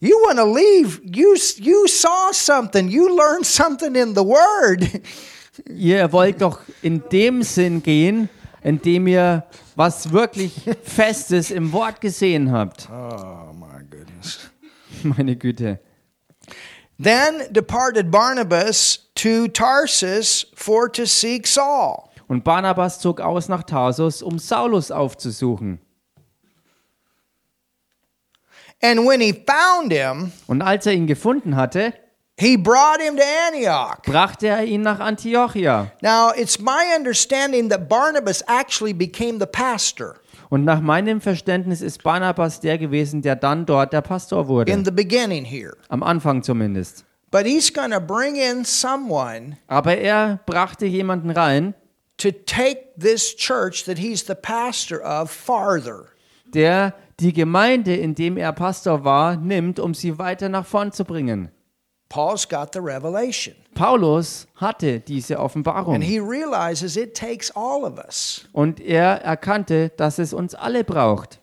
You 0.00 0.16
want 0.26 0.38
to 0.38 0.46
leave. 0.46 1.00
You 1.04 1.34
you 1.56 1.86
saw 1.86 2.32
something. 2.32 2.88
You 2.88 3.08
learned 3.08 3.44
something 3.44 3.94
in 3.94 4.14
the 4.14 4.24
word. 4.24 4.88
Ihr 5.66 6.12
wollt 6.12 6.40
doch 6.42 6.60
in 6.82 7.02
dem 7.10 7.42
Sinn 7.42 7.82
gehen, 7.82 8.28
in 8.62 8.80
dem 8.80 9.06
ihr 9.06 9.44
was 9.76 10.12
wirklich 10.12 10.52
Festes 10.82 11.50
im 11.50 11.72
Wort 11.72 12.00
gesehen 12.00 12.52
habt. 12.52 12.88
Oh 12.90 13.52
my 13.52 13.82
goodness. 13.88 14.50
Meine 15.02 15.36
Güte. 15.36 15.80
Then 17.00 17.52
departed 17.52 18.10
Barnabas 18.10 19.10
to 19.14 19.46
Tarsus 19.48 20.46
for 20.54 20.90
to 20.92 21.04
seek 21.06 21.46
Saul. 21.46 22.08
Und 22.26 22.44
Barnabas 22.44 23.00
zog 23.00 23.20
aus 23.20 23.48
nach 23.48 23.62
Tarsus, 23.62 24.22
um 24.22 24.38
Saulus 24.38 24.90
aufzusuchen. 24.90 25.80
And 28.82 29.06
when 29.06 29.20
he 29.20 29.32
found 29.32 29.92
him, 29.92 30.32
Und 30.46 30.62
als 30.62 30.86
er 30.86 30.92
ihn 30.92 31.06
gefunden 31.06 31.56
hatte, 31.56 31.94
he 32.38 32.56
brought 32.56 33.00
him 33.00 33.16
to 33.16 33.22
Antioch. 33.48 34.02
brachte 34.04 34.46
er 34.48 34.64
ihn 34.64 34.82
nach 34.82 35.00
Antiochia. 35.00 35.90
Now, 36.02 36.30
it's 36.36 36.58
my 36.58 36.94
understanding 36.96 37.68
that 37.70 37.88
Barnabas 37.88 38.42
actually 38.46 38.92
became 38.92 39.38
the 39.38 39.46
pastor 39.46 40.16
Und 40.50 40.64
nach 40.64 40.80
meinem 40.80 41.20
Verständnis 41.20 41.82
ist 41.82 42.02
Barnabas 42.02 42.60
der 42.60 42.78
gewesen, 42.78 43.20
der 43.20 43.36
dann 43.36 43.66
dort 43.66 43.92
der 43.92 44.00
Pastor 44.00 44.42
in 44.42 44.48
wurde. 44.48 44.82
the 44.84 44.90
beginning 44.90 45.44
here. 45.44 45.76
Am 45.90 46.02
Anfang 46.02 46.42
zumindest. 46.42 47.04
But 47.30 47.44
he's 47.44 47.70
going 47.70 47.90
to 47.90 48.00
bring 48.00 48.36
in 48.36 48.64
someone 48.64 49.58
Aber 49.66 49.96
er 49.98 50.40
brachte 50.46 50.86
jemanden 50.86 51.30
rein, 51.30 51.74
to 52.16 52.30
take 52.30 52.94
this 52.98 53.36
church 53.36 53.84
that 53.84 53.98
he's 53.98 54.24
the 54.26 54.34
pastor 54.34 55.02
of 55.04 55.30
farther. 55.30 56.06
der 56.46 56.94
die 57.20 57.34
Gemeinde, 57.34 57.94
in 57.96 58.14
dem 58.14 58.38
er 58.38 58.52
Pastor 58.52 59.04
war, 59.04 59.36
nimmt, 59.36 59.78
um 59.78 59.92
sie 59.92 60.18
weiter 60.18 60.48
nach 60.48 60.64
vorn 60.64 60.92
zu 60.92 61.04
bringen. 61.04 61.50
Paul's 62.08 62.48
got 62.48 62.72
the 62.72 62.80
revelation. 62.80 63.54
Paulus 63.74 64.46
hatte 64.56 65.00
diese 65.00 65.36
And 65.36 65.44
Offenbarung 65.44 66.00
he 66.00 66.18
realizes 66.18 66.96
it 66.96 67.14
takes 67.14 67.50
all 67.54 67.84
of 67.84 67.98
us. 67.98 68.46
und 68.52 68.80
er 68.80 69.22
erkannte, 69.22 69.90
dass 69.96 70.18
es 70.18 70.32
uns 70.32 70.54
alle 70.54 70.84
braucht. 70.84 71.40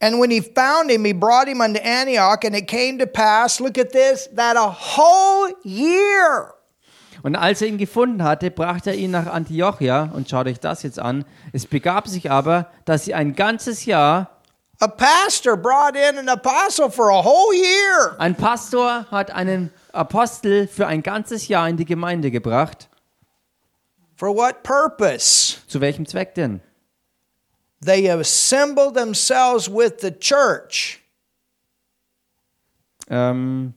And 0.00 0.20
when 0.20 0.30
he 0.30 0.40
found 0.40 0.90
him, 0.90 1.04
he 1.04 1.12
brought 1.12 1.48
him 1.48 1.60
unto 1.60 1.80
Antioch, 1.82 2.44
and 2.44 2.54
it 2.54 2.68
came 2.68 2.98
to 2.98 3.06
pass, 3.06 3.58
look 3.58 3.76
at 3.78 3.90
this, 3.90 4.28
that 4.36 4.56
a 4.56 4.70
whole 4.70 5.52
year. 5.64 6.54
Und 7.24 7.34
als 7.34 7.60
er 7.62 7.68
ihn 7.68 7.78
gefunden 7.78 8.22
hatte, 8.22 8.52
brachte 8.52 8.90
er 8.90 8.96
ihn 8.96 9.10
nach 9.10 9.26
Antiochia 9.26 10.10
und 10.14 10.28
schaut 10.30 10.46
euch 10.46 10.60
das 10.60 10.84
jetzt 10.84 11.00
an. 11.00 11.24
Es 11.52 11.66
begab 11.66 12.06
sich 12.06 12.30
aber, 12.30 12.68
dass 12.84 13.06
sie 13.06 13.14
ein 13.14 13.34
ganzes 13.34 13.86
Jahr, 13.86 14.37
A 14.80 14.88
pastor 14.88 15.56
brought 15.56 15.96
in 15.96 16.18
an 16.18 16.28
apostle 16.28 16.88
for 16.88 17.10
a 17.10 17.20
whole 17.20 17.52
year. 17.52 18.14
ein 18.18 18.36
Pastor 18.36 19.06
hat 19.10 19.30
einen 19.32 19.70
Apostel 19.92 20.68
für 20.68 20.86
ein 20.86 21.02
ganzes 21.02 21.48
Jahr 21.48 21.68
in 21.68 21.76
die 21.76 21.84
Gemeinde 21.84 22.30
gebracht. 22.30 22.88
For 24.14 24.34
what 24.34 24.62
purpose? 24.62 25.56
Zu 25.66 25.80
welchem 25.80 26.06
Zweck 26.06 26.34
denn? 26.34 26.60
They 27.80 28.08
assembled 28.08 28.94
themselves 28.94 29.68
with 29.68 30.00
the 30.00 30.12
church 30.12 31.00
Ähm, 33.10 33.74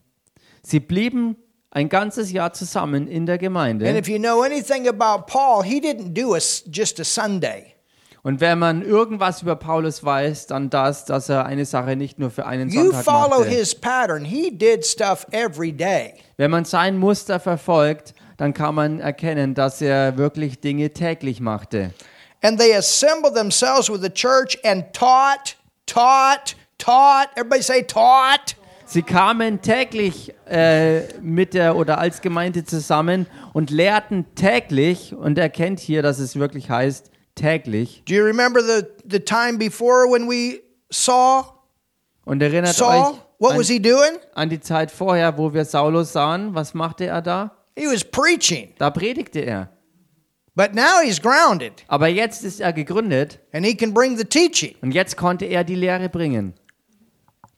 sie 0.62 0.80
blieben 0.80 1.38
ein 1.72 1.88
ganzes 1.90 2.32
Jahr 2.32 2.54
zusammen 2.54 3.08
in 3.08 3.26
der 3.26 3.36
And 3.36 3.42
Gemeinde. 3.42 3.98
if 3.98 4.08
you 4.08 4.20
know 4.20 4.44
anything 4.44 4.88
about 4.88 5.26
Paul, 5.26 5.64
he 5.64 5.80
didn't 5.80 6.14
do 6.14 6.36
a, 6.36 6.40
just 6.70 7.00
a 7.00 7.04
Sunday. 7.04 7.76
Und 8.24 8.40
wenn 8.40 8.60
man 8.60 8.84
irgendwas 8.84 9.42
über 9.42 9.56
Paulus 9.56 10.04
weiß, 10.04 10.46
dann 10.48 10.70
das, 10.70 11.06
dass 11.06 11.28
er 11.30 11.46
eine 11.46 11.66
Sache 11.66 11.96
nicht 11.96 12.20
nur 12.20 12.30
für 12.30 12.46
einen 12.46 12.70
You 12.70 12.92
Sonntag 12.92 13.04
follow 13.04 13.40
machte. 13.40 13.50
his 13.50 13.74
pattern. 13.74 14.24
He 14.24 14.52
did 14.52 14.86
stuff 14.86 15.26
every 15.32 15.72
day. 15.72 16.14
Wenn 16.38 16.52
man 16.52 16.66
sein 16.66 16.98
Muster 16.98 17.40
verfolgt, 17.40 18.14
dann 18.38 18.54
kann 18.54 18.76
man 18.76 19.00
erkennen, 19.00 19.56
dass 19.56 19.82
er 19.82 20.18
wirklich 20.18 20.60
Dinge 20.62 20.92
täglich 20.92 21.40
machte. 21.40 21.94
And 22.44 22.60
they 22.60 22.76
assembled 22.76 23.34
themselves 23.36 23.90
with 23.90 24.02
the 24.02 24.10
church 24.10 24.58
and 24.64 24.86
taught, 24.94 25.58
taught, 25.86 26.56
taught. 26.78 27.28
Everybody 27.36 27.62
say 27.62 27.84
taught. 27.84 28.56
Sie 28.86 29.04
kamen 29.04 29.62
täglich 29.62 30.34
äh, 30.50 31.04
mit 31.22 31.54
der 31.54 31.76
oder 31.76 31.98
als 31.98 32.22
Gemeinde 32.22 32.66
zusammen 32.66 33.26
und 33.54 33.70
lehrten 33.70 34.26
täglich 34.36 35.16
und 35.16 35.38
erkennt 35.38 35.80
hier, 35.80 36.02
dass 36.04 36.20
es 36.20 36.36
wirklich 36.36 36.70
heißt 36.70 37.11
täglich. 37.42 38.04
Do 38.06 38.14
you 38.14 38.24
remember 38.24 38.62
the, 38.62 38.86
the 39.10 39.20
time 39.20 39.58
before 39.58 40.08
when 40.10 40.30
we 40.30 40.62
saw 40.92 41.44
Und 42.26 42.42
erinnert 42.42 42.76
Saul? 42.76 43.14
euch 43.14 43.22
What 43.40 43.52
an, 43.54 43.60
was 43.60 43.68
he 43.68 43.80
doing? 43.82 44.20
an 44.36 44.50
die 44.50 44.60
Zeit 44.60 44.92
vorher, 44.92 45.38
wo 45.38 45.52
wir 45.54 45.66
Saulus 45.66 46.14
sahen. 46.14 46.54
Was 46.54 46.74
machte 46.74 47.06
er 47.08 47.22
da? 47.22 47.52
He 47.76 47.86
was 47.88 48.04
preaching. 48.04 48.74
Da 48.78 48.90
predigte 48.92 49.40
er. 49.40 49.70
But 50.54 50.76
now 50.76 51.00
he's 51.04 51.20
grounded 51.22 51.84
Aber 51.88 52.08
jetzt 52.08 52.44
ist 52.44 52.60
er 52.60 52.74
gegründet 52.74 53.40
and 53.54 53.66
he 53.66 53.74
can 53.76 53.94
bring 53.94 54.18
the 54.18 54.26
teaching. 54.26 54.76
und 54.82 54.92
jetzt 54.94 55.16
konnte 55.18 55.46
er 55.46 55.64
die 55.64 55.76
Lehre 55.76 56.10
bringen. 56.10 56.54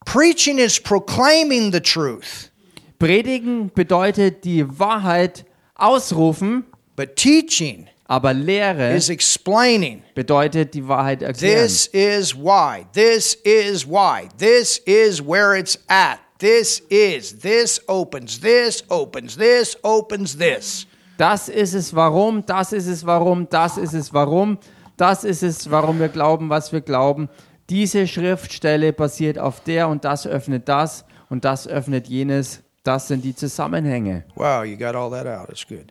Preaching 0.05 0.57
is 0.59 0.79
proclaiming 0.79 1.71
the 1.73 1.79
truth. 1.81 2.51
Predigen 2.99 3.71
bedeutet 3.73 4.43
die 4.45 4.79
Wahrheit 4.79 5.45
ausrufen 5.75 6.65
But 6.95 7.15
teaching 7.15 7.87
Aber 8.05 8.33
Lehre 8.33 8.93
is 8.95 9.09
explaining. 9.09 10.03
bedeutet 10.13 10.73
die 10.73 10.87
Wahrheit 10.87 11.21
erklären. 11.21 11.63
This 11.63 11.87
is 11.87 12.35
why. 12.35 12.85
This 12.93 13.35
is 13.43 13.87
why. 13.87 14.27
This 14.37 14.79
is 14.85 15.21
where 15.21 15.57
it's 15.57 15.79
at. 15.87 16.19
This 16.39 16.81
is. 16.89 17.39
This 17.39 17.81
opens. 17.87 18.39
This 18.39 18.83
opens. 18.89 19.37
This 19.37 19.77
opens 19.83 20.37
this. 20.37 20.85
Das 21.17 21.47
ist 21.47 21.73
es 21.73 21.95
warum, 21.95 22.45
das 22.45 22.73
ist 22.73 22.87
es 22.87 23.05
warum, 23.05 23.47
das 23.49 23.77
ist 23.77 23.93
es 23.93 24.13
warum, 24.13 24.57
das 24.97 25.23
ist 25.23 25.43
es 25.43 25.69
warum 25.69 25.99
wir 25.99 26.09
glauben, 26.09 26.49
was 26.49 26.73
wir 26.73 26.81
glauben. 26.81 27.29
Diese 27.69 28.07
Schriftstelle 28.07 28.91
basiert 28.93 29.37
auf 29.37 29.61
der 29.61 29.87
und 29.87 30.03
das 30.03 30.27
öffnet 30.27 30.67
das 30.67 31.05
und 31.29 31.45
das 31.45 31.67
öffnet 31.67 32.07
jenes. 32.07 32.61
Das 32.83 33.07
sind 33.07 33.23
die 33.23 33.35
Zusammenhänge. 33.35 34.25
Wow, 34.35 34.65
you 34.65 34.75
got 34.75 34.95
all 34.95 35.09
that 35.11 35.25
out. 35.25 35.47
That's 35.47 35.65
good. 35.65 35.85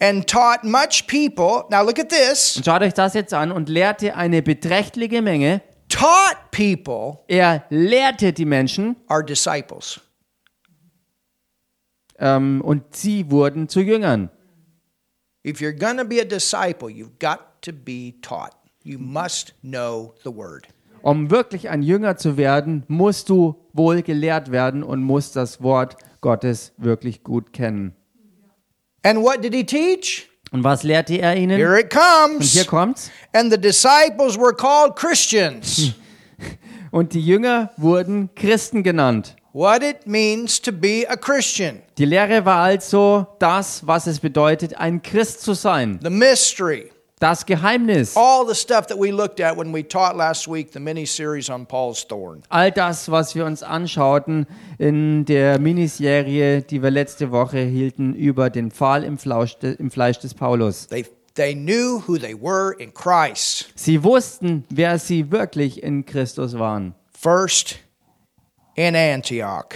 And 0.00 0.26
taught 0.28 0.62
much 0.62 1.06
people. 1.08 1.64
Now 1.70 1.84
look 1.84 1.98
at 1.98 2.08
this. 2.08 2.56
Und 2.56 2.64
schaut 2.64 2.82
euch 2.82 2.94
das 2.94 3.14
jetzt 3.14 3.34
an 3.34 3.50
und 3.50 3.68
lehrte 3.68 4.14
eine 4.14 4.42
beträchtliche 4.42 5.22
Menge. 5.22 5.60
Taught 5.88 6.36
people 6.52 7.18
Er 7.28 7.64
lehrte 7.70 8.32
die 8.32 8.44
Menschen 8.44 8.96
are 9.08 9.24
disciples. 9.24 10.00
ähm, 12.18 12.60
und 12.60 12.94
sie 12.94 13.30
wurden 13.30 13.68
zu 13.68 13.80
Jüngern. 13.80 14.30
If 15.46 15.60
you're 15.60 15.72
to 15.96 16.04
be 16.04 16.20
a 16.20 16.24
disciple, 16.24 16.88
you've 16.88 17.18
got 17.18 17.62
to 17.62 17.72
be 17.72 18.14
taught. 18.20 18.52
You 18.82 18.98
must 18.98 19.54
know 19.62 20.14
the 20.24 20.34
word. 20.34 20.68
Um 21.02 21.30
wirklich 21.30 21.68
ein 21.68 21.82
Jünger 21.82 22.16
zu 22.16 22.36
werden, 22.36 22.84
musst 22.88 23.28
du 23.28 23.56
wohl 23.72 24.02
gelehrt 24.02 24.50
werden 24.50 24.82
und 24.82 25.02
musst 25.02 25.36
das 25.36 25.62
Wort 25.62 25.96
Gottes 26.20 26.72
wirklich 26.76 27.22
gut 27.22 27.52
kennen. 27.52 27.94
And 29.04 29.22
what 29.22 29.42
did 29.42 29.54
he 29.54 29.64
teach? 29.64 30.28
Und 30.50 30.64
was 30.64 30.82
lehrte 30.82 31.18
er 31.20 31.36
ihnen? 31.36 31.56
Here 31.58 31.78
it 31.78 31.94
Und 31.94 32.42
hier 32.42 32.64
comes. 32.64 32.66
kommt's. 32.66 33.10
And 33.32 33.52
the 33.52 33.58
disciples 33.58 34.38
were 34.38 34.54
called 34.54 34.96
Christians. 34.96 35.92
Und 36.90 37.12
die 37.12 37.20
Jünger 37.20 37.70
wurden 37.76 38.30
Christen 38.34 38.82
genannt. 38.82 39.34
what 39.52 39.82
it 39.82 40.06
means 40.06 40.60
to 40.60 40.70
be 40.72 41.04
a 41.08 41.16
Christian, 41.16 41.82
Die 41.98 42.04
Lehre 42.04 42.44
war 42.44 42.62
also 42.62 43.26
das, 43.40 43.86
was 43.86 44.06
es 44.06 44.20
bedeutet, 44.20 44.74
ein 44.78 45.02
Christ 45.02 45.42
zu 45.42 45.52
sein. 45.54 45.98
the 46.02 46.10
mystery, 46.10 46.90
Das 47.20 47.44
Geheimnis. 47.46 48.16
all 48.16 48.46
the 48.46 48.54
stuff 48.54 48.86
that 48.86 48.98
we 48.98 49.10
looked 49.10 49.40
at 49.40 49.56
when 49.56 49.72
we 49.74 49.82
taught 49.82 50.16
last 50.16 50.46
week, 50.46 50.70
the 50.72 50.78
mini 50.78 51.04
series 51.04 51.50
on 51.50 51.66
Paul's 51.66 52.06
thorn. 52.06 52.42
All 52.48 52.70
das, 52.70 53.10
was 53.10 53.34
wir 53.34 53.44
uns 53.44 53.62
anschauten 53.62 54.46
in 54.78 55.24
der 55.24 55.58
Miniserie, 55.58 56.62
die 56.62 56.80
wir 56.80 56.90
letzte 56.90 57.32
Woche 57.32 57.58
hielten, 57.58 58.14
über 58.14 58.50
den 58.50 58.70
Pfahl 58.70 59.02
im, 59.02 59.18
Flausch, 59.18 59.56
im 59.62 59.90
Fleisch 59.90 60.20
des 60.20 60.34
Paulus. 60.34 60.86
They, 60.86 61.06
they 61.34 61.54
knew 61.54 62.02
who 62.06 62.18
they 62.18 62.34
were 62.34 62.72
in 62.78 62.94
Christ. 62.94 63.72
Sie 63.74 64.04
wussten, 64.04 64.64
wer 64.70 64.98
sie 64.98 65.32
wirklich 65.32 65.82
in 65.82 66.06
Christus 66.06 66.56
waren. 66.56 66.94
First 67.12 67.78
in 68.76 68.94
Antioch. 68.94 69.70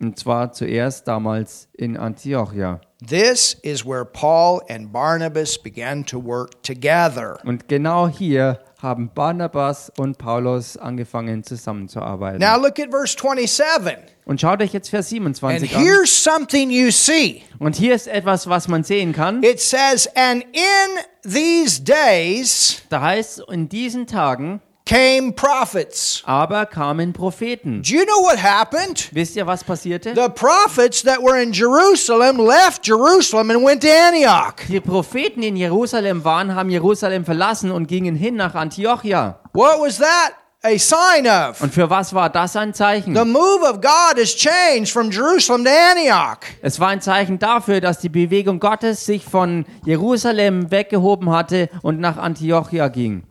Und 0.00 0.18
zwar 0.18 0.52
zuerst 0.52 1.06
damals 1.06 1.68
in 1.74 1.96
Antiochia. 1.98 2.80
This 3.06 3.54
is 3.62 3.84
where 3.84 4.04
Paul 4.06 4.62
and 4.70 4.90
Barnabas 4.90 5.58
began 5.58 6.04
to 6.06 6.18
work 6.18 6.62
together. 6.62 7.38
Und 7.44 7.68
genau 7.68 8.08
hier 8.08 8.58
haben 8.80 9.10
Barnabas 9.14 9.92
und 9.98 10.16
Paulus 10.16 10.76
angefangen 10.78 11.44
zusammenzuarbeiten. 11.44 12.40
Now 12.40 12.56
look 12.56 12.78
at 12.78 12.90
verse 12.90 13.14
27. 13.18 13.96
Und 14.24 14.40
schaut 14.40 14.62
euch 14.62 14.72
jetzt 14.72 14.88
Vers 14.88 15.12
And 15.12 15.36
27 15.36 15.76
an. 15.76 15.82
here's 15.82 16.10
something 16.10 16.70
you 16.70 16.90
see. 16.90 17.42
Und 17.58 17.76
hier 17.76 17.94
ist 17.94 18.08
etwas, 18.08 18.48
was 18.48 18.66
man 18.66 18.82
sehen 18.82 19.12
kann. 19.12 19.42
It 19.42 19.60
says, 19.60 20.08
And 20.14 20.42
in 20.52 21.30
these 21.30 21.82
days 21.82 22.82
Da 22.88 23.02
heißt 23.02 23.42
in 23.50 23.68
diesen 23.68 24.06
Tagen 24.06 24.60
came 24.86 25.32
prophets. 25.32 26.22
aber 26.24 26.64
kamen 26.64 27.12
Propheten. 27.12 27.82
Do 27.82 27.92
you 27.92 28.04
know 28.04 28.22
what 28.22 28.38
happened? 28.42 29.10
Wisst 29.12 29.36
ihr, 29.36 29.46
was 29.46 29.62
passierte? 29.64 30.14
The 30.14 30.28
prophets 30.30 31.02
that 31.02 31.18
were 31.20 31.38
in 31.38 31.52
Jerusalem 31.52 32.38
left 32.38 32.86
Jerusalem 32.86 33.50
and 33.50 33.64
went 33.64 33.82
to 33.82 33.88
Antioch. 33.88 34.54
Die 34.68 34.80
Propheten, 34.80 35.42
die 35.42 35.48
in 35.48 35.56
Jerusalem 35.56 36.24
waren, 36.24 36.54
haben 36.54 36.70
Jerusalem 36.70 37.24
verlassen 37.24 37.70
und 37.70 37.88
gingen 37.88 38.14
hin 38.16 38.36
nach 38.36 38.54
Antiochia. 38.54 39.40
What 39.52 39.80
was 39.80 39.98
that 39.98 40.34
a 40.62 40.78
sign 40.78 41.26
of? 41.26 41.60
Und 41.60 41.74
für 41.74 41.90
was 41.90 42.14
war 42.14 42.30
das 42.30 42.54
ein 42.56 42.72
Zeichen? 42.72 43.14
The 43.14 43.24
move 43.24 43.62
of 43.68 43.80
God 43.80 44.18
has 44.18 44.34
changed 44.36 44.92
from 44.92 45.10
Jerusalem 45.10 45.64
to 45.64 45.70
Antioch. 45.70 46.38
Es 46.62 46.78
war 46.78 46.88
ein 46.88 47.00
Zeichen 47.00 47.38
dafür, 47.40 47.80
dass 47.80 47.98
die 47.98 48.08
Bewegung 48.08 48.60
Gottes 48.60 49.04
sich 49.04 49.24
von 49.24 49.66
Jerusalem 49.84 50.70
weggehoben 50.70 51.30
hatte 51.30 51.68
und 51.82 51.98
nach 51.98 52.16
Antiochia 52.18 52.86
ging. 52.88 53.24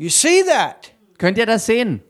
You 0.00 0.08
see 0.08 0.40
that? 0.44 0.92
Könnt 1.18 1.36
ihr 1.36 1.44
das 1.44 1.66
sehen? 1.66 2.00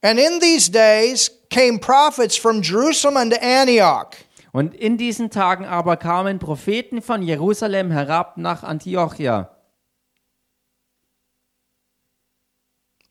And 0.00 0.20
in 0.20 0.38
these 0.38 0.68
days 0.68 1.30
came 1.50 1.80
prophets 1.80 2.36
from 2.36 2.62
Jerusalem 2.62 3.16
unto 3.16 3.36
Antioch. 3.40 4.14
Und 4.52 4.72
in 4.76 4.96
diesen 4.96 5.30
Tagen 5.30 5.64
aber 5.64 5.96
kamen 5.96 6.38
Propheten 6.38 7.02
von 7.02 7.22
Jerusalem 7.22 7.90
herab 7.90 8.36
nach 8.36 8.62
Antiochia. 8.62 9.50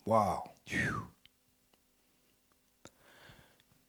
Wow. 0.05 0.49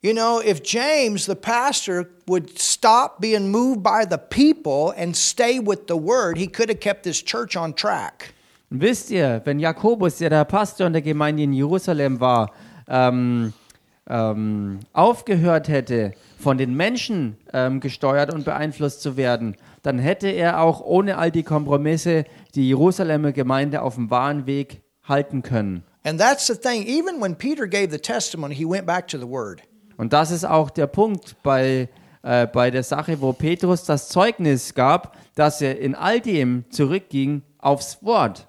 You 0.03 0.13
know, 0.13 0.41
if 0.41 0.65
James, 0.65 1.27
the 1.27 1.37
pastor, 1.37 2.11
would 2.27 2.59
stop 2.59 3.21
being 3.21 3.53
moved 3.53 3.85
by 3.85 4.05
the 4.05 4.19
people 4.19 4.93
and 4.97 5.17
stay 5.17 5.61
with 5.61 5.87
the 5.87 5.97
word, 5.97 6.37
he 6.37 6.49
could 6.49 6.69
have 6.69 6.81
kept 6.81 7.05
his 7.05 7.23
church 7.23 7.55
on 7.55 7.73
track. 7.73 8.35
Und 8.71 8.83
wisst 8.83 9.11
ihr, 9.11 9.41
wenn 9.45 9.59
Jakobus, 9.59 10.19
der 10.19 10.31
der 10.31 10.45
Pastor 10.45 10.87
in 10.87 10.93
der 10.93 11.03
Gemeinde 11.03 11.43
in 11.43 11.53
Jerusalem 11.53 12.21
war, 12.21 12.53
ähm, 12.87 13.53
ähm, 14.09 14.81
aufgehört 14.93 15.69
hätte, 15.69 16.13
von 16.39 16.59
den 16.59 16.75
Menschen 16.75 17.37
ähm, 17.53 17.81
gesteuert 17.81 18.33
und 18.33 18.45
beeinflusst 18.45 19.03
zu 19.03 19.17
werden, 19.17 19.57
dann 19.83 19.99
hätte 19.99 20.29
er 20.29 20.61
auch 20.61 20.81
ohne 20.81 21.19
all 21.19 21.31
die 21.31 21.43
Kompromisse 21.43 22.25
die 22.55 22.69
Jerusalemer 22.69 23.33
Gemeinde 23.33 23.83
auf 23.83 23.95
dem 23.95 24.11
wahren 24.11 24.47
Weg 24.47 24.83
halten 25.03 25.43
können. 25.43 25.83
And 26.05 26.21
that's 26.21 26.47
the 26.47 26.55
thing. 26.55 26.87
Even 26.87 27.21
when 27.21 27.37
Peter 27.37 27.67
gave 27.67 27.91
the 27.91 27.99
testimony, 27.99 28.55
he 28.55 28.65
went 28.65 28.87
back 28.87 29.09
to 29.09 29.19
the 29.19 29.29
word. 29.29 29.63
Und 29.97 30.13
das 30.13 30.31
ist 30.31 30.45
auch 30.45 30.71
der 30.71 30.87
Punkt 30.87 31.37
bei, 31.43 31.89
äh, 32.23 32.47
bei 32.47 32.71
der 32.71 32.83
Sache, 32.83 33.21
wo 33.21 33.33
Petrus 33.33 33.85
das 33.85 34.09
Zeugnis 34.09 34.75
gab, 34.75 35.17
dass 35.35 35.61
er 35.61 35.79
in 35.81 35.95
all 35.95 36.21
dem 36.21 36.65
zurückging 36.71 37.43
aufs 37.59 38.03
Wort. 38.03 38.47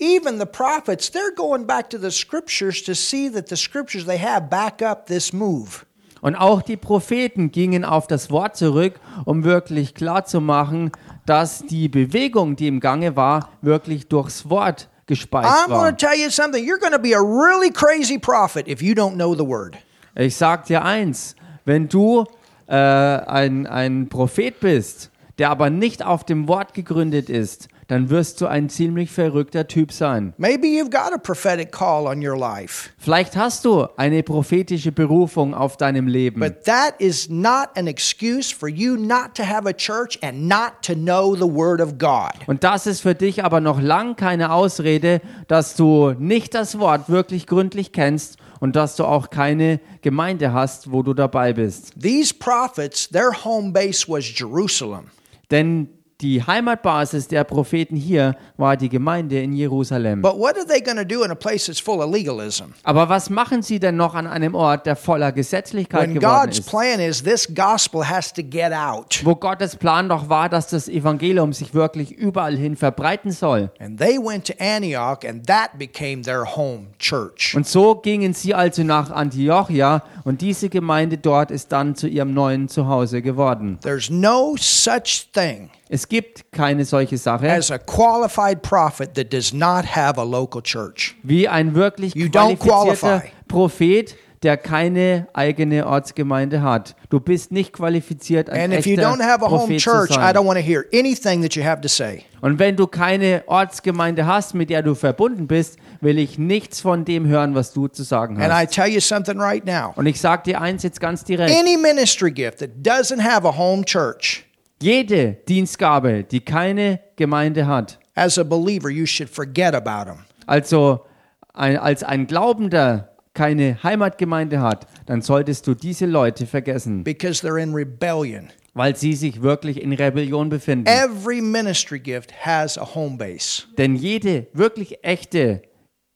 Even 0.00 0.38
the 0.38 0.46
prophets, 0.46 1.10
they're 1.10 1.34
going 1.34 1.66
back 1.66 1.90
to 1.90 1.98
the 1.98 2.10
scriptures 2.10 2.82
to 2.84 2.94
see 2.94 3.28
that 3.28 3.48
the 3.48 3.56
scriptures 3.56 4.04
they 4.06 4.18
have 4.18 4.48
back 4.48 4.80
up 4.80 5.06
this 5.06 5.32
move. 5.32 5.84
Und 6.20 6.36
auch 6.36 6.62
die 6.62 6.76
Propheten 6.76 7.50
gingen 7.50 7.84
auf 7.84 8.06
das 8.06 8.30
Wort 8.30 8.56
zurück, 8.56 8.94
um 9.24 9.44
wirklich 9.44 9.94
klarzumachen, 9.94 10.92
dass 11.26 11.64
die 11.66 11.88
Bewegung, 11.88 12.56
die 12.56 12.68
im 12.68 12.80
Gange 12.80 13.16
war, 13.16 13.50
wirklich 13.60 14.08
durchs 14.08 14.48
Wort 14.48 14.88
gespeist 15.06 15.68
war. 15.68 15.90
to 15.90 15.96
tell 15.96 16.16
you 16.16 16.30
something. 16.30 16.64
You're 16.64 16.80
going 16.80 16.92
to 16.92 16.98
be 16.98 17.14
a 17.14 17.20
really 17.20 17.70
crazy 17.70 18.18
prophet 18.18 18.68
if 18.68 18.80
you 18.80 18.94
don't 18.94 19.14
know 19.14 19.34
the 19.34 19.46
word. 19.46 19.76
Ich 20.14 20.36
sag 20.36 20.66
dir 20.66 20.84
eins, 20.84 21.34
wenn 21.64 21.88
du 21.88 22.24
äh, 22.66 22.74
ein, 22.74 23.66
ein 23.66 24.08
Prophet 24.08 24.60
bist, 24.60 25.10
der 25.38 25.50
aber 25.50 25.70
nicht 25.70 26.04
auf 26.04 26.24
dem 26.24 26.48
Wort 26.48 26.74
gegründet 26.74 27.30
ist, 27.30 27.68
dann 27.88 28.10
wirst 28.10 28.40
du 28.40 28.46
ein 28.46 28.68
ziemlich 28.68 29.10
verrückter 29.10 29.66
Typ 29.66 29.92
sein. 29.92 30.34
Maybe 30.38 30.66
you've 30.66 30.90
got 30.90 31.12
a 31.12 31.18
prophetic 31.18 31.72
call 31.72 32.06
on 32.06 32.24
your 32.24 32.38
life, 32.38 32.90
Vielleicht 32.98 33.36
hast 33.36 33.64
du 33.64 33.86
eine 33.96 34.22
prophetische 34.22 34.92
Berufung 34.92 35.54
auf 35.54 35.76
deinem 35.76 36.06
Leben. 36.06 36.40
but 36.40 36.64
that 36.64 36.94
is 36.98 37.28
not 37.28 37.68
an 37.76 37.86
excuse 37.86 38.54
for 38.54 38.68
you 38.68 38.96
not 38.96 39.34
to 39.34 39.42
have 39.42 39.66
a 39.68 39.72
church 39.72 40.18
and 40.22 40.46
not 40.48 40.72
to 40.82 40.94
know 40.94 41.34
the 41.34 41.42
word 41.50 41.80
of 41.80 41.98
God. 41.98 42.32
Und 42.46 42.62
das 42.62 42.86
ist 42.86 43.00
für 43.00 43.14
dich 43.14 43.42
aber 43.44 43.60
noch 43.60 43.80
lang 43.80 44.16
keine 44.16 44.52
Ausrede, 44.52 45.20
dass 45.48 45.74
du 45.74 46.12
nicht 46.18 46.54
das 46.54 46.78
Wort 46.78 47.08
wirklich 47.08 47.46
gründlich 47.46 47.92
kennst 47.92 48.36
und 48.60 48.76
dass 48.76 48.96
du 48.96 49.04
auch 49.04 49.30
keine 49.30 49.80
Gemeinde 50.02 50.52
hast, 50.52 50.92
wo 50.92 51.02
du 51.02 51.14
dabei 51.14 51.52
bist. 51.54 51.92
These 52.00 52.34
prophets, 52.34 53.08
their 53.08 53.32
home 53.44 53.72
base 53.72 54.06
was 54.08 54.24
Jerusalem. 54.38 55.04
Denn 55.50 55.88
die 56.20 56.42
Heimatbasis 56.42 57.28
der 57.28 57.44
Propheten 57.44 57.94
hier 57.94 58.34
war 58.56 58.76
die 58.76 58.88
Gemeinde 58.88 59.40
in 59.40 59.52
Jerusalem. 59.52 60.20
But 60.20 60.36
what 60.36 60.56
are 60.56 60.66
they 60.66 60.80
going 60.80 60.96
to 60.96 61.04
do 61.04 61.22
in 61.22 61.30
a 61.30 61.36
place 61.36 61.66
that's 61.66 61.78
full 61.78 62.00
of 62.00 62.12
legalism? 62.12 62.72
Aber 62.82 63.08
was 63.08 63.30
machen 63.30 63.62
sie 63.62 63.78
denn 63.78 63.94
noch 63.94 64.16
an 64.16 64.26
einem 64.26 64.56
Ort, 64.56 64.86
der 64.86 64.96
voller 64.96 65.30
Gesetzlichkeit 65.30 66.08
When 66.08 66.14
geworden 66.14 66.46
God's 66.46 66.58
ist? 66.58 66.68
plan 66.68 66.98
is 66.98 67.22
this 67.22 67.46
gospel 67.54 68.08
has 68.08 68.32
to 68.32 68.42
get 68.42 68.72
out. 68.72 69.20
Wo 69.22 69.36
Gottes 69.36 69.76
Plan 69.76 70.08
doch 70.08 70.28
war, 70.28 70.48
dass 70.48 70.66
das 70.66 70.88
Evangelium 70.88 71.52
sich 71.52 71.72
wirklich 71.72 72.10
überall 72.10 72.56
hin 72.56 72.74
verbreiten 72.74 73.30
soll. 73.30 73.70
And 73.78 73.96
they 73.96 74.18
went 74.18 74.44
to 74.48 74.54
Antioch, 74.58 75.18
and 75.24 75.46
that 75.46 75.78
became 75.78 76.22
their 76.22 76.44
home 76.44 76.88
church. 76.98 77.54
Und 77.54 77.68
so 77.68 77.94
gingen 77.94 78.34
sie 78.34 78.54
also 78.54 78.82
nach 78.82 79.12
Antiochia 79.12 80.02
und 80.24 80.40
diese 80.40 80.68
Gemeinde 80.68 81.18
dort 81.18 81.52
ist 81.52 81.70
dann 81.70 81.94
zu 81.94 82.08
ihrem 82.08 82.34
neuen 82.34 82.68
Zuhause 82.68 83.22
geworden. 83.22 83.78
There's 83.82 84.10
no 84.10 84.56
such 84.58 85.28
thing 85.32 85.70
Es 85.88 86.08
gibt 86.08 86.52
keine 86.52 86.84
solche 86.84 87.16
Sache 87.16 87.50
as 87.50 87.70
a 87.70 87.78
qualified 87.78 88.62
prophet 88.62 89.14
that 89.14 89.32
does 89.32 89.52
not 89.52 89.84
have 89.96 90.18
a 90.20 90.24
local 90.24 90.62
church. 90.62 91.16
wie 91.22 91.48
ein 91.48 91.74
wirklich 91.74 92.14
You 92.14 92.26
don't 92.26 92.58
qualifizierter. 92.58 93.22
Prophet, 93.48 94.14
der 94.42 94.56
keine 94.56 95.26
eigene 95.32 95.86
Ortsgemeinde 95.86 96.62
hat. 96.62 96.94
Du 97.08 97.18
bist 97.18 97.50
nicht 97.50 97.72
qualifiziert, 97.72 98.50
ein 98.50 98.70
And 98.70 98.74
if 98.74 98.86
you 98.86 98.92
echter 98.94 99.08
don't 99.10 99.20
have 99.22 99.42
a 99.44 99.48
home 99.48 99.60
Prophet 99.66 99.80
zu 99.80 99.90
church, 99.90 100.10
I 100.10 100.14
sein. 100.14 100.34
don't 100.36 100.46
want 100.46 100.58
to 100.58 100.64
hear 100.64 100.84
anything 100.92 101.42
that 101.42 101.54
you 101.56 101.64
have 101.64 101.80
to 101.80 101.88
say. 101.88 102.22
Und 102.40 102.58
wenn 102.60 102.76
du 102.76 102.86
keine 102.86 103.42
Ortsgemeinde 103.46 104.26
hast, 104.26 104.54
mit 104.54 104.70
der 104.70 104.82
du 104.82 104.94
verbunden 104.94 105.48
bist, 105.48 105.76
will 106.00 106.18
ich 106.18 106.38
nichts 106.38 106.80
von 106.80 107.04
dem 107.04 107.26
hören, 107.26 107.54
was 107.56 107.72
du 107.72 107.88
zu 107.88 108.04
sagen 108.04 108.36
And 108.40 108.52
I 108.52 108.66
hast. 108.66 108.74
tell 108.74 108.86
you 108.88 109.00
something 109.00 109.40
right 109.40 109.64
now. 109.66 109.92
Und 109.96 110.06
ich 110.06 110.20
sage 110.20 110.42
dir 110.44 110.60
eins 110.60 110.82
jetzt 110.84 111.00
ganz 111.00 111.24
direkt. 111.24 111.50
Any 111.50 111.76
ministry 111.76 112.30
gift 112.30 112.58
that 112.58 112.70
doesn't 112.84 113.20
have 113.20 113.44
a 113.48 113.56
home 113.56 113.84
church, 113.84 114.44
Jede 114.80 115.38
Dienstgabe, 115.48 116.24
die 116.24 116.40
keine 116.40 117.00
Gemeinde 117.16 117.66
hat, 117.66 117.98
as 118.14 118.38
a 118.38 118.44
believer, 118.44 118.90
you 118.90 119.06
should 119.06 119.28
forget 119.30 119.74
about 119.74 120.10
them. 120.10 120.24
also 120.46 121.04
ein, 121.52 121.76
als 121.76 122.02
ein 122.04 122.26
Glaubender 122.26 123.16
keine 123.34 123.82
Heimatgemeinde 123.82 124.60
hat, 124.60 124.86
dann 125.06 125.22
solltest 125.22 125.66
du 125.66 125.74
diese 125.74 126.06
Leute 126.06 126.46
vergessen, 126.46 127.04
because 127.04 127.46
they're 127.46 127.60
in 127.60 127.72
rebellion. 127.74 128.50
weil 128.74 128.94
sie 128.94 129.14
sich 129.14 129.42
wirklich 129.42 129.82
in 129.82 129.92
Rebellion 129.92 130.48
befinden. 130.48 130.86
Every 130.86 131.40
ministry 131.40 131.98
gift 131.98 132.32
has 132.46 132.78
a 132.78 132.94
home 132.94 133.16
base. 133.16 133.64
Denn 133.76 133.96
jede 133.96 134.46
wirklich 134.52 135.02
echte 135.02 135.62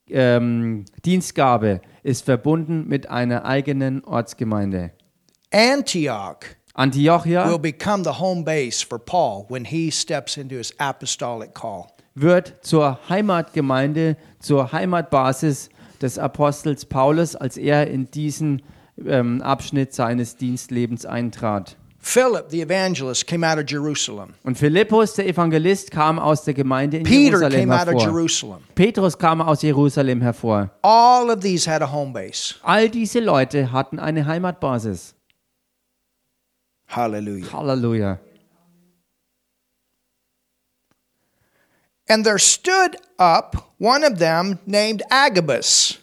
ähm, 0.08 0.84
Dienstgabe 1.04 1.80
ist 2.04 2.24
verbunden 2.24 2.86
mit 2.86 3.10
einer 3.10 3.44
eigenen 3.44 4.04
Ortsgemeinde. 4.04 4.92
Antioch 5.52 6.38
Antiochia 6.74 7.46
will 7.48 7.58
become 7.58 8.02
the 8.02 8.14
home 8.18 8.44
base 8.44 8.82
for 8.82 8.98
Paul 8.98 9.44
when 9.48 9.66
he 9.66 9.90
steps 9.90 10.36
into 10.36 10.56
his 10.56 10.72
apostolic 10.78 11.52
call. 11.54 11.88
wird 12.14 12.54
zur 12.62 12.98
Heimatgemeinde, 13.08 14.16
zur 14.40 14.72
Heimatbasis 14.72 15.68
des 16.00 16.18
Apostels 16.18 16.84
Paulus, 16.84 17.36
als 17.36 17.56
er 17.56 17.88
in 17.88 18.10
diesen 18.10 18.62
ähm, 19.06 19.40
Abschnitt 19.42 19.94
seines 19.94 20.36
Dienstlebens 20.36 21.06
eintrat. 21.06 21.76
Philip 22.04 22.50
the 22.50 22.60
evangelist 22.60 23.28
came 23.28 23.46
out 23.46 23.58
of 23.58 23.64
Jerusalem. 23.68 24.34
Und 24.42 24.58
Philippus, 24.58 25.14
der 25.14 25.28
Evangelist, 25.28 25.92
kam 25.92 26.18
aus 26.18 26.42
der 26.42 26.52
Gemeinde 26.52 26.96
in 26.98 27.04
Peter 27.04 27.38
Jerusalem 27.38 27.60
came 27.60 27.74
out 27.74 27.82
of 27.82 27.94
hervor. 27.94 28.02
Jerusalem. 28.02 28.58
Petrus 28.74 29.16
kam 29.16 29.40
aus 29.40 29.62
Jerusalem 29.62 30.20
hervor. 30.20 30.70
All 30.82 31.30
of 31.30 31.40
these 31.40 31.70
had 31.70 31.80
a 31.80 31.92
home 31.92 32.12
base. 32.12 32.56
All 32.62 32.88
diese 32.88 33.20
Leute 33.20 33.70
hatten 33.70 34.00
eine 34.00 34.26
Heimatbasis. 34.26 35.14
Hallelujah. 36.93 37.51
Hallelujah. 37.51 38.20
And 42.07 42.26
there 42.26 42.38
stood 42.38 42.97
up 43.18 43.72
one 43.78 44.05
of 44.05 44.18
them 44.18 44.59
named 44.66 45.03
Agabus. 45.11 45.99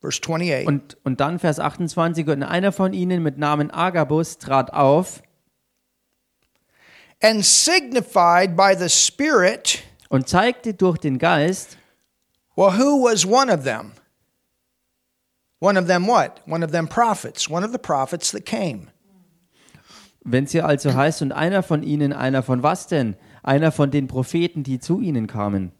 Verse 0.00 0.20
28. 0.20 0.68
Und, 0.68 0.96
und 1.04 1.20
dann 1.20 1.40
Vers 1.40 1.58
28, 1.58 2.28
und 2.28 2.44
einer 2.44 2.70
von 2.70 2.92
ihnen 2.92 3.24
mit 3.24 3.36
Namen 3.36 3.72
Agabus 3.72 4.38
trat 4.38 4.72
auf 4.72 5.22
and 7.20 7.44
signified 7.44 8.56
by 8.56 8.74
the 8.76 8.88
Spirit. 8.88 9.82
und 10.08 10.28
zeigte 10.28 10.74
durch 10.74 10.98
den 10.98 11.18
Geist, 11.18 11.78
Well, 12.54 12.78
who 12.78 13.02
was 13.02 13.26
one 13.26 13.50
of 13.50 13.64
them? 13.64 13.92
One 15.58 15.76
of 15.76 15.88
them 15.88 16.06
what? 16.06 16.40
One 16.46 16.62
of 16.62 16.70
them 16.70 16.86
prophets. 16.86 17.48
One 17.48 17.64
of 17.64 17.72
the 17.72 17.78
prophets 17.78 18.30
that 18.30 18.44
came. 18.44 18.91
Wenn 20.24 20.46
sie 20.46 20.62
also 20.62 20.94
heißt, 20.94 21.22
und 21.22 21.32
einer 21.32 21.62
von 21.62 21.82
ihnen, 21.82 22.12
einer 22.12 22.42
von 22.42 22.62
was 22.62 22.86
denn? 22.86 23.16
Einer 23.42 23.72
von 23.72 23.90
den 23.90 24.06
Propheten, 24.06 24.62
die 24.62 24.78
zu 24.78 25.00
ihnen 25.00 25.26
kamen. 25.26 25.72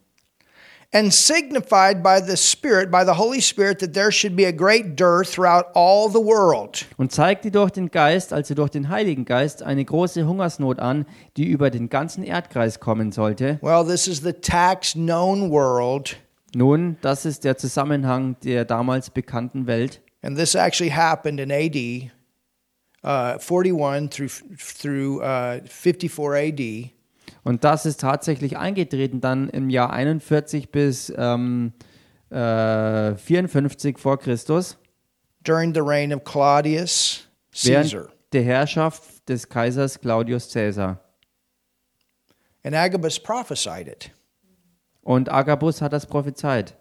And 0.95 1.11
signified 1.11 2.03
by 2.03 2.21
the 2.21 2.37
Spirit, 2.37 2.91
by 2.91 3.03
the 3.03 3.15
Holy 3.17 3.41
Spirit, 3.41 3.79
that 3.79 3.95
there 3.95 4.13
should 4.13 4.37
be 4.37 4.45
a 4.45 4.53
great 4.53 4.95
dearth 4.95 5.33
throughout 5.33 5.69
all 5.75 6.11
the 6.11 6.19
world. 6.19 6.85
Und 6.99 7.13
zeigte 7.13 7.51
durch 7.51 7.71
den 7.71 7.91
Geist, 7.91 8.35
also 8.35 8.55
durch 8.55 8.69
den 8.69 8.91
Heiligen 8.91 9.25
Geist, 9.25 9.63
eine 9.63 9.87
große 9.87 10.27
Hungersnot 10.27 10.81
an, 10.81 11.07
die 11.39 11.47
über 11.47 11.71
den 11.71 11.89
ganzen 11.89 12.23
Erdkreis 12.23 12.79
kommen 12.79 13.11
sollte. 13.11 13.59
Well, 13.63 13.87
this 13.87 14.07
is 14.07 14.21
the 14.21 14.35
tax 14.35 14.93
known 14.93 15.51
world. 15.51 16.19
Nun, 16.55 16.99
das 17.01 17.25
ist 17.25 17.45
der 17.45 17.57
Zusammenhang 17.57 18.37
der 18.45 18.67
damals 18.67 19.09
bekannten 19.09 19.67
Welt. 19.67 20.03
And 20.21 20.37
this 20.37 20.55
actually 20.55 20.93
happened 20.93 21.41
in 21.41 21.51
AD 21.51 22.13
uh, 23.05 23.39
41 23.39 24.09
through, 24.11 24.43
through 24.59 25.23
uh, 25.23 25.61
54 25.65 26.35
AD. 26.35 26.91
Und 27.45 27.65
das 27.65 27.87
ist 27.87 28.01
tatsächlich 28.01 28.57
eingetreten 28.57 29.21
dann 29.21 29.49
im 29.49 29.69
Jahr 29.69 29.93
41 29.93 30.71
bis 30.71 31.13
ähm, 31.17 31.73
äh, 32.31 33.15
54 33.17 33.99
vor 33.99 34.19
Christus, 34.19 34.79
during 35.43 35.75
the 35.75 35.81
reign 35.81 36.13
of 36.13 36.23
Claudius 36.25 37.27
während 37.63 37.91
Caesar. 37.91 38.09
der 38.33 38.43
Herrschaft 38.43 39.29
des 39.29 39.49
Kaisers 39.49 40.01
Claudius 40.01 40.53
Caesar. 40.53 41.01
And 42.65 42.75
Agabus 42.77 43.19
prophesied 43.19 43.89
it. 43.89 44.11
Und 45.03 45.29
Agabus 45.31 45.83
hat 45.83 45.93
das 45.93 46.07
prophezeit. 46.07 46.77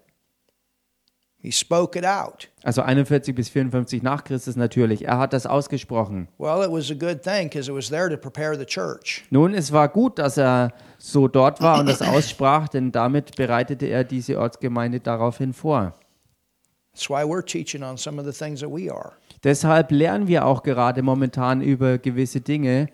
He 1.44 1.50
spoke 1.50 1.98
it 1.98 2.04
out. 2.04 2.48
Also 2.62 2.82
41 2.82 3.34
bis 3.34 3.48
54 3.48 4.00
nach 4.00 4.22
Christus 4.22 4.54
natürlich. 4.54 5.06
Er 5.06 5.18
hat 5.18 5.32
das 5.32 5.44
ausgesprochen. 5.44 6.28
Well, 6.38 6.62
it 6.62 6.70
was 6.70 6.88
a 6.88 6.94
good 6.94 7.20
thing 7.20 7.48
because 7.48 7.68
it 7.68 7.74
was 7.74 7.88
there 7.88 8.08
to 8.08 8.16
prepare 8.16 8.56
the 8.56 8.64
church. 8.64 9.24
Nun, 9.30 9.52
es 9.52 9.72
war 9.72 9.88
gut, 9.88 10.20
dass 10.20 10.36
er 10.36 10.72
so 10.98 11.26
dort 11.26 11.60
war 11.60 11.80
und 11.80 11.88
das 11.88 12.00
aussprach, 12.00 12.68
denn 12.68 12.92
damit 12.92 13.34
bereitete 13.34 13.86
er 13.86 14.04
diese 14.04 14.38
Ortsgemeinde 14.38 15.00
daraufhin 15.00 15.52
vor. 15.52 15.94
That's 16.92 17.10
why 17.10 17.24
we're 17.24 17.44
teaching 17.44 17.82
on 17.82 17.96
some 17.96 18.20
of 18.20 18.26
the 18.26 18.32
things 18.32 18.60
that 18.60 18.70
we 18.70 18.88
are. 18.92 19.14
Deshalb 19.42 19.90
lernen 19.90 20.28
wir 20.28 20.46
auch 20.46 20.62
gerade 20.62 21.02
momentan 21.02 21.60
über 21.60 21.98
gewisse 21.98 22.40
Dinge. 22.40 22.86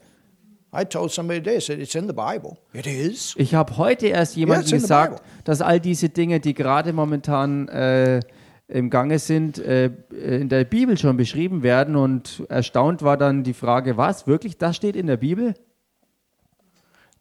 Ich 3.37 3.55
habe 3.55 3.77
heute 3.77 4.07
erst 4.07 4.37
Yeah, 4.37 4.41
jemandem 4.41 4.67
the 4.67 4.75
gesagt, 4.75 5.23
dass 5.45 5.61
all 5.61 5.81
diese 5.81 6.09
Dinge, 6.09 6.41
die 6.41 6.55
gerade 6.55 6.93
momentan 6.93 7.69
äh, 7.69 8.21
im 8.69 8.91
Gange 8.91 9.19
sind, 9.19 9.59
äh, 9.59 9.91
in 10.11 10.49
der 10.49 10.65
Bibel 10.65 10.97
schon 10.99 11.17
beschrieben 11.17 11.63
werden. 11.63 11.97
Und 11.97 12.45
erstaunt 12.49 13.03
war 13.03 13.17
dann 13.17 13.43
die 13.43 13.55
Frage, 13.55 13.97
was, 13.97 14.27
wirklich, 14.27 14.59
das 14.59 14.77
steht 14.77 14.95
in 14.95 15.07
der 15.07 15.17
Bibel? 15.17 15.55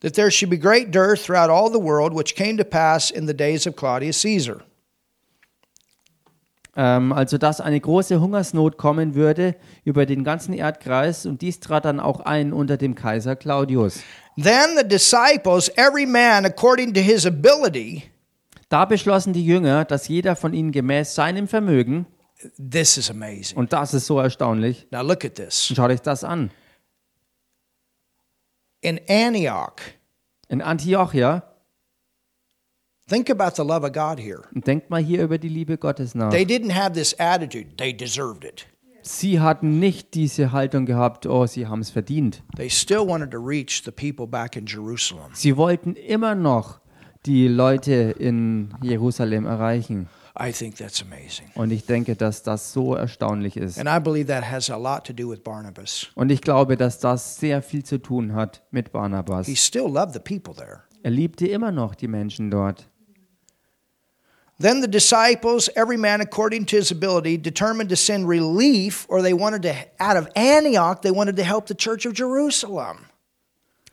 That 0.02 0.14
there 0.14 0.30
should 0.30 0.52
be 0.52 0.60
great 0.60 0.94
dearth 0.94 1.26
throughout 1.26 1.50
all 1.50 1.72
the 1.72 1.82
world, 1.82 2.14
which 2.14 2.36
came 2.36 2.58
to 2.58 2.64
pass 2.64 3.10
in 3.10 3.26
the 3.26 3.34
days 3.34 3.66
of 3.66 3.76
Claudius 3.76 4.22
Caesar. 4.22 4.62
Ähm, 6.76 7.12
also, 7.12 7.40
dass 7.40 7.60
eine 7.60 7.80
große 7.80 8.20
Hungersnot 8.20 8.78
kommen 8.78 9.16
würde 9.16 9.56
über 9.84 10.06
den 10.06 10.24
ganzen 10.24 10.54
Erdkreis. 10.54 11.26
Und 11.26 11.42
dies 11.42 11.60
trat 11.60 11.86
dann 11.86 12.00
auch 12.00 12.20
ein 12.20 12.54
unter 12.54 12.78
dem 12.78 12.94
Kaiser 12.94 13.36
Claudius. 13.36 14.02
Then 14.36 14.78
the 14.78 14.88
disciples, 14.88 15.70
every 15.76 16.06
man 16.06 16.46
according 16.46 16.94
to 16.94 17.00
his 17.00 17.26
ability, 17.26 18.04
Da 18.70 18.86
beschlossen 18.86 19.34
die 19.34 19.46
Jünger, 19.46 19.86
dass 19.86 20.08
jeder 20.08 20.36
von 20.36 20.54
ihnen 20.54 20.72
gemäß 20.72 21.16
seinem 21.16 21.48
Vermögen, 21.48 22.06
this 22.58 22.98
is 22.98 23.10
amazing. 23.10 23.58
und 23.58 23.72
das 23.74 23.94
ist 23.94 24.06
so 24.08 24.20
erstaunlich, 24.20 24.88
Now 24.92 25.02
look 25.02 25.24
at 25.26 25.36
this. 25.36 25.68
schaut 25.68 25.90
euch 25.90 26.02
das 26.02 26.24
an. 26.24 26.52
In 28.82 29.00
Antioch, 29.10 29.76
In 30.50 30.62
Antiochia, 30.62 31.44
think 33.10 33.30
about 33.30 33.56
the 33.56 33.64
love 33.68 33.86
of 33.86 33.92
God 33.92 34.20
here. 34.20 34.44
und 34.54 34.68
denkt 34.68 34.90
mal 34.90 35.02
hier 35.02 35.24
über 35.24 35.38
die 35.38 35.50
Liebe 35.50 35.78
Gottes 35.78 36.14
nach. 36.16 36.30
They 36.30 36.44
didn't 36.46 36.74
have 36.74 36.92
this 36.94 37.18
attitude, 37.20 37.76
they 37.78 37.96
deserved 37.96 38.44
it. 38.44 38.68
Sie 39.02 39.40
hatten 39.40 39.80
nicht 39.80 40.14
diese 40.16 40.52
Haltung 40.52 40.86
gehabt, 40.86 41.26
oh, 41.26 41.46
sie 41.46 41.68
haben 41.68 41.80
es 41.80 41.90
verdient. 41.90 42.44
They 42.58 42.70
still 42.70 43.08
wanted 43.08 43.32
to 43.32 43.40
reach 43.40 43.82
the 43.86 43.92
people 43.92 44.28
back 44.28 44.56
in 44.58 44.66
Jerusalem. 44.66 45.32
Sie 45.34 45.56
wollten 45.56 45.96
immer 45.96 46.36
noch 46.36 46.82
die 47.28 47.48
Leute 47.48 48.16
in 48.18 48.70
Jerusalem 48.82 49.46
erreichen. 49.46 50.08
I 50.40 50.52
think 50.52 50.78
that's 50.78 51.02
amazing. 51.02 51.50
Und 51.56 51.72
ich 51.72 51.86
denke, 51.86 52.16
dass 52.16 52.44
das 52.44 52.72
so 52.72 52.94
erstaunlich 52.94 53.58
ist. 53.58 53.80
And 53.80 53.90
I 53.90 54.00
believe 54.00 54.28
that 54.28 54.50
has 54.50 54.70
a 54.70 54.78
lot 54.78 55.04
to 55.06 55.14
do 55.14 55.30
with 55.30 55.40
Barnabas. 55.40 56.08
Und 56.16 56.32
ich 56.32 56.42
glaube, 56.42 56.78
dass 56.78 57.00
das 57.00 57.38
sehr 57.38 57.62
viel 57.62 57.84
zu 57.84 57.98
tun 57.98 58.36
hat 58.36 58.62
mit 58.72 58.92
Barnabas. 58.92 59.48
He 59.48 59.56
still 59.56 59.90
loved 59.90 60.14
the 60.14 60.20
people 60.20 60.54
there. 60.54 60.84
Er 61.02 61.12
liebte 61.12 61.48
immer 61.48 61.72
noch 61.72 61.96
die 61.96 62.08
Menschen 62.08 62.52
dort. 62.52 62.88
Then 64.60 64.82
the 64.82 64.88
disciples, 64.88 65.70
every 65.76 65.98
man 65.98 66.20
according 66.22 66.66
to 66.68 66.78
his 66.78 66.92
ability, 66.92 67.38
determined 67.38 67.90
to 67.90 67.96
send 67.96 68.28
relief, 68.28 69.06
or 69.08 69.22
they 69.22 69.34
wanted 69.34 69.62
to, 69.64 69.74
out 70.00 70.18
of 70.18 70.28
Antioch, 70.36 71.02
they 71.02 71.12
wanted 71.12 71.36
to 71.38 71.44
help 71.44 71.68
the 71.68 71.76
church 71.76 72.08
of 72.08 72.14
Jerusalem. 72.14 73.07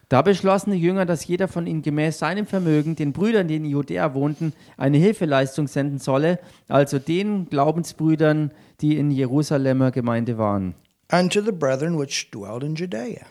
Da 0.09 0.23
beschlossen 0.23 0.73
die 0.73 0.79
Jünger, 0.81 1.07
dass 1.07 1.27
jeder 1.27 1.49
von 1.49 1.67
ihnen 1.67 1.83
gemäß 1.83 2.19
seinem 2.19 2.47
Vermögen 2.47 2.95
den 2.95 3.13
Brüdern, 3.13 3.49
die 3.49 3.57
in 3.57 3.65
Judäa 3.65 4.15
wohnten, 4.15 4.53
eine 4.77 4.99
Hilfeleistung 4.99 5.67
senden 5.67 5.99
solle, 5.99 6.39
also 6.69 6.99
den 6.99 7.49
Glaubensbrüdern, 7.49 8.53
die 8.81 8.99
in 8.99 9.11
Jerusalemer 9.11 9.91
Gemeinde 9.91 10.37
waren. 10.37 10.75
Unto 11.11 11.41
the 11.41 11.53
brethren 11.53 11.99
which 11.99 12.31
dwelled 12.31 12.63
in 12.63 12.75
Judea. 12.75 13.27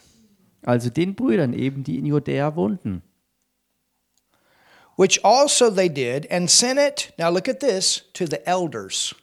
Also 0.63 0.89
den 0.89 1.15
Brüdern 1.15 1.53
eben, 1.53 1.83
die 1.83 1.99
in 1.99 2.05
Judäa 2.05 2.55
wohnten. 2.55 3.03
Which 4.95 5.23
also 5.25 5.71
they 5.71 5.89
did, 5.89 6.31
and 6.31 6.49
sent 6.49 6.79
it, 6.79 7.13
now 7.17 7.29
look 7.31 7.49
at 7.49 7.59
this, 7.59 8.03
to 8.13 8.25
the 8.25 8.45
elders. 8.45 9.15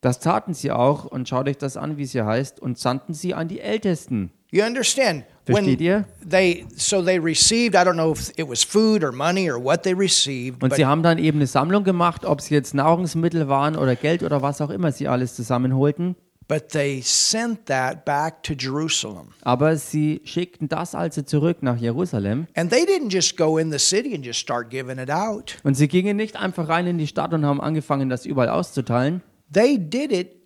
Das 0.00 0.20
taten 0.20 0.54
sie 0.54 0.70
auch, 0.70 1.04
und 1.04 1.28
schaut 1.28 1.48
euch 1.48 1.58
das 1.58 1.76
an, 1.76 1.98
wie 1.98 2.04
es 2.04 2.12
hier 2.12 2.24
heißt, 2.24 2.60
und 2.60 2.78
sandten 2.78 3.14
sie 3.14 3.34
an 3.34 3.48
die 3.48 3.60
Ältesten. 3.60 4.30
You 4.50 4.64
understand? 4.64 5.24
Versteht 5.44 5.80
ihr? 5.80 6.04
they 6.28 6.66
so 6.76 7.02
they 7.02 7.18
received, 7.18 7.74
I 7.74 7.78
don't 7.78 7.94
know 7.94 8.12
if 8.12 8.30
it 8.38 8.48
was 8.48 8.62
food 8.62 9.02
or 9.02 9.12
money 9.12 9.50
or 9.50 9.62
what 9.62 9.82
they 9.82 9.94
received, 9.94 10.62
Und 10.62 10.74
sie 10.74 10.84
haben 10.84 11.02
dann 11.02 11.18
eben 11.18 11.38
eine 11.38 11.46
Sammlung 11.46 11.84
gemacht, 11.84 12.24
ob 12.24 12.40
es 12.40 12.48
jetzt 12.50 12.74
Nahrungsmittel 12.74 13.48
waren 13.48 13.76
oder 13.76 13.96
Geld 13.96 14.22
oder 14.22 14.42
was 14.42 14.60
auch 14.60 14.70
immer 14.70 14.92
sie 14.92 15.08
alles 15.08 15.34
zusammenholten. 15.36 16.16
but 16.48 16.70
they 16.70 17.02
sent 17.02 17.66
that 17.66 18.06
back 18.06 18.42
to 18.42 18.54
Jerusalem. 18.54 19.28
Aber 19.42 19.76
sie 19.76 20.22
schickten 20.24 20.66
das 20.68 20.94
also 20.94 21.20
zurück 21.20 21.58
nach 21.62 21.76
Jerusalem. 21.76 22.46
And 22.54 22.70
they 22.70 22.84
didn't 22.86 23.10
just 23.12 23.36
go 23.36 23.58
in 23.58 23.70
the 23.70 23.78
city 23.78 24.14
and 24.14 24.24
just 24.24 24.40
start 24.40 24.70
giving 24.70 24.98
it 24.98 25.10
out. 25.10 25.58
Und 25.62 25.74
sie 25.74 25.88
gingen 25.88 26.16
nicht 26.16 26.36
einfach 26.36 26.68
rein 26.70 26.86
in 26.86 26.96
die 26.96 27.06
Stadt 27.06 27.34
und 27.34 27.44
haben 27.44 27.60
angefangen, 27.60 28.08
das 28.08 28.24
überall 28.24 28.48
auszuteilen, 28.48 29.22
They 29.52 29.78
did 29.78 30.12
it 30.12 30.37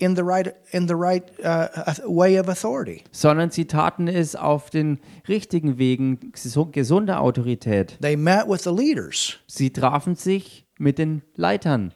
in 0.00 0.16
the 0.16 0.22
right 0.22 0.54
in 0.72 0.86
the 0.88 0.94
right 0.94 1.24
uh, 1.44 1.66
way 2.06 2.38
of 2.38 2.48
authority. 2.48 3.02
sondern 3.12 3.50
sie 3.50 3.66
taten 3.66 4.08
es 4.08 4.34
auf 4.34 4.70
den 4.70 4.98
richtigen 5.28 5.78
Wegen 5.78 6.18
gesu- 6.32 6.70
gesunder 6.72 7.20
Autorität. 7.20 7.98
They 8.00 8.16
met 8.16 8.48
with 8.48 8.62
the 8.64 8.70
leaders 8.70 9.38
Sie 9.46 9.70
trafen 9.72 10.14
sich 10.16 10.66
mit 10.78 10.98
den 10.98 11.22
Leitern 11.36 11.92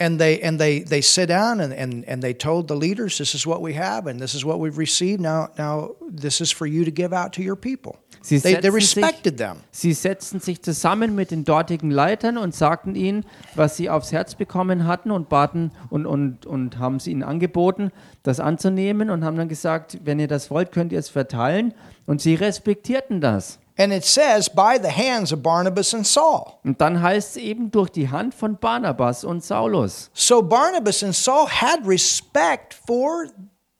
and 0.00 0.18
they 0.18 0.40
and 0.42 0.58
they 0.58 0.80
they 0.80 1.02
sit 1.02 1.28
down 1.28 1.60
and, 1.60 1.72
and 1.72 2.04
and 2.08 2.22
they 2.22 2.32
told 2.34 2.68
the 2.68 2.74
leaders 2.74 3.18
this 3.18 3.34
is 3.34 3.46
what 3.46 3.60
we 3.60 3.74
have 3.74 4.06
and 4.10 4.18
this 4.20 4.34
is 4.34 4.44
what 4.44 4.58
we've 4.58 4.78
received 4.78 5.20
now 5.20 5.50
now 5.58 5.90
this 6.10 6.40
is 6.40 6.50
for 6.52 6.66
you 6.66 6.84
to 6.84 6.90
give 6.90 7.12
out 7.12 7.32
to 7.34 7.42
your 7.42 7.56
people. 7.56 7.96
Sie 8.22 8.38
They, 8.38 8.54
they 8.56 8.70
setzten 8.70 8.80
sich- 8.80 8.96
respected 8.96 9.36
them. 9.38 9.56
Sie 9.70 9.92
setzten 9.94 10.40
sich 10.40 10.60
zusammen 10.62 11.14
mit 11.14 11.30
den 11.30 11.44
dortigen 11.44 11.90
Leitern 11.90 12.36
und 12.36 12.54
sagten 12.54 12.94
ihnen, 12.94 13.24
was 13.54 13.76
sie 13.78 13.88
aufs 13.88 14.12
Herz 14.12 14.34
bekommen 14.34 14.86
hatten 14.86 15.10
und 15.10 15.28
baten 15.30 15.70
und, 15.88 16.04
und, 16.06 16.44
und 16.44 16.78
haben 16.78 16.96
es 16.96 17.06
ihnen 17.06 17.22
angeboten, 17.22 17.92
das 18.22 18.38
anzunehmen 18.40 19.08
und 19.08 19.24
haben 19.24 19.36
dann 19.38 19.48
gesagt, 19.48 19.98
wenn 20.04 20.18
ihr 20.18 20.28
das 20.28 20.50
wollt, 20.50 20.70
könnt 20.72 20.92
ihr 20.92 20.98
es 20.98 21.08
verteilen. 21.08 21.72
Und 22.04 22.20
sie 22.20 22.34
respektierten 22.34 23.20
das. 23.20 23.59
And 23.76 23.92
it 23.92 24.04
says 24.04 24.48
by 24.48 24.78
the 24.80 24.90
hands 24.90 25.32
of 25.32 25.42
Barnabas 25.42 25.94
and 25.94 26.06
Saul. 26.06 26.58
Und 26.64 26.80
dann 26.80 27.00
heißt 27.00 27.36
es 27.36 27.42
eben 27.42 27.70
durch 27.70 27.90
die 27.90 28.10
Hand 28.10 28.34
von 28.34 28.58
Barnabas 28.58 29.24
und 29.24 29.42
Saulus. 29.44 30.10
So 30.12 30.42
Barnabas 30.42 31.02
and 31.02 31.14
Saul 31.14 31.48
had 31.48 31.86
respect 31.86 32.74
for 32.86 33.26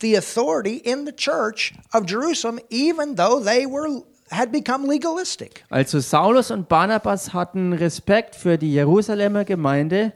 the 0.01 0.17
authority 0.17 0.77
in 0.79 1.05
the 1.05 1.13
church 1.13 1.75
of 1.93 2.05
Jerusalem, 2.09 2.59
even 2.71 3.17
though 3.17 3.43
they 3.43 3.67
were 3.67 4.03
had 4.31 4.53
become 4.53 4.87
legalistic. 4.87 5.65
Also 5.71 6.01
Saulus 6.01 6.51
und 6.51 6.69
Barnabas 6.69 7.33
hatten 7.35 7.73
Respekt 7.73 8.37
für 8.37 8.59
die 8.59 8.73
Jerusalemer 8.73 9.45
Gemeinde, 9.45 10.13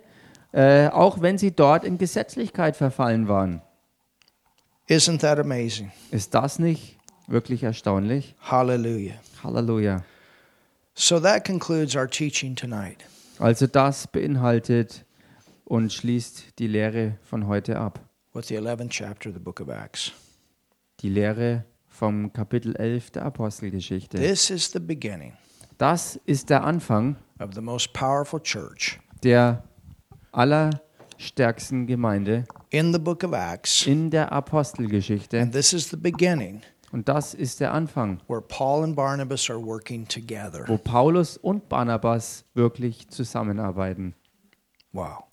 äh, 0.53 0.89
auch 0.89 1.21
wenn 1.21 1.37
sie 1.37 1.51
dort 1.51 1.85
in 1.85 1.99
Gesetzlichkeit 1.99 2.77
verfallen 2.77 3.29
waren. 3.29 3.61
Isn't 4.89 5.21
that 5.21 5.39
amazing? 5.39 5.91
Ist 6.11 6.35
das 6.35 6.59
nicht 6.59 6.99
wirklich 7.27 7.63
erstaunlich? 7.63 8.35
Hallelujah. 8.41 9.15
Halleluja. 9.45 10.03
So 10.95 11.21
that 11.21 11.45
concludes 11.45 11.95
our 11.97 12.07
teaching 12.09 12.55
tonight. 12.57 13.05
Also 13.39 13.67
das 13.67 14.07
beinhaltet 14.07 15.05
und 15.65 15.93
schließt 15.93 16.59
die 16.59 16.67
Lehre 16.69 17.19
von 17.25 17.47
heute 17.47 17.79
ab. 17.79 18.01
with 18.33 18.49
the 18.49 18.57
11th 18.57 18.91
chapter 18.91 19.29
of 19.31 19.35
the 19.35 19.41
book 19.41 19.61
of 19.61 19.69
Acts. 19.69 20.13
Die 21.01 21.09
Lehre 21.09 21.65
vom 21.89 22.33
Kapitel 22.33 22.75
11 22.77 23.11
der 23.13 23.25
Apostelgeschichte. 23.27 24.17
This 24.19 24.51
is 24.51 24.71
the 24.73 24.81
beginning 24.81 25.35
Das 25.79 26.19
ist 26.27 26.51
der 26.51 26.65
Anfang 26.65 27.17
of 27.41 27.51
the 27.55 27.61
most 27.61 27.93
powerful 27.93 28.41
church 28.41 28.99
der 29.23 29.63
allerstärksten 30.33 31.87
Gemeinde 31.87 32.45
in 32.71 32.93
the 32.93 32.99
book 32.99 33.23
of 33.25 33.33
Acts. 33.33 33.87
in 33.87 34.11
der 34.11 34.33
Apostelgeschichte. 34.33 35.41
And 35.41 35.53
this 35.53 35.73
is 35.73 35.89
the 35.91 35.97
beginning 35.97 36.63
Und 36.95 37.09
das 37.09 37.35
ist 37.35 37.59
der 37.59 37.75
Anfang, 37.75 38.21
where 38.29 38.41
Paul 38.41 38.85
and 38.85 38.95
Barnabas 38.95 39.51
are 39.51 39.61
working 39.61 40.07
together. 40.07 40.63
wo 40.69 40.79
Paulus 40.79 41.37
und 41.37 41.69
Barnabas 41.69 42.45
wirklich 42.55 43.09
zusammenarbeiten. 43.09 44.15
Wow. 44.93 45.25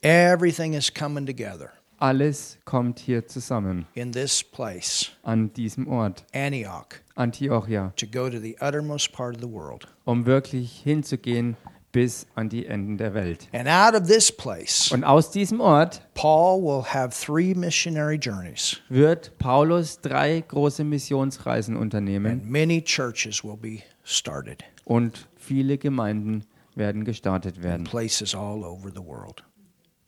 Everything 0.00 0.72
is 0.72 0.90
coming 0.94 1.26
together 1.26 1.68
Alles 1.98 2.56
kommt 2.64 2.98
hier 2.98 3.26
zusammen 3.26 3.84
in 3.92 4.10
this 4.10 4.42
place, 4.42 5.10
an 5.22 5.52
diesem 5.52 5.86
Ort, 5.86 6.24
Antioch, 6.32 6.86
Antiochia, 7.14 7.92
to 7.96 8.06
go 8.06 8.30
to 8.30 8.38
the 8.40 8.56
uttermost 8.62 9.12
part 9.12 9.34
of 9.34 9.42
the 9.42 9.52
world. 9.52 9.86
um 10.06 10.24
wirklich 10.24 10.80
hinzugehen 10.82 11.58
bis 11.92 12.26
an 12.34 12.48
die 12.48 12.66
Enden 12.66 12.98
der 12.98 13.14
Welt. 13.14 13.48
And 13.52 13.68
out 13.68 14.00
of 14.00 14.06
this 14.06 14.30
place, 14.30 14.90
Und 14.92 15.04
aus 15.04 15.30
diesem 15.30 15.60
Ort 15.60 16.02
Paul 16.14 16.62
will 16.62 16.84
have 16.92 17.10
three 17.10 17.54
missionary 17.54 18.16
journeys, 18.16 18.80
wird 18.88 19.36
Paulus 19.38 20.00
drei 20.00 20.40
große 20.46 20.84
Missionsreisen 20.84 21.76
unternehmen 21.76 22.30
and 22.32 22.48
many 22.50 22.82
churches 22.82 23.42
will 23.42 23.56
be 23.56 23.80
started 24.04 24.62
und 24.84 25.28
viele 25.36 25.78
Gemeinden 25.78 26.44
werden 26.76 27.04
gestartet 27.04 27.56
in 27.56 27.62
werden. 27.64 27.84
places 27.84 28.34
all 28.34 28.62
over 28.64 28.90
the 28.94 29.04
world. 29.04 29.42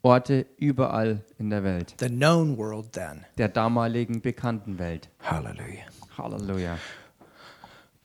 Orte 0.05 0.45
überall 0.57 1.23
in 1.37 1.49
der 1.49 1.63
Welt, 1.63 1.95
The 1.99 2.07
known 2.09 2.57
world, 2.57 2.91
then. 2.93 3.25
der 3.37 3.47
damaligen 3.49 4.21
bekannten 4.21 4.77
Welt. 4.79 5.09
Hallelujah. 5.21 5.85
Halleluja. 6.17 6.77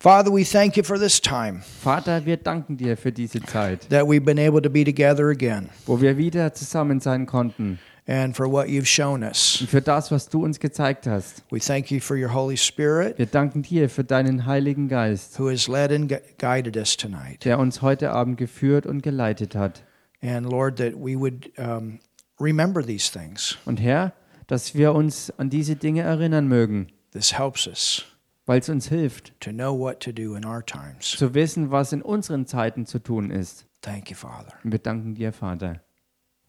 Father, 0.01 0.31
we 0.33 0.45
thank 0.45 0.77
you 0.77 0.85
for 0.85 0.97
this 0.99 1.21
time 1.21 1.61
Vater, 1.83 2.25
wir 2.25 2.37
danken 2.37 2.77
dir 2.77 2.97
für 2.97 3.11
diese 3.11 3.41
Zeit, 3.43 3.89
that 3.91 4.05
we've 4.05 4.25
been 4.25 4.39
able 4.39 4.63
to 4.63 4.71
be 4.71 4.85
together 4.85 5.29
again 5.29 5.69
wo 5.87 6.01
wir 6.01 6.17
wieder 6.17 6.53
zusammen 6.55 7.01
sein 7.01 7.27
konnten 7.27 7.79
and 8.07 8.37
for 8.37 8.47
what 8.51 8.67
you've 8.69 8.87
shown 8.87 9.23
us. 9.25 9.61
und 9.61 9.69
für 9.69 9.83
das, 9.83 10.11
was 10.13 10.29
du 10.29 10.45
uns 10.45 10.61
gezeigt 10.61 11.07
hast. 11.09 11.43
We 11.51 11.59
thank 11.59 11.91
you 11.91 11.99
for 12.01 12.17
your 12.17 12.33
Holy 12.33 12.57
Spirit 12.57 13.19
Wir 13.19 13.27
danken 13.27 13.63
dir 13.63 13.91
für 13.91 14.05
deinen 14.05 14.47
Heiligen 14.47 14.89
Geist, 14.89 15.39
who 15.39 15.51
has 15.51 15.67
led 15.69 15.91
and 15.93 16.09
gu- 16.09 16.21
guided 16.39 16.77
us 16.77 16.97
tonight. 16.97 17.45
der 17.45 17.59
uns 17.59 17.83
heute 17.83 18.13
Abend 18.13 18.37
geführt 18.39 18.87
und 18.87 19.03
geleitet 19.03 19.55
hat. 19.57 19.83
And 20.23 20.49
Lord, 20.51 20.79
that 20.79 20.95
we 20.95 21.17
would 21.19 21.51
um, 21.59 21.99
remember 22.41 22.83
these 22.85 23.11
things. 23.13 23.59
Und 23.67 23.81
Herr, 23.81 24.13
dass 24.47 24.75
wir 24.75 24.95
uns 24.95 25.31
an 25.39 25.51
diese 25.51 25.75
Dinge 25.77 26.03
erinnern 26.03 26.47
mögen, 26.49 26.87
This 27.13 27.37
helps 27.39 27.67
us 27.67 28.05
weil 28.49 28.61
es 28.61 28.69
uns 28.69 28.89
hilft, 28.89 29.39
to 29.41 29.51
know 29.51 29.79
what 29.79 30.01
to 30.01 30.11
do 30.13 30.35
in 30.35 30.45
our 30.45 30.65
times. 30.65 31.11
zu 31.11 31.35
wissen, 31.35 31.71
was 31.71 31.93
in 31.93 32.03
unseren 32.03 32.47
Zeiten 32.47 32.87
zu 32.87 32.99
tun 32.99 33.31
ist. 33.31 33.67
Thank 33.83 34.11
you, 34.11 34.17
Father, 34.17 34.53
Und 34.65 34.73
wir 34.73 34.79
danken 34.81 35.15
dir, 35.15 35.33
Vater, 35.33 35.81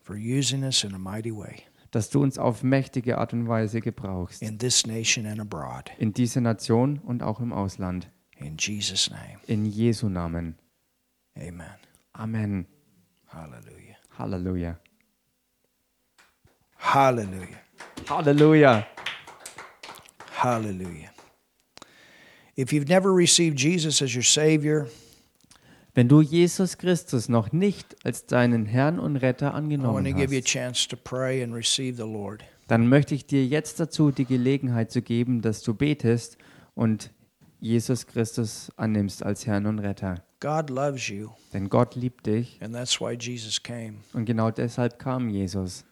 for 0.01 0.15
using 0.15 0.63
us 0.63 0.83
in 0.83 0.95
a 0.95 0.97
mighty 0.97 1.35
way 1.35 1.63
dass 1.91 2.11
du 2.11 2.21
uns 2.21 2.37
auf 2.37 2.61
mächtige 2.61 3.17
Art 3.17 3.33
und 3.33 3.47
Weise 3.47 3.81
gebrauchst. 3.81 4.43
in 4.43 4.59
this 4.59 4.85
nation 4.85 5.25
and 5.25 5.39
abroad. 5.41 5.89
In 5.97 6.13
dieser 6.13 6.39
Nation 6.39 6.99
und 6.99 7.23
auch 7.23 7.39
im 7.39 7.51
Ausland. 7.51 8.09
In 8.37 8.57
Jesus' 8.57 9.09
name, 9.09 9.39
In 9.47 9.65
Jesu 9.65 10.07
Namen. 10.07 10.55
amen. 11.35 11.63
Amen. 12.13 12.65
Hallelujah. 13.27 13.95
Halleluja. 14.17 14.79
Hallelujah. 16.77 17.57
Halleluja. 18.07 18.85
Hallelujah. 20.37 21.09
If 22.59 22.73
you've 22.73 22.89
never 22.89 23.13
received 23.15 23.57
Jesus 23.57 24.01
as 24.01 24.13
your 24.13 24.23
Savior, 24.23 24.87
Wenn 25.95 26.09
du 26.09 26.21
Jesus 26.21 26.77
Christus 26.77 27.29
noch 27.29 27.53
nicht 27.53 27.95
als 28.05 28.25
deinen 28.25 28.65
Herrn 28.65 28.99
und 28.99 29.15
Retter 29.15 29.47
I 29.47 29.53
want 29.53 29.63
angenommen 29.63 30.03
to 30.03 30.11
give 30.13 30.33
you 30.33 30.39
a 30.39 30.41
hast, 30.41 30.47
chance 30.47 30.87
to 30.89 30.97
pray 30.97 31.41
and 31.41 31.53
receive 31.53 31.95
the 31.95 32.03
Lord. 32.09 32.43
dann 32.67 32.87
möchte 32.89 33.15
ich 33.15 33.25
dir 33.25 33.45
jetzt 33.45 33.79
dazu 33.79 34.11
die 34.11 34.25
Gelegenheit 34.25 34.91
zu 34.91 35.01
geben, 35.01 35.41
dass 35.41 35.61
du 35.61 35.73
betest 35.73 36.37
und 36.75 37.11
Jesus 37.61 38.05
Christus 38.07 38.71
annimmst 38.75 39.23
als 39.23 39.47
Herrn 39.47 39.65
und 39.65 39.79
Retter. 39.79 40.21
God 40.41 40.69
loves 40.69 41.07
you, 41.07 41.29
Denn 41.53 41.69
Gott 41.69 41.95
liebt 41.95 42.25
dich 42.27 42.57
and 42.61 42.75
that's 42.75 42.99
why 42.99 43.13
Jesus 43.17 43.63
came. 43.63 43.95
und 44.11 44.25
genau 44.25 44.51
deshalb 44.51 44.99
kam 44.99 45.29
Jesus. 45.29 45.85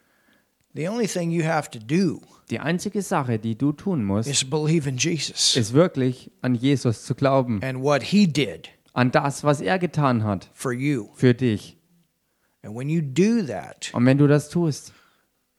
The 0.78 0.88
only 0.88 1.07
thing 1.07 1.32
you 1.32 1.43
have 1.43 1.69
to 1.71 1.80
do 1.80 2.21
Die 2.51 2.59
einzige 2.59 3.01
Sache, 3.01 3.39
die 3.39 3.57
du 3.57 3.71
tun 3.73 4.05
musst, 4.05 4.30
is 4.30 4.45
believe 4.49 4.88
in 4.88 4.95
Jesus 4.97 5.55
ist 5.57 5.73
wirklich 5.73 6.32
an 6.41 6.55
Jesus 6.55 7.03
zu 7.03 7.13
glauben, 7.15 7.61
and 7.63 7.82
what 7.84 8.01
he 8.03 8.25
did 8.28 8.69
an 8.93 9.11
das, 9.11 9.43
was 9.43 9.59
er 9.59 9.80
getan 9.80 10.23
hat 10.23 10.49
for 10.53 10.71
you. 10.71 11.09
für 11.15 11.34
dich. 11.34 11.78
And 12.63 12.75
when 12.75 12.89
you 12.89 13.01
do 13.01 13.41
that, 13.45 13.89
Und 13.93 14.05
wenn 14.05 14.17
du 14.17 14.28
das 14.28 14.49
tust, 14.49 14.93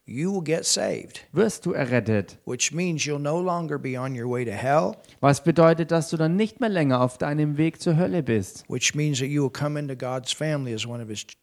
you 0.05 0.33
will 0.33 0.43
get 0.43 0.65
saved, 0.65 1.27
wirst 1.33 1.65
du 1.65 1.73
errettet. 1.73 2.37
which 2.45 2.71
means 2.71 3.03
you'll 3.03 3.19
no 3.19 3.39
longer 3.41 3.77
be 3.77 3.99
on 3.99 4.17
your 4.19 4.29
way 4.29 4.43
to 4.45 4.51
hell, 4.51 4.93
Was 5.19 5.43
bedeutet, 5.43 5.91
dass 5.91 6.09
du 6.09 6.17
dann 6.17 6.37
nicht 6.37 6.59
mehr 6.59 6.69
länger 6.69 7.01
auf 7.01 7.17
deinem 7.17 7.57
Weg 7.57 7.81
zur 7.81 7.97
Hölle 7.97 8.23
bist. 8.23 8.63
which 8.69 8.95
means 8.95 9.19
that 9.19 9.27
you 9.27 9.43
will 9.43 9.51
come 9.51 9.77
into 9.79 9.95
God's 9.95 10.31
family 10.31 10.73
as 10.73 10.85
one 10.87 11.03
of 11.03 11.09
his 11.09 11.19
ch- 11.27 11.35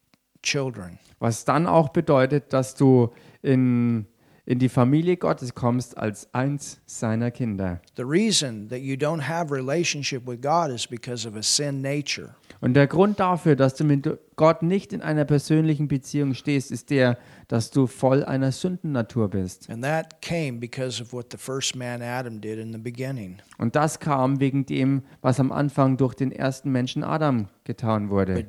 children. 0.43 0.99
Was 1.19 1.45
dann 1.45 1.65
auch 1.67 1.89
bedeutet, 1.89 2.51
dass 2.53 2.75
du 2.75 3.11
in, 3.47 4.05
in 4.45 4.59
die 4.59 4.69
Familie 4.69 5.17
Gottes 5.17 5.55
kommst 5.55 5.97
als 5.97 6.27
eins 6.33 6.79
seiner 6.85 7.31
Kinder. 7.31 7.81
The 7.95 8.03
reason 8.03 8.67
that 8.69 8.79
you 8.79 8.95
don't 8.95 9.27
have 9.27 9.53
relationship 9.53 10.27
with 10.27 10.41
God 10.41 10.69
is 10.69 10.85
because 10.85 11.27
of 11.27 11.35
a 11.35 11.41
sin 11.41 11.81
nature. 11.81 12.35
Und 12.59 12.73
der 12.73 12.87
Grund 12.87 13.19
dafür, 13.19 13.55
dass 13.55 13.75
du 13.75 13.83
mit 13.83 14.07
Gott 14.37 14.61
nicht 14.61 14.93
in 14.93 15.01
einer 15.01 15.25
persönlichen 15.25 15.87
Beziehung 15.87 16.35
stehst, 16.35 16.71
ist 16.71 16.91
der, 16.91 17.17
dass 17.47 17.71
du 17.71 17.87
voll 17.87 18.23
einer 18.23 18.51
Sündennatur 18.51 19.31
bist. 19.31 19.67
And 19.67 19.83
that 19.83 20.21
came 20.21 20.59
because 20.59 21.01
of 21.01 21.11
what 21.11 21.31
the 21.31 21.37
first 21.39 21.75
man 21.75 22.03
Adam 22.03 22.39
did 22.39 22.59
in 22.59 22.71
the 22.71 22.77
beginning. 22.77 23.37
Und 23.57 23.75
das 23.75 23.99
kam 23.99 24.39
wegen 24.39 24.67
dem, 24.67 25.01
was 25.21 25.39
am 25.39 25.51
Anfang 25.51 25.97
durch 25.97 26.13
den 26.13 26.31
ersten 26.31 26.71
Menschen 26.71 27.03
Adam 27.03 27.47
getan 27.63 28.11
wurde. 28.11 28.45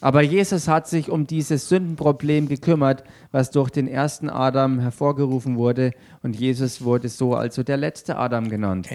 Aber 0.00 0.22
Jesus 0.22 0.68
hat 0.68 0.86
sich 0.86 1.10
um 1.10 1.26
dieses 1.26 1.68
Sündenproblem 1.70 2.48
gekümmert, 2.48 3.04
was 3.32 3.50
durch 3.50 3.70
den 3.70 3.88
ersten 3.88 4.28
Adam 4.28 4.80
hervorgerufen 4.80 5.56
wurde. 5.56 5.92
Und 6.22 6.38
Jesus 6.38 6.84
wurde 6.84 7.08
so 7.08 7.34
also 7.34 7.62
der 7.62 7.78
letzte 7.78 8.18
Adam 8.18 8.50
genannt. 8.50 8.86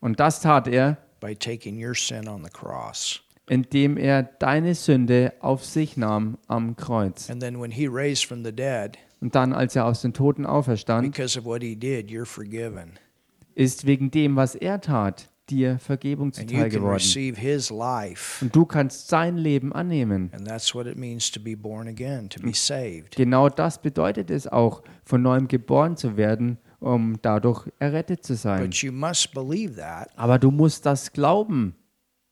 Und 0.00 0.20
das 0.20 0.40
tat 0.40 0.68
er, 0.68 0.98
by 1.26 1.34
taking 1.34 1.82
your 1.82 1.94
sin 1.94 2.28
on 2.28 2.44
the 2.44 2.50
cross. 2.50 3.20
indem 3.48 3.96
er 3.96 4.22
deine 4.22 4.74
Sünde 4.74 5.32
auf 5.40 5.64
sich 5.64 5.96
nahm 5.96 6.38
am 6.46 6.76
Kreuz. 6.76 7.30
And 7.30 7.40
then 7.40 7.60
when 7.60 7.70
he 7.70 7.86
raised 7.86 8.26
from 8.26 8.44
the 8.44 8.52
dead, 8.52 8.98
Und 9.20 9.34
dann, 9.34 9.52
als 9.52 9.74
er 9.74 9.86
aus 9.86 10.02
den 10.02 10.12
Toten 10.12 10.44
auferstand, 10.46 11.10
because 11.10 11.38
of 11.38 11.44
what 11.44 11.62
he 11.62 11.74
did, 11.74 12.10
you're 12.10 12.26
forgiven. 12.26 12.92
ist 13.54 13.86
wegen 13.86 14.10
dem, 14.10 14.36
was 14.36 14.54
er 14.54 14.80
tat, 14.80 15.28
dir 15.48 15.78
Vergebung 15.78 16.32
zuteil 16.32 16.68
geworden. 16.68 17.00
Und 18.40 18.56
du 18.56 18.66
kannst 18.66 19.08
sein 19.08 19.36
Leben 19.38 19.72
annehmen. 19.72 20.30
Again. 20.34 22.28
Genau 23.14 23.48
das 23.48 23.80
bedeutet 23.80 24.30
es 24.30 24.46
auch, 24.46 24.82
von 25.04 25.22
neuem 25.22 25.48
geboren 25.48 25.96
zu 25.96 26.16
werden, 26.16 26.58
um 26.86 27.18
dadurch 27.20 27.68
errettet 27.78 28.24
zu 28.24 28.34
sein. 28.34 28.62
But 28.62 28.76
you 28.76 28.92
must 28.92 29.34
believe 29.34 29.76
that. 29.76 30.08
Aber 30.16 30.38
du 30.38 30.50
musst 30.50 30.86
das 30.86 31.12
glauben. 31.12 31.74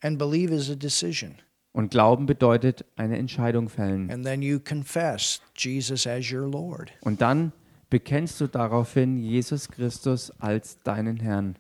And 0.00 0.18
believe 0.18 0.54
is 0.54 0.70
a 0.70 0.74
decision. 0.74 1.34
Und 1.72 1.90
Glauben 1.90 2.26
bedeutet 2.26 2.84
eine 2.94 3.18
Entscheidung 3.18 3.68
fällen. 3.68 4.08
And 4.10 4.24
then 4.24 4.42
you 4.42 4.60
confess 4.60 5.40
Jesus 5.56 6.06
as 6.06 6.30
your 6.30 6.48
Lord. 6.48 6.92
Und 7.00 7.20
dann 7.20 7.52
bekennst 7.90 8.40
du 8.40 8.46
daraufhin 8.46 9.18
Jesus 9.18 9.68
Christus 9.68 10.30
als 10.38 10.78
deinen 10.84 11.18
Herrn. 11.18 11.56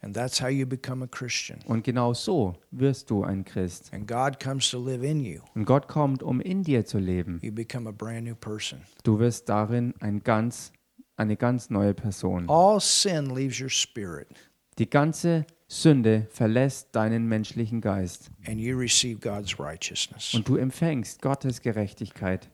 And 0.00 0.14
that's 0.14 0.40
how 0.40 0.48
you 0.48 0.66
become 0.66 1.04
a 1.04 1.08
Christian. 1.08 1.58
Und 1.66 1.82
genau 1.82 2.14
so 2.14 2.54
wirst 2.70 3.10
du 3.10 3.24
ein 3.24 3.44
Christ. 3.44 3.92
And 3.92 4.06
God 4.06 4.38
comes 4.38 4.70
to 4.70 4.84
live 4.84 5.02
in 5.02 5.24
you. 5.24 5.40
Und 5.54 5.64
Gott 5.64 5.88
kommt, 5.88 6.22
um 6.22 6.40
in 6.40 6.62
dir 6.62 6.84
zu 6.84 6.98
leben. 6.98 7.40
You 7.42 7.52
become 7.52 7.88
a 7.88 7.92
brand 7.92 8.24
new 8.26 8.34
person. 8.36 8.80
Du 9.02 9.18
wirst 9.18 9.48
darin 9.48 9.94
ein 10.00 10.22
ganz, 10.22 10.72
eine 11.16 11.36
ganz 11.36 11.70
neue 11.70 11.94
Person. 11.94 12.48
All 12.48 12.80
sin 12.80 13.26
leaves 13.34 13.60
your 13.60 13.68
spirit, 13.70 14.28
Die 14.78 14.88
ganze 14.88 15.46
Sünde 15.68 16.26
verlässt 16.30 16.88
deinen 16.94 17.26
menschlichen 17.26 17.80
Geist. 17.80 18.30
and 18.46 18.60
you 18.60 18.76
receive 18.76 19.20
God's 19.20 19.58
righteousness. 19.58 20.34
Und 20.34 20.48
du 20.48 20.56
empfängst 20.56 21.22
Gottes 21.22 21.60
Gerechtigkeit. 21.62 22.50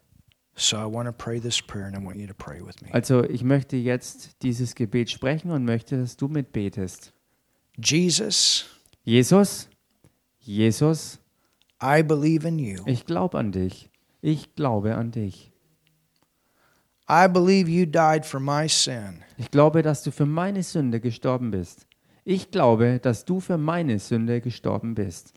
So 0.54 0.76
I 0.76 0.92
want 0.92 1.06
to 1.06 1.12
pray 1.12 1.38
this 1.40 1.62
prayer, 1.62 1.86
and 1.86 1.96
I 1.96 2.04
want 2.04 2.16
you 2.16 2.26
to 2.26 2.34
pray 2.34 2.61
with 2.61 2.80
me. 2.82 2.92
Also 2.92 3.22
ich 3.24 3.44
möchte 3.44 3.76
jetzt 3.76 4.42
dieses 4.42 4.74
Gebet 4.74 5.09
sprechen 5.11 5.52
und 5.52 5.64
möchte, 5.64 5.96
dass 5.96 6.16
du 6.16 6.26
mitbetest. 6.26 7.12
Jesus, 7.76 8.66
Jesus, 9.04 9.68
Jesus, 10.40 11.20
I 11.80 12.02
believe 12.02 12.46
in 12.46 12.59
you. 12.59 12.82
ich 12.86 13.06
glaube 13.06 13.38
an 13.38 13.52
dich. 13.52 13.88
Ich 14.20 14.54
glaube 14.56 14.96
an 14.96 15.12
dich. 15.12 15.52
I 17.11 17.26
believe 17.26 17.70
you 17.70 17.86
died 17.86 18.26
for 18.26 18.38
my 18.38 18.68
sin. 18.68 19.22
Ich 19.38 19.50
glaube, 19.50 19.82
dass 19.82 20.02
du 20.02 20.11
für 20.11 20.26
meine 20.26 20.62
Sünde 20.62 21.00
gestorben 21.00 21.50
bist. 21.50 21.86
Ich 22.24 22.50
glaube, 22.50 22.98
dass 23.00 23.24
du 23.24 23.40
für 23.40 23.56
meine 23.56 23.98
Sünde 23.98 24.42
gestorben 24.42 24.94
bist. 24.94 25.32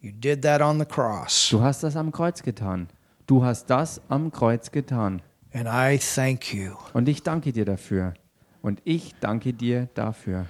You 0.00 0.12
did 0.12 0.40
that 0.42 0.62
on 0.62 0.78
the 0.78 0.86
cross. 0.86 1.48
Du 1.50 1.60
hast 1.60 1.82
das 1.82 1.94
am 1.94 2.10
Kreuz 2.10 2.42
getan. 2.42 2.88
Du 3.26 3.44
hast 3.44 3.68
das 3.68 4.00
am 4.08 4.32
Kreuz 4.32 4.70
getan. 4.70 5.20
And 5.52 5.66
I 5.66 5.98
thank 5.98 6.54
you. 6.54 6.72
Und 6.94 7.06
ich 7.06 7.22
danke 7.22 7.52
dir 7.52 7.66
dafür. 7.66 8.14
Und 8.62 8.80
ich 8.84 9.14
danke 9.20 9.52
dir 9.52 9.88
dafür. 9.92 10.46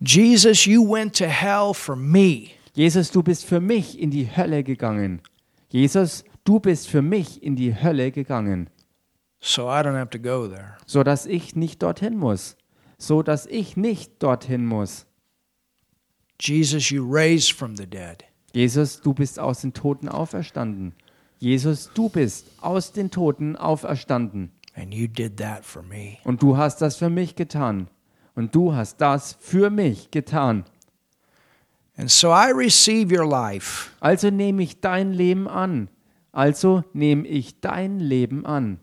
Jesus, 0.00 0.64
you 0.64 0.88
went 0.88 1.16
to 1.18 1.24
hell 1.24 1.74
for 1.74 1.96
me. 1.96 2.50
Jesus, 2.74 3.10
du 3.10 3.22
bist 3.22 3.44
für 3.46 3.60
mich 3.60 4.00
in 4.00 4.12
die 4.12 4.28
Hölle 4.36 4.62
gegangen. 4.62 5.22
Jesus, 5.70 6.24
du 6.44 6.60
bist 6.60 6.88
für 6.88 7.02
mich 7.02 7.42
in 7.42 7.56
die 7.56 7.74
Hölle 7.74 8.12
gegangen, 8.12 8.70
so 9.44 9.68
I 9.68 9.82
don't 9.82 9.96
have 9.96 10.10
to 10.10 10.18
go 10.18 10.48
there. 10.48 10.76
so 10.86 11.02
dass 11.02 11.26
ich 11.26 11.54
nicht 11.54 11.82
dorthin 11.82 12.16
muss. 12.16 12.56
So 12.98 13.22
dass 13.22 13.46
ich 13.46 13.76
nicht 13.76 14.22
dorthin 14.22 14.64
muss. 14.64 15.06
Jesus, 16.40 16.90
you 16.90 17.04
raised 17.06 17.52
from 17.52 17.76
the 17.76 17.86
dead. 17.86 18.24
Jesus, 18.52 19.00
du 19.00 19.12
bist 19.12 19.38
aus 19.38 19.60
den 19.60 19.72
Toten 19.72 20.08
auferstanden. 20.08 20.94
Jesus, 21.38 21.90
du 21.92 22.08
bist 22.08 22.46
aus 22.60 22.92
den 22.92 23.10
Toten 23.10 23.56
auferstanden. 23.56 24.50
And 24.74 24.94
you 24.94 25.06
did 25.06 25.36
that 25.36 25.64
for 25.64 25.82
me. 25.82 26.18
Und 26.24 26.42
du 26.42 26.56
hast 26.56 26.80
das 26.80 26.96
für 26.96 27.10
mich 27.10 27.36
getan. 27.36 27.88
Und 28.34 28.54
du 28.54 28.74
hast 28.74 29.00
das 29.00 29.36
für 29.40 29.70
mich 29.70 30.10
getan. 30.10 30.64
And 31.96 32.10
so 32.10 32.28
I 32.30 32.50
receive 32.52 33.14
your 33.14 33.28
life. 33.28 33.90
Also 34.00 34.30
nehme 34.30 34.62
ich 34.62 34.80
dein 34.80 35.12
Leben 35.12 35.48
an. 35.48 35.88
Also 36.32 36.82
nehme 36.92 37.28
ich 37.28 37.60
dein 37.60 38.00
Leben 38.00 38.44
an. 38.46 38.80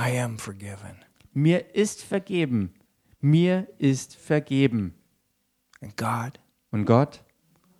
I 0.00 0.18
am 0.20 0.38
forgiven. 0.38 0.96
Mir 1.32 1.74
ist 1.74 2.02
vergeben. 2.02 2.72
Mir 3.20 3.68
ist 3.78 4.16
vergeben. 4.16 4.94
And 5.82 5.96
God, 5.96 6.40
Und 6.70 6.84
Gott, 6.86 7.22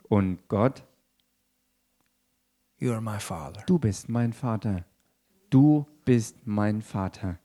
und 0.08 0.48
Gott, 0.48 0.82
you 2.78 2.92
are 2.92 3.00
my 3.00 3.18
Father 3.18 3.62
du 3.66 3.78
bist 3.78 4.08
mein 4.08 4.32
Vater. 4.32 4.84
Du 5.50 5.86
bist 6.04 6.36
mein 6.46 6.82
Vater. 6.82 7.38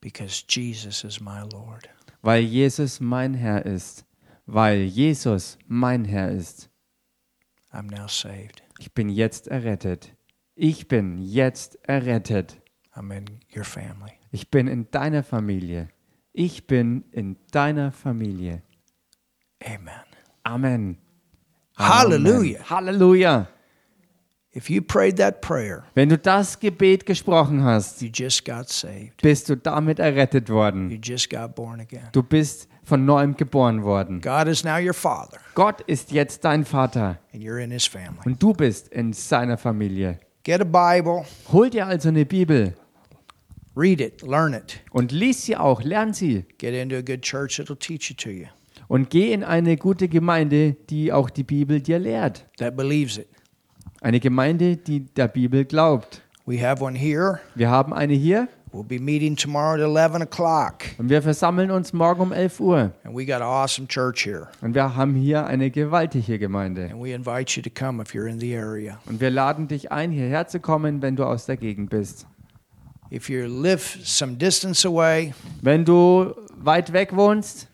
because 0.00 0.44
Jesus 0.48 1.04
is 1.04 1.20
my 1.20 1.42
Lord. 1.52 1.88
Weil 2.22 2.42
Jesus 2.42 3.00
mein 3.00 3.34
Herr 3.34 3.64
ist. 3.66 4.04
Weil 4.46 4.82
Jesus 4.82 5.58
mein 5.68 6.04
Herr 6.04 6.30
ist. 6.30 6.68
I'm 7.72 7.90
now 7.90 8.08
saved. 8.08 8.62
Ich 8.78 8.92
bin 8.92 9.08
jetzt 9.08 9.48
errettet. 9.48 10.14
Ich 10.54 10.88
bin 10.88 11.18
jetzt 11.18 11.78
errettet. 11.88 12.59
I'm 12.96 13.10
in 13.12 13.24
your 13.54 13.64
family. 13.64 14.12
Ich 14.32 14.50
bin 14.50 14.66
in 14.66 14.90
deiner 14.90 15.22
Familie. 15.22 15.88
Ich 16.32 16.66
bin 16.66 17.04
in 17.12 17.36
deiner 17.52 17.92
Familie. 17.92 18.62
Amen. 19.64 19.92
Amen. 20.44 20.96
Hallelujah. 21.76 22.58
Amen. 22.60 22.70
Halleluja. 22.70 23.48
If 24.52 24.68
you 24.68 24.82
prayed 24.82 25.16
that 25.18 25.40
prayer, 25.42 25.84
Wenn 25.94 26.08
du 26.08 26.18
das 26.18 26.58
Gebet 26.58 27.06
gesprochen 27.06 27.62
hast, 27.62 28.02
you 28.02 28.08
just 28.12 28.44
got 28.44 28.68
saved. 28.68 29.22
bist 29.22 29.48
du 29.48 29.56
damit 29.56 30.00
errettet 30.00 30.48
worden. 30.50 30.90
You 30.90 30.98
just 31.00 31.30
got 31.30 31.54
born 31.54 31.78
again. 31.80 32.08
Du 32.10 32.20
bist 32.24 32.66
von 32.82 33.04
neuem 33.04 33.36
geboren 33.36 33.84
worden. 33.84 34.20
God 34.20 34.48
is 34.48 34.64
now 34.64 34.76
your 34.78 34.92
Father, 34.92 35.38
Gott 35.54 35.82
ist 35.82 36.10
jetzt 36.10 36.44
dein 36.44 36.64
Vater 36.64 37.20
and 37.32 37.44
you're 37.44 37.62
in 37.62 37.70
His 37.70 37.86
family. 37.86 38.18
und 38.24 38.42
du 38.42 38.52
bist 38.52 38.88
in 38.88 39.12
seiner 39.12 39.56
Familie. 39.56 40.18
Get 40.42 40.60
a 40.60 40.64
Bible, 40.64 41.24
Hol 41.52 41.68
dir 41.70 41.86
also 41.86 42.08
eine 42.08 42.24
Bibel 42.24 42.74
read 43.76 44.00
it, 44.00 44.22
learn 44.22 44.54
it. 44.54 44.80
und 44.90 45.12
lies 45.12 45.44
sie 45.44 45.56
auch, 45.56 45.82
lern 45.82 46.12
sie 46.12 46.44
Get 46.58 46.74
into 46.74 46.96
a 46.96 47.02
good 47.02 47.22
church 47.22 47.58
that'll 47.60 47.78
teach 47.78 48.10
it 48.10 48.18
to 48.18 48.30
you, 48.30 48.46
und 48.88 49.10
geh 49.10 49.32
in 49.32 49.44
eine 49.44 49.76
gute 49.76 50.08
Gemeinde, 50.08 50.76
die 50.88 51.12
auch 51.12 51.30
die 51.30 51.44
Bibel 51.44 51.80
dir 51.80 51.98
lehrt. 51.98 52.46
that 52.58 52.76
believes 52.76 53.18
it. 53.18 53.28
Eine 54.00 54.18
Gemeinde, 54.18 54.76
die 54.78 55.00
der 55.00 55.28
Bibel 55.28 55.64
glaubt. 55.66 56.22
We 56.46 56.58
have 56.60 56.82
one 56.82 56.96
here. 56.98 57.38
Wir 57.54 57.68
haben 57.68 57.92
eine 57.92 58.14
hier. 58.14 58.48
We'll 58.72 58.84
be 58.84 59.00
meeting 59.00 59.34
tomorrow 59.34 59.74
at 59.74 59.80
11 59.80 60.22
o'clock. 60.22 60.84
Und 60.98 61.08
wir 61.08 61.22
versammeln 61.22 61.72
uns 61.72 61.92
morgen 61.92 62.20
um 62.20 62.32
11 62.32 62.60
Uhr. 62.60 62.92
And 63.02 63.16
we 63.16 63.26
got 63.26 63.42
an 63.42 63.48
awesome 63.48 63.88
church 63.88 64.24
here. 64.24 64.48
Und 64.62 64.74
wir 64.74 64.94
haben 64.94 65.14
hier 65.16 65.44
eine 65.46 65.70
gewaltige 65.72 66.38
Gemeinde. 66.38 66.88
And 66.90 67.02
we 67.02 67.12
invite 67.12 67.56
you 67.56 67.62
to 67.62 67.70
come 67.70 68.00
if 68.00 68.14
you're 68.14 68.28
in 68.28 68.38
the 68.38 68.56
area. 68.56 69.00
Und 69.06 69.20
wir 69.20 69.30
laden 69.30 69.66
dich 69.66 69.90
ein, 69.90 70.12
hierher 70.12 70.46
zu 70.46 70.60
kommen, 70.60 71.02
wenn 71.02 71.16
du 71.16 71.24
aus 71.24 71.46
der 71.46 71.56
Gegend 71.56 71.90
bist. 71.90 72.26
If 73.10 73.28
you 73.28 73.46
live 73.46 73.98
some 74.04 74.36
distance 74.36 74.86
away, 74.86 75.34
Wenn 75.60 75.84
du 75.84 76.32
weit 76.54 76.92
weg 76.92 77.16
wohnst, 77.16 77.66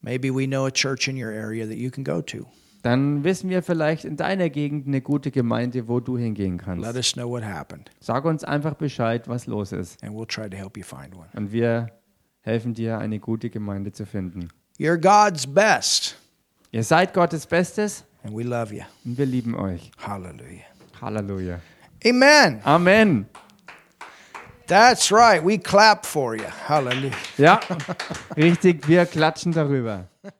maybe 0.00 0.34
we 0.34 0.48
know 0.48 0.66
a 0.66 0.70
church 0.72 1.06
in 1.06 1.16
your 1.16 1.30
area 1.30 1.64
that 1.64 1.76
you 1.76 1.92
can 1.92 2.02
go 2.02 2.20
to. 2.20 2.44
Dann 2.82 3.24
wissen 3.24 3.50
wir 3.50 3.62
vielleicht 3.62 4.04
in 4.04 4.16
deiner 4.16 4.48
Gegend 4.50 4.86
eine 4.86 5.00
gute 5.00 5.30
Gemeinde, 5.30 5.86
wo 5.88 6.00
du 6.00 6.16
hingehen 6.16 6.56
Let 6.58 6.64
kannst. 6.64 6.96
us 6.96 7.12
know 7.12 7.28
what 7.30 7.44
happened, 7.44 7.90
Sag 8.00 8.24
uns 8.24 8.42
einfach 8.44 8.74
Bescheid, 8.74 9.28
was 9.28 9.46
los 9.46 9.72
ist. 9.72 10.02
and 10.02 10.14
we'll 10.14 10.26
try 10.26 10.48
to 10.48 10.56
help 10.56 10.76
you 10.76 10.82
find 10.84 11.14
one. 11.14 11.28
Und 11.34 11.52
wir 11.52 11.88
helfen 12.42 12.72
dir, 12.74 12.98
eine 12.98 13.18
gute 13.18 13.50
Gemeinde 13.50 13.92
zu 13.92 14.06
finden. 14.06 14.48
You're 14.78 14.96
God's 14.98 15.46
best, 15.46 16.16
Ihr 16.72 16.84
seid 16.84 17.12
Gottes 17.14 17.46
Bestes 17.46 18.04
and 18.22 18.34
we 18.36 18.42
love 18.44 18.74
you. 18.74 18.82
und 19.04 19.18
wir 19.18 19.26
lieben 19.26 19.54
euch. 19.54 19.90
Hallelujah. 19.98 20.62
Halleluja. 21.00 21.60
Amen. 22.06 22.60
Amen. 22.64 23.26
That's 24.66 25.10
right. 25.10 25.44
We 25.44 25.58
clap 25.58 26.06
for 26.06 26.34
you. 26.36 26.44
Hallelujah. 26.68 27.10
Ja, 27.36 27.60
richtig, 28.36 28.86
wir 28.86 29.04
klatschen 29.06 29.52
darüber. 29.52 30.06